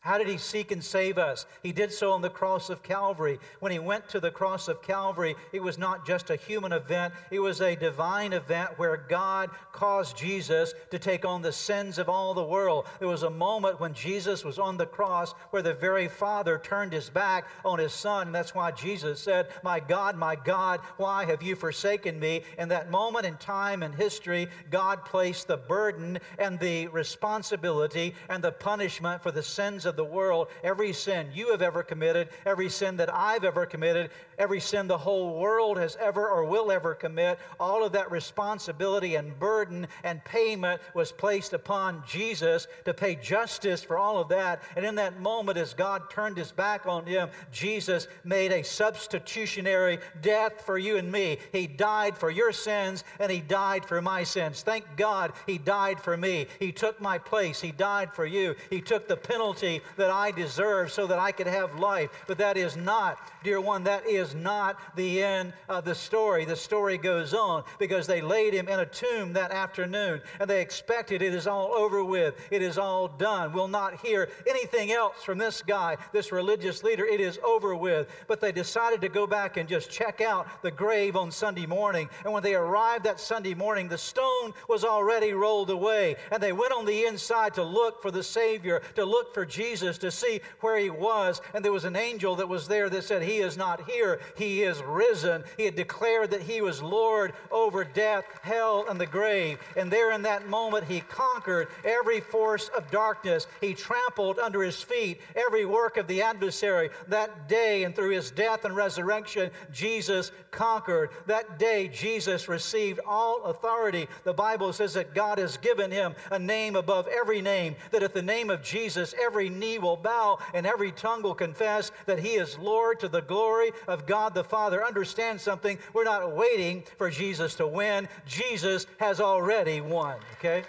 How 0.00 0.16
did 0.16 0.28
he 0.28 0.38
seek 0.38 0.72
and 0.72 0.82
save 0.82 1.18
us? 1.18 1.44
He 1.62 1.72
did 1.72 1.92
so 1.92 2.12
on 2.12 2.22
the 2.22 2.30
cross 2.30 2.70
of 2.70 2.82
Calvary. 2.82 3.38
When 3.58 3.70
he 3.70 3.78
went 3.78 4.08
to 4.08 4.20
the 4.20 4.30
cross 4.30 4.66
of 4.66 4.80
Calvary, 4.80 5.36
it 5.52 5.62
was 5.62 5.76
not 5.76 6.06
just 6.06 6.30
a 6.30 6.36
human 6.36 6.72
event, 6.72 7.12
it 7.30 7.38
was 7.38 7.60
a 7.60 7.76
divine 7.76 8.32
event 8.32 8.78
where 8.78 8.96
God 8.96 9.50
caused 9.72 10.16
Jesus 10.16 10.72
to 10.90 10.98
take 10.98 11.26
on 11.26 11.42
the 11.42 11.52
sins 11.52 11.98
of 11.98 12.08
all 12.08 12.32
the 12.32 12.42
world. 12.42 12.86
There 12.98 13.08
was 13.08 13.24
a 13.24 13.30
moment 13.30 13.78
when 13.78 13.92
Jesus 13.92 14.42
was 14.42 14.58
on 14.58 14.78
the 14.78 14.86
cross 14.86 15.34
where 15.50 15.60
the 15.60 15.74
very 15.74 16.08
Father 16.08 16.58
turned 16.58 16.94
his 16.94 17.10
back 17.10 17.46
on 17.62 17.78
his 17.78 17.92
Son. 17.92 18.28
And 18.28 18.34
that's 18.34 18.54
why 18.54 18.70
Jesus 18.70 19.20
said, 19.20 19.48
My 19.62 19.80
God, 19.80 20.16
my 20.16 20.34
God, 20.34 20.80
why 20.96 21.26
have 21.26 21.42
you 21.42 21.54
forsaken 21.54 22.18
me? 22.18 22.40
In 22.58 22.70
that 22.70 22.90
moment 22.90 23.26
in 23.26 23.36
time 23.36 23.82
and 23.82 23.94
history, 23.94 24.48
God 24.70 25.04
placed 25.04 25.46
the 25.46 25.58
burden 25.58 26.18
and 26.38 26.58
the 26.58 26.86
responsibility 26.88 28.14
and 28.30 28.42
the 28.42 28.52
punishment 28.52 29.22
for 29.22 29.30
the 29.30 29.42
sins 29.42 29.84
of 29.84 29.89
the 29.96 30.04
world, 30.04 30.48
every 30.62 30.92
sin 30.92 31.28
you 31.34 31.50
have 31.50 31.62
ever 31.62 31.82
committed, 31.82 32.28
every 32.44 32.68
sin 32.68 32.96
that 32.96 33.12
I've 33.12 33.44
ever 33.44 33.66
committed, 33.66 34.10
every 34.38 34.60
sin 34.60 34.86
the 34.86 34.98
whole 34.98 35.38
world 35.38 35.78
has 35.78 35.96
ever 36.00 36.28
or 36.28 36.44
will 36.44 36.70
ever 36.70 36.94
commit, 36.94 37.38
all 37.58 37.84
of 37.84 37.92
that 37.92 38.10
responsibility 38.10 39.14
and 39.16 39.38
burden 39.38 39.86
and 40.04 40.24
payment 40.24 40.80
was 40.94 41.12
placed 41.12 41.52
upon 41.52 42.02
Jesus 42.06 42.66
to 42.84 42.94
pay 42.94 43.14
justice 43.16 43.82
for 43.82 43.96
all 43.96 44.18
of 44.18 44.28
that. 44.28 44.62
And 44.76 44.84
in 44.84 44.94
that 44.96 45.20
moment, 45.20 45.58
as 45.58 45.74
God 45.74 46.10
turned 46.10 46.36
his 46.36 46.52
back 46.52 46.86
on 46.86 47.06
him, 47.06 47.28
Jesus 47.52 48.08
made 48.24 48.52
a 48.52 48.64
substitutionary 48.64 49.98
death 50.22 50.62
for 50.64 50.78
you 50.78 50.96
and 50.96 51.10
me. 51.10 51.38
He 51.52 51.66
died 51.66 52.16
for 52.16 52.30
your 52.30 52.52
sins 52.52 53.04
and 53.18 53.30
he 53.30 53.40
died 53.40 53.84
for 53.84 54.00
my 54.00 54.24
sins. 54.24 54.62
Thank 54.62 54.84
God 54.96 55.32
he 55.46 55.58
died 55.58 56.00
for 56.00 56.16
me. 56.16 56.46
He 56.58 56.72
took 56.72 57.00
my 57.00 57.18
place. 57.18 57.60
He 57.60 57.72
died 57.72 58.12
for 58.12 58.26
you. 58.26 58.54
He 58.70 58.80
took 58.80 59.08
the 59.08 59.16
penalty 59.16 59.79
that 59.96 60.10
I 60.10 60.30
deserve 60.30 60.92
so 60.92 61.06
that 61.06 61.18
I 61.18 61.32
could 61.32 61.46
have 61.46 61.78
life. 61.78 62.10
But 62.26 62.38
that 62.38 62.56
is 62.56 62.76
not, 62.76 63.18
dear 63.42 63.60
one, 63.60 63.84
that 63.84 64.06
is 64.06 64.34
not 64.34 64.78
the 64.96 65.22
end 65.22 65.52
of 65.68 65.84
the 65.84 65.94
story. 65.94 66.44
The 66.44 66.56
story 66.56 66.98
goes 66.98 67.34
on 67.34 67.64
because 67.78 68.06
they 68.06 68.20
laid 68.20 68.54
him 68.54 68.68
in 68.68 68.80
a 68.80 68.86
tomb 68.86 69.32
that 69.32 69.52
afternoon 69.52 70.20
and 70.38 70.48
they 70.48 70.60
expected 70.60 71.22
it 71.22 71.34
is 71.34 71.46
all 71.46 71.72
over 71.72 72.04
with. 72.04 72.34
It 72.50 72.62
is 72.62 72.78
all 72.78 73.08
done. 73.08 73.52
We'll 73.52 73.68
not 73.68 74.00
hear 74.04 74.28
anything 74.46 74.92
else 74.92 75.22
from 75.22 75.38
this 75.38 75.62
guy, 75.62 75.96
this 76.12 76.32
religious 76.32 76.82
leader. 76.82 77.04
It 77.04 77.20
is 77.20 77.38
over 77.44 77.74
with. 77.74 78.08
But 78.26 78.40
they 78.40 78.52
decided 78.52 79.00
to 79.00 79.08
go 79.08 79.26
back 79.26 79.56
and 79.56 79.68
just 79.68 79.90
check 79.90 80.20
out 80.20 80.46
the 80.62 80.70
grave 80.70 81.16
on 81.16 81.30
Sunday 81.30 81.66
morning. 81.66 82.08
And 82.24 82.32
when 82.32 82.42
they 82.42 82.54
arrived 82.54 83.04
that 83.04 83.20
Sunday 83.20 83.54
morning, 83.54 83.88
the 83.88 83.98
stone 83.98 84.52
was 84.68 84.84
already 84.84 85.32
rolled 85.32 85.70
away. 85.70 86.16
And 86.30 86.42
they 86.42 86.52
went 86.52 86.72
on 86.72 86.84
the 86.84 87.04
inside 87.06 87.54
to 87.54 87.62
look 87.62 88.02
for 88.02 88.10
the 88.10 88.22
Savior, 88.22 88.82
to 88.96 89.04
look 89.04 89.32
for 89.32 89.44
Jesus. 89.44 89.69
Jesus 89.70 89.98
to 89.98 90.10
see 90.10 90.40
where 90.60 90.76
he 90.76 90.90
was. 90.90 91.40
And 91.54 91.64
there 91.64 91.72
was 91.72 91.84
an 91.84 91.94
angel 91.94 92.34
that 92.36 92.48
was 92.48 92.66
there 92.66 92.90
that 92.90 93.04
said, 93.04 93.22
He 93.22 93.38
is 93.38 93.56
not 93.56 93.88
here, 93.88 94.20
he 94.36 94.62
is 94.62 94.82
risen. 94.82 95.44
He 95.56 95.64
had 95.64 95.76
declared 95.76 96.30
that 96.32 96.42
he 96.42 96.60
was 96.60 96.82
Lord 96.82 97.32
over 97.50 97.84
death, 97.84 98.24
hell, 98.42 98.86
and 98.88 99.00
the 99.00 99.06
grave. 99.06 99.58
And 99.76 99.90
there 99.90 100.12
in 100.12 100.22
that 100.22 100.48
moment, 100.48 100.84
he 100.84 101.00
conquered 101.00 101.68
every 101.84 102.20
force 102.20 102.68
of 102.76 102.90
darkness. 102.90 103.46
He 103.60 103.74
trampled 103.74 104.38
under 104.38 104.62
his 104.62 104.82
feet 104.82 105.20
every 105.36 105.64
work 105.64 105.96
of 105.96 106.08
the 106.08 106.22
adversary. 106.22 106.90
That 107.06 107.48
day, 107.48 107.84
and 107.84 107.94
through 107.94 108.10
his 108.10 108.30
death 108.32 108.64
and 108.64 108.74
resurrection, 108.74 109.50
Jesus 109.72 110.32
conquered. 110.50 111.10
That 111.26 111.58
day, 111.58 111.88
Jesus 111.88 112.48
received 112.48 113.00
all 113.06 113.44
authority. 113.44 114.08
The 114.24 114.32
Bible 114.32 114.72
says 114.72 114.94
that 114.94 115.14
God 115.14 115.38
has 115.38 115.56
given 115.56 115.90
him 115.92 116.14
a 116.30 116.38
name 116.38 116.74
above 116.74 117.06
every 117.06 117.40
name, 117.40 117.76
that 117.92 118.02
at 118.02 118.14
the 118.14 118.22
name 118.22 118.50
of 118.50 118.62
Jesus, 118.62 119.14
every 119.20 119.48
knee 119.60 119.78
will 119.78 119.96
bow 119.96 120.38
and 120.54 120.66
every 120.66 120.90
tongue 120.90 121.22
will 121.22 121.34
confess 121.34 121.92
that 122.06 122.18
he 122.18 122.30
is 122.30 122.58
Lord 122.58 122.98
to 123.00 123.08
the 123.08 123.20
glory 123.20 123.70
of 123.86 124.06
God 124.06 124.34
the 124.34 124.42
Father. 124.42 124.84
Understand 124.84 125.40
something. 125.40 125.78
We're 125.92 126.04
not 126.04 126.34
waiting 126.34 126.82
for 126.98 127.10
Jesus 127.10 127.54
to 127.56 127.66
win, 127.66 128.08
Jesus 128.26 128.86
has 128.98 129.20
already 129.20 129.80
won, 129.80 130.16
okay? 130.38 130.64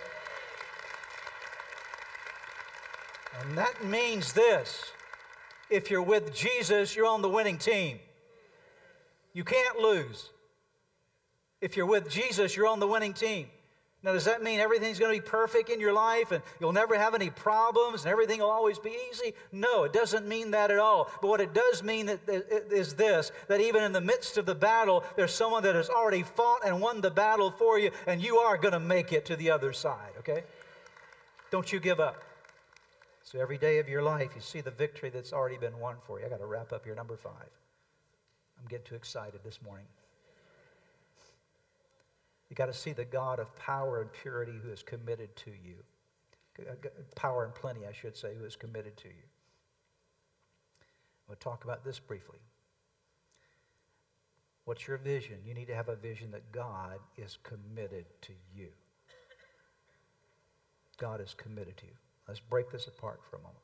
And 3.41 3.58
that 3.58 3.84
means 3.84 4.34
this 4.34 4.91
if 5.69 5.89
you're 5.89 6.01
with 6.01 6.36
Jesus, 6.36 6.95
you're 6.95 7.08
on 7.08 7.21
the 7.21 7.30
winning 7.30 7.58
team. 7.58 7.99
You 9.34 9.45
can't 9.45 9.80
lose. 9.80 10.30
If 11.62 11.77
you're 11.77 11.86
with 11.86 12.10
Jesus, 12.10 12.56
you're 12.56 12.67
on 12.67 12.80
the 12.80 12.88
winning 12.88 13.13
team. 13.13 13.47
Now, 14.04 14.14
does 14.14 14.26
that 14.26 14.42
mean 14.42 14.60
everything's 14.60 14.98
going 14.98 15.16
to 15.16 15.22
be 15.22 15.30
perfect 15.30 15.70
in 15.70 15.80
your 15.80 15.94
life 15.94 16.32
and 16.32 16.42
you'll 16.60 16.74
never 16.74 16.98
have 16.98 17.14
any 17.14 17.30
problems 17.30 18.02
and 18.02 18.12
everything 18.12 18.40
will 18.40 18.50
always 18.50 18.80
be 18.80 18.98
easy? 19.12 19.36
No, 19.52 19.84
it 19.84 19.94
doesn't 19.94 20.28
mean 20.28 20.52
that 20.52 20.72
at 20.72 20.80
all. 20.80 21.12
But 21.22 21.28
what 21.28 21.40
it 21.40 21.54
does 21.54 21.84
mean 21.84 22.10
is 22.28 22.96
this 22.96 23.32
that 23.48 23.62
even 23.62 23.84
in 23.84 23.92
the 23.92 24.02
midst 24.02 24.40
of 24.40 24.48
the 24.48 24.56
battle, 24.56 25.04
there's 25.16 25.34
someone 25.34 25.62
that 25.64 25.76
has 25.76 25.90
already 25.90 26.24
fought 26.24 26.66
and 26.66 26.82
won 26.82 27.02
the 27.02 27.12
battle 27.12 27.52
for 27.52 27.78
you, 27.78 27.92
and 28.08 28.24
you 28.24 28.38
are 28.38 28.58
going 28.58 28.74
to 28.74 28.80
make 28.80 29.14
it 29.14 29.24
to 29.26 29.36
the 29.36 29.52
other 29.52 29.72
side, 29.72 30.14
okay? 30.18 30.44
Don't 31.52 31.72
you 31.72 31.80
give 31.80 32.00
up. 32.00 32.24
So 33.24 33.40
every 33.40 33.60
day 33.60 33.78
of 33.78 33.88
your 33.88 34.02
life, 34.02 34.32
you 34.36 34.42
see 34.42 34.62
the 34.62 34.72
victory 34.72 35.12
that's 35.12 35.32
already 35.32 35.58
been 35.58 35.80
won 35.80 35.98
for 36.08 36.20
you. 36.20 36.26
I 36.26 36.30
got 36.30 36.40
to 36.40 36.46
wrap 36.48 36.74
up 36.74 36.86
here. 36.86 36.96
Number 36.96 37.16
five. 37.16 37.50
I'm 38.60 38.68
getting 38.68 38.86
too 38.86 38.96
excited 38.96 39.42
this 39.44 39.60
morning. 39.62 39.86
You 42.52 42.56
got 42.56 42.66
to 42.66 42.74
see 42.74 42.92
the 42.92 43.06
God 43.06 43.40
of 43.40 43.56
power 43.56 44.02
and 44.02 44.12
purity 44.12 44.52
who 44.62 44.74
is 44.74 44.84
committed 44.84 45.34
to 45.38 45.52
you. 45.52 45.76
Uh, 46.60 46.74
power 47.16 47.46
and 47.46 47.56
plenty, 47.56 47.88
I 47.88 47.94
should 47.94 48.18
say, 48.18 48.36
who 48.38 48.44
is 48.44 48.58
committed 48.58 48.98
to 48.98 49.08
you. 49.08 49.24
We'll 51.30 51.38
talk 51.38 51.64
about 51.64 51.86
this 51.86 51.98
briefly. 51.98 52.40
What's 54.66 54.86
your 54.86 54.98
vision? 54.98 55.38
You 55.46 55.54
need 55.54 55.68
to 55.68 55.76
have 55.76 55.88
a 55.88 55.96
vision 55.96 56.30
that 56.32 56.52
God 56.52 57.00
is 57.16 57.38
committed 57.42 58.04
to 58.24 58.34
you. 58.54 58.68
God 61.00 61.22
is 61.22 61.34
committed 61.34 61.78
to 61.78 61.86
you. 61.86 61.94
Let's 62.28 62.42
break 62.42 62.70
this 62.70 62.86
apart 62.86 63.22
for 63.30 63.38
a 63.38 63.39
moment. 63.39 63.64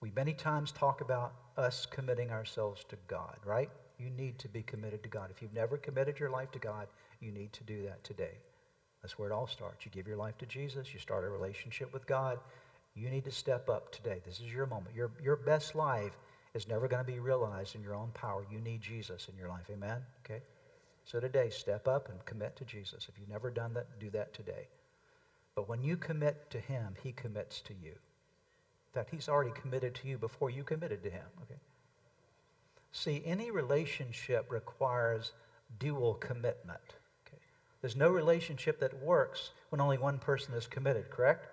We 0.00 0.12
many 0.14 0.34
times 0.34 0.70
talk 0.70 1.00
about 1.00 1.32
us 1.56 1.84
committing 1.84 2.30
ourselves 2.30 2.84
to 2.90 2.96
God, 3.08 3.38
right? 3.44 3.70
You 3.98 4.08
need 4.08 4.38
to 4.38 4.48
be 4.48 4.62
committed 4.62 5.02
to 5.02 5.08
God. 5.08 5.30
If 5.30 5.42
you've 5.42 5.52
never 5.52 5.76
committed 5.76 6.20
your 6.20 6.30
life 6.30 6.52
to 6.52 6.58
God, 6.60 6.86
you 7.20 7.30
need 7.30 7.52
to 7.54 7.64
do 7.64 7.82
that 7.84 8.02
today. 8.04 8.38
That's 9.02 9.18
where 9.18 9.30
it 9.30 9.32
all 9.32 9.46
starts. 9.46 9.84
You 9.84 9.90
give 9.90 10.06
your 10.06 10.16
life 10.16 10.36
to 10.38 10.46
Jesus, 10.46 10.92
you 10.92 11.00
start 11.00 11.24
a 11.24 11.28
relationship 11.28 11.92
with 11.92 12.06
God. 12.06 12.38
You 12.94 13.08
need 13.08 13.24
to 13.24 13.30
step 13.30 13.68
up 13.68 13.92
today. 13.92 14.20
This 14.26 14.40
is 14.40 14.52
your 14.52 14.66
moment. 14.66 14.94
Your, 14.94 15.10
your 15.22 15.36
best 15.36 15.74
life 15.74 16.16
is 16.54 16.66
never 16.66 16.88
going 16.88 17.04
to 17.04 17.10
be 17.10 17.20
realized 17.20 17.76
in 17.76 17.82
your 17.82 17.94
own 17.94 18.10
power. 18.14 18.44
You 18.50 18.58
need 18.60 18.80
Jesus 18.80 19.28
in 19.30 19.38
your 19.38 19.48
life. 19.48 19.64
Amen? 19.70 19.98
Okay? 20.24 20.42
So 21.04 21.20
today, 21.20 21.50
step 21.50 21.86
up 21.86 22.08
and 22.08 22.24
commit 22.24 22.56
to 22.56 22.64
Jesus. 22.64 23.06
If 23.08 23.18
you've 23.18 23.28
never 23.28 23.50
done 23.50 23.74
that, 23.74 23.86
do 24.00 24.10
that 24.10 24.34
today. 24.34 24.68
But 25.54 25.68
when 25.68 25.82
you 25.82 25.96
commit 25.96 26.50
to 26.50 26.58
Him, 26.58 26.94
He 27.02 27.12
commits 27.12 27.60
to 27.62 27.74
you. 27.74 27.90
In 27.90 28.92
fact, 28.92 29.10
He's 29.10 29.28
already 29.28 29.52
committed 29.52 29.94
to 29.96 30.08
you 30.08 30.18
before 30.18 30.50
you 30.50 30.64
committed 30.64 31.02
to 31.04 31.10
Him. 31.10 31.26
Okay? 31.42 31.60
See, 32.92 33.22
any 33.24 33.50
relationship 33.50 34.50
requires 34.50 35.32
dual 35.78 36.14
commitment. 36.14 36.80
There's 37.80 37.96
no 37.96 38.10
relationship 38.10 38.80
that 38.80 39.02
works 39.02 39.50
when 39.70 39.80
only 39.80 39.98
one 39.98 40.18
person 40.18 40.54
is 40.54 40.66
committed, 40.66 41.10
correct? 41.10 41.46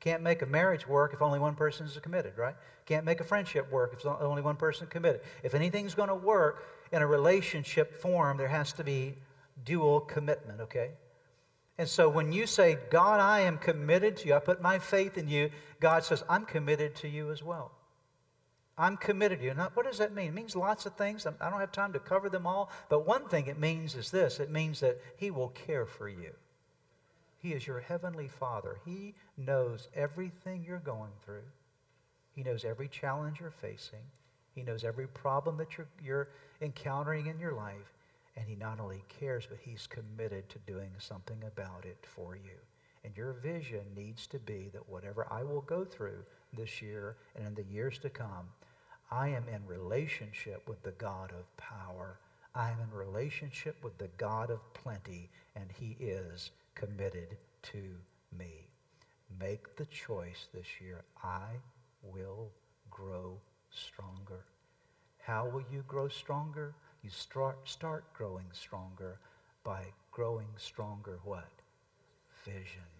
Can't 0.00 0.22
make 0.22 0.42
a 0.42 0.46
marriage 0.46 0.86
work 0.86 1.14
if 1.14 1.22
only 1.22 1.38
one 1.38 1.54
person 1.54 1.86
is 1.86 1.98
committed, 2.02 2.36
right? 2.36 2.56
Can't 2.84 3.06
make 3.06 3.20
a 3.20 3.24
friendship 3.24 3.70
work 3.72 3.94
if 3.98 4.04
only 4.04 4.42
one 4.42 4.56
person 4.56 4.86
committed. 4.86 5.22
If 5.42 5.54
anything's 5.54 5.94
going 5.94 6.10
to 6.10 6.14
work 6.14 6.66
in 6.92 7.00
a 7.00 7.06
relationship 7.06 8.00
form, 8.02 8.36
there 8.36 8.48
has 8.48 8.72
to 8.74 8.84
be 8.84 9.14
dual 9.64 10.00
commitment, 10.00 10.60
okay? 10.60 10.90
And 11.78 11.88
so 11.88 12.08
when 12.08 12.32
you 12.32 12.46
say, 12.46 12.78
God, 12.90 13.20
I 13.20 13.40
am 13.40 13.56
committed 13.58 14.16
to 14.18 14.28
you, 14.28 14.34
I 14.34 14.40
put 14.40 14.60
my 14.60 14.78
faith 14.78 15.16
in 15.16 15.28
you, 15.28 15.50
God 15.80 16.04
says, 16.04 16.22
I'm 16.28 16.44
committed 16.44 16.94
to 16.96 17.08
you 17.08 17.30
as 17.30 17.42
well. 17.42 17.72
I'm 18.76 18.96
committed 18.96 19.38
to 19.38 19.44
you. 19.44 19.54
Now, 19.54 19.70
what 19.74 19.86
does 19.86 19.98
that 19.98 20.14
mean? 20.14 20.28
It 20.28 20.34
means 20.34 20.56
lots 20.56 20.84
of 20.84 20.96
things. 20.96 21.26
I 21.26 21.50
don't 21.50 21.60
have 21.60 21.70
time 21.70 21.92
to 21.92 22.00
cover 22.00 22.28
them 22.28 22.46
all. 22.46 22.70
But 22.88 23.06
one 23.06 23.28
thing 23.28 23.46
it 23.46 23.58
means 23.58 23.94
is 23.94 24.10
this 24.10 24.40
it 24.40 24.50
means 24.50 24.80
that 24.80 25.00
He 25.16 25.30
will 25.30 25.50
care 25.50 25.86
for 25.86 26.08
you. 26.08 26.32
He 27.38 27.52
is 27.52 27.66
your 27.66 27.80
heavenly 27.80 28.26
Father. 28.26 28.78
He 28.84 29.14
knows 29.36 29.88
everything 29.94 30.64
you're 30.66 30.78
going 30.78 31.12
through, 31.24 31.44
He 32.32 32.42
knows 32.42 32.64
every 32.64 32.88
challenge 32.88 33.38
you're 33.40 33.50
facing, 33.50 34.02
He 34.54 34.62
knows 34.62 34.82
every 34.82 35.06
problem 35.06 35.56
that 35.58 35.76
you're, 35.76 35.88
you're 36.02 36.28
encountering 36.60 37.26
in 37.26 37.38
your 37.38 37.52
life. 37.52 37.92
And 38.36 38.48
He 38.48 38.56
not 38.56 38.80
only 38.80 39.04
cares, 39.20 39.46
but 39.46 39.58
He's 39.62 39.86
committed 39.86 40.48
to 40.48 40.58
doing 40.66 40.90
something 40.98 41.44
about 41.46 41.84
it 41.84 41.98
for 42.02 42.34
you. 42.34 42.58
And 43.04 43.16
your 43.16 43.34
vision 43.34 43.84
needs 43.94 44.26
to 44.28 44.38
be 44.38 44.70
that 44.72 44.88
whatever 44.88 45.26
I 45.30 45.42
will 45.42 45.60
go 45.60 45.84
through 45.84 46.24
this 46.56 46.80
year 46.80 47.16
and 47.36 47.46
in 47.46 47.54
the 47.54 47.64
years 47.64 47.98
to 47.98 48.10
come, 48.10 48.48
I 49.10 49.28
am 49.28 49.44
in 49.48 49.66
relationship 49.66 50.66
with 50.68 50.82
the 50.82 50.92
God 50.92 51.30
of 51.30 51.56
power. 51.56 52.18
I 52.54 52.70
am 52.70 52.78
in 52.80 52.96
relationship 52.96 53.76
with 53.84 53.98
the 53.98 54.08
God 54.16 54.50
of 54.50 54.60
plenty, 54.72 55.28
and 55.54 55.70
He 55.78 55.96
is 56.00 56.50
committed 56.74 57.36
to 57.72 57.82
me. 58.36 58.68
Make 59.38 59.76
the 59.76 59.86
choice 59.86 60.46
this 60.54 60.66
year. 60.80 61.04
I 61.22 61.58
will 62.02 62.50
grow 62.90 63.38
stronger. 63.70 64.44
How 65.20 65.46
will 65.46 65.64
you 65.72 65.84
grow 65.86 66.08
stronger? 66.08 66.74
You 67.02 67.10
start, 67.10 67.68
start 67.68 68.04
growing 68.14 68.46
stronger 68.52 69.18
by 69.62 69.82
growing 70.10 70.48
stronger 70.56 71.18
what? 71.24 71.50
Vision. 72.44 72.93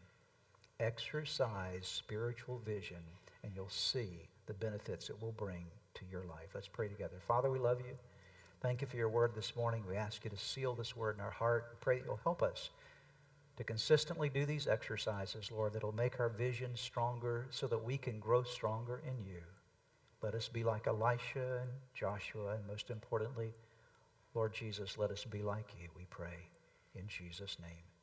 Exercise 0.81 1.87
spiritual 1.87 2.61
vision, 2.65 3.03
and 3.43 3.53
you'll 3.55 3.69
see 3.69 4.29
the 4.47 4.55
benefits 4.55 5.09
it 5.09 5.21
will 5.21 5.33
bring 5.33 5.65
to 5.95 6.05
your 6.11 6.25
life. 6.25 6.49
Let's 6.55 6.69
pray 6.69 6.89
together. 6.89 7.17
Father, 7.27 7.51
we 7.51 7.59
love 7.59 7.81
you. 7.81 7.97
Thank 8.61 8.81
you 8.81 8.87
for 8.87 8.97
your 8.97 9.09
word 9.09 9.35
this 9.35 9.55
morning. 9.55 9.85
We 9.89 9.97
ask 9.97 10.25
you 10.25 10.31
to 10.31 10.39
seal 10.39 10.75
this 10.75 10.97
word 10.97 11.17
in 11.17 11.21
our 11.21 11.31
heart. 11.31 11.67
We 11.71 11.77
pray 11.81 11.99
that 11.99 12.07
you'll 12.07 12.21
help 12.25 12.43
us 12.43 12.71
to 13.57 13.65
consistently 13.65 14.29
do 14.29 14.45
these 14.47 14.67
exercises, 14.67 15.51
Lord, 15.53 15.75
that'll 15.75 15.93
make 15.93 16.19
our 16.19 16.29
vision 16.29 16.71
stronger 16.75 17.47
so 17.51 17.67
that 17.69 17.85
we 17.85 17.97
can 17.97 18.19
grow 18.19 18.43
stronger 18.43 19.01
in 19.07 19.25
you. 19.25 19.43
Let 20.23 20.35
us 20.35 20.49
be 20.49 20.65
like 20.65 20.87
Elisha 20.87 21.61
and 21.63 21.71
Joshua, 21.95 22.55
and 22.55 22.67
most 22.67 22.91
importantly, 22.91 23.53
Lord 24.35 24.53
Jesus, 24.53 24.99
let 24.99 25.11
us 25.11 25.25
be 25.25 25.43
like 25.43 25.73
you, 25.81 25.89
we 25.97 26.07
pray. 26.11 26.49
In 26.97 27.07
Jesus' 27.07 27.59
name. 27.61 27.94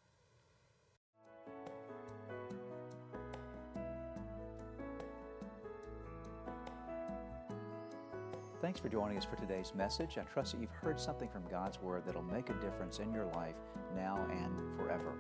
Thanks 8.62 8.80
for 8.80 8.90
joining 8.90 9.18
us 9.18 9.26
for 9.26 9.38
today's 9.38 9.74
message. 9.74 10.20
I 10.20 10.22
trust 10.22 10.52
that 10.52 10.62
you've 10.62 10.70
heard 10.70 11.00
something 11.00 11.28
from 11.30 11.42
God's 11.50 11.82
Word 11.82 12.04
that'll 12.06 12.22
make 12.22 12.52
a 12.52 12.54
difference 12.54 13.00
in 13.00 13.12
your 13.12 13.26
life 13.34 13.56
now 13.96 14.20
and 14.30 14.78
forever. 14.78 15.16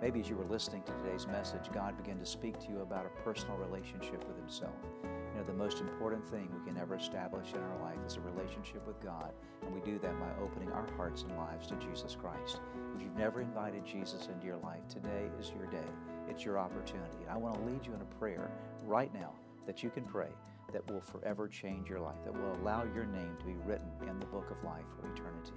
Maybe 0.00 0.18
as 0.18 0.28
you 0.28 0.34
were 0.34 0.46
listening 0.46 0.82
to 0.82 0.92
today's 0.94 1.28
message, 1.28 1.70
God 1.72 1.96
began 1.96 2.18
to 2.18 2.26
speak 2.26 2.58
to 2.58 2.72
you 2.72 2.80
about 2.80 3.06
a 3.06 3.22
personal 3.22 3.56
relationship 3.56 4.26
with 4.26 4.36
Himself. 4.36 4.74
You 5.04 5.38
know, 5.38 5.44
the 5.46 5.52
most 5.52 5.78
important 5.78 6.26
thing 6.26 6.48
we 6.52 6.66
can 6.68 6.76
ever 6.76 6.96
establish 6.96 7.52
in 7.52 7.60
our 7.60 7.78
life 7.82 7.98
is 8.04 8.16
a 8.16 8.20
relationship 8.20 8.84
with 8.84 9.00
God, 9.00 9.32
and 9.64 9.72
we 9.72 9.80
do 9.80 10.00
that 10.00 10.18
by 10.18 10.42
opening 10.42 10.72
our 10.72 10.88
hearts 10.96 11.22
and 11.22 11.36
lives 11.36 11.68
to 11.68 11.76
Jesus 11.76 12.16
Christ. 12.20 12.62
If 12.96 13.00
you've 13.00 13.16
never 13.16 13.40
invited 13.40 13.86
Jesus 13.86 14.26
into 14.26 14.44
your 14.44 14.58
life, 14.58 14.88
today 14.88 15.30
is 15.38 15.52
your 15.56 15.66
day. 15.66 15.88
It's 16.28 16.44
your 16.44 16.58
opportunity. 16.58 17.28
I 17.30 17.36
want 17.36 17.54
to 17.54 17.62
lead 17.62 17.86
you 17.86 17.94
in 17.94 18.00
a 18.00 18.18
prayer 18.18 18.50
right 18.82 19.14
now 19.14 19.34
that 19.66 19.84
you 19.84 19.90
can 19.90 20.02
pray 20.02 20.30
that 20.72 20.90
will 20.90 21.00
forever 21.00 21.48
change 21.48 21.88
your 21.88 22.00
life, 22.00 22.22
that 22.24 22.34
will 22.34 22.54
allow 22.62 22.84
your 22.94 23.06
name 23.06 23.36
to 23.38 23.46
be 23.46 23.56
written 23.66 23.90
in 24.08 24.18
the 24.18 24.26
book 24.26 24.50
of 24.50 24.64
life 24.64 24.84
for 24.96 25.10
eternity. 25.12 25.52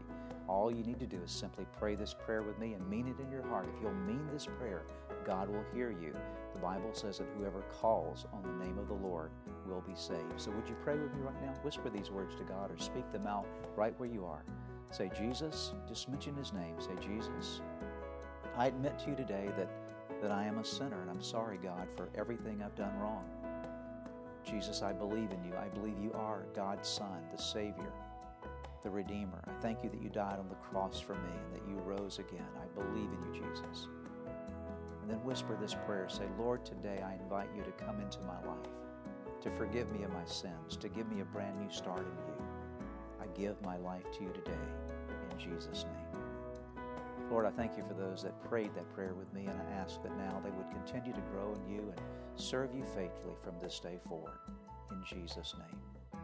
All 0.47 0.71
you 0.71 0.83
need 0.83 0.99
to 0.99 1.07
do 1.07 1.17
is 1.23 1.31
simply 1.31 1.65
pray 1.77 1.95
this 1.95 2.13
prayer 2.13 2.43
with 2.43 2.59
me 2.59 2.73
and 2.73 2.87
mean 2.87 3.07
it 3.07 3.19
in 3.19 3.31
your 3.31 3.47
heart. 3.47 3.67
If 3.75 3.81
you'll 3.81 3.93
mean 3.93 4.27
this 4.31 4.47
prayer, 4.59 4.83
God 5.25 5.49
will 5.49 5.65
hear 5.73 5.89
you. 5.89 6.15
The 6.53 6.59
Bible 6.59 6.91
says 6.93 7.17
that 7.17 7.27
whoever 7.37 7.61
calls 7.63 8.25
on 8.31 8.43
the 8.43 8.65
name 8.65 8.77
of 8.77 8.87
the 8.87 8.93
Lord 8.93 9.31
will 9.65 9.81
be 9.81 9.95
saved. 9.95 10.21
So 10.37 10.51
would 10.51 10.69
you 10.69 10.75
pray 10.83 10.97
with 10.97 11.13
me 11.13 11.21
right 11.21 11.41
now? 11.41 11.53
Whisper 11.63 11.89
these 11.89 12.11
words 12.11 12.35
to 12.35 12.43
God 12.43 12.71
or 12.71 12.77
speak 12.77 13.11
them 13.11 13.25
out 13.25 13.47
right 13.75 13.97
where 13.99 14.09
you 14.09 14.25
are. 14.25 14.43
Say, 14.91 15.09
Jesus, 15.17 15.73
just 15.87 16.09
mention 16.09 16.35
his 16.35 16.53
name. 16.53 16.75
Say, 16.79 16.93
Jesus, 17.01 17.61
I 18.55 18.67
admit 18.67 18.99
to 18.99 19.09
you 19.09 19.15
today 19.15 19.49
that, 19.57 19.69
that 20.21 20.31
I 20.31 20.45
am 20.45 20.59
a 20.59 20.63
sinner 20.63 21.01
and 21.01 21.09
I'm 21.09 21.21
sorry, 21.23 21.57
God, 21.57 21.87
for 21.97 22.09
everything 22.15 22.61
I've 22.61 22.75
done 22.75 22.95
wrong. 22.99 23.25
Jesus, 24.45 24.81
I 24.81 24.93
believe 24.93 25.31
in 25.31 25.43
you. 25.43 25.53
I 25.57 25.67
believe 25.67 25.97
you 25.99 26.13
are 26.13 26.45
God's 26.53 26.87
Son, 26.87 27.23
the 27.35 27.41
Savior 27.41 27.91
the 28.85 28.91
Redeemer. 28.91 29.41
I 29.47 29.61
thank 29.63 29.83
you 29.83 29.89
that 29.89 29.99
you 29.99 30.09
died 30.09 30.37
on 30.37 30.47
the 30.47 30.55
cross 30.55 30.99
for 30.99 31.15
me 31.15 31.31
and 31.43 31.55
that 31.55 31.67
you 31.67 31.75
rose 31.79 32.19
again. 32.19 32.45
I 32.55 32.67
believe 32.79 33.09
in 33.09 33.33
you, 33.33 33.41
Jesus. 33.41 33.87
And 35.01 35.09
then 35.09 35.17
whisper 35.23 35.57
this 35.59 35.75
prayer 35.87 36.07
say, 36.07 36.25
Lord, 36.37 36.63
today 36.63 37.03
I 37.03 37.15
invite 37.15 37.49
you 37.55 37.63
to 37.63 37.71
come 37.71 37.99
into 37.99 38.19
my 38.21 38.39
life, 38.47 38.69
to 39.41 39.49
forgive 39.57 39.91
me 39.91 40.03
of 40.03 40.13
my 40.13 40.23
sins, 40.25 40.77
to 40.77 40.87
give 40.87 41.11
me 41.11 41.21
a 41.21 41.25
brand 41.25 41.59
new 41.59 41.71
start 41.71 42.01
in 42.01 42.05
you. 42.05 42.45
I 43.19 43.25
give 43.35 43.59
my 43.63 43.77
life 43.77 44.03
to 44.19 44.23
you 44.23 44.29
today 44.29 44.51
in 45.31 45.39
Jesus' 45.39 45.85
name. 45.85 46.04
Lord, 47.35 47.47
I 47.47 47.51
thank 47.51 47.75
you 47.75 47.83
for 47.85 47.93
those 47.93 48.23
that 48.23 48.41
prayed 48.49 48.73
that 48.75 48.89
prayer 48.93 49.13
with 49.13 49.33
me, 49.33 49.41
and 49.41 49.59
I 49.61 49.73
ask 49.73 50.01
that 50.03 50.17
now 50.17 50.41
they 50.41 50.51
would 50.51 50.71
continue 50.71 51.11
to 51.11 51.19
grow 51.33 51.53
in 51.53 51.69
you 51.69 51.81
and 51.81 51.99
serve 52.35 52.73
you 52.73 52.85
faithfully 52.95 53.33
from 53.43 53.55
this 53.61 53.77
day 53.77 53.99
forward. 54.07 54.37
In 54.89 55.03
Jesus' 55.03 55.53
name. 55.59 56.21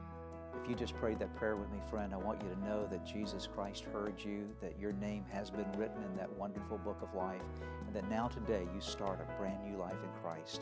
If 0.64 0.70
you 0.70 0.74
just 0.74 0.96
prayed 0.96 1.20
that 1.20 1.36
prayer 1.36 1.58
with 1.58 1.70
me, 1.70 1.80
friend, 1.90 2.14
I 2.14 2.18
want 2.18 2.42
you 2.42 2.48
to 2.48 2.64
know 2.64 2.88
that 2.88 3.06
Jesus 3.06 3.46
Christ 3.54 3.84
heard 3.92 4.24
you, 4.24 4.48
that 4.62 4.80
your 4.80 4.94
name 4.94 5.26
has 5.34 5.50
been 5.50 5.70
written 5.74 6.02
in 6.02 6.16
that 6.16 6.32
wonderful 6.32 6.78
book 6.78 7.02
of 7.02 7.14
life, 7.14 7.42
and 7.86 7.94
that 7.94 8.10
now 8.10 8.30
today 8.30 8.66
you 8.74 8.80
start 8.80 9.20
a 9.20 9.38
brand 9.38 9.62
new 9.70 9.78
life 9.78 9.92
in 9.92 10.22
Christ. 10.24 10.62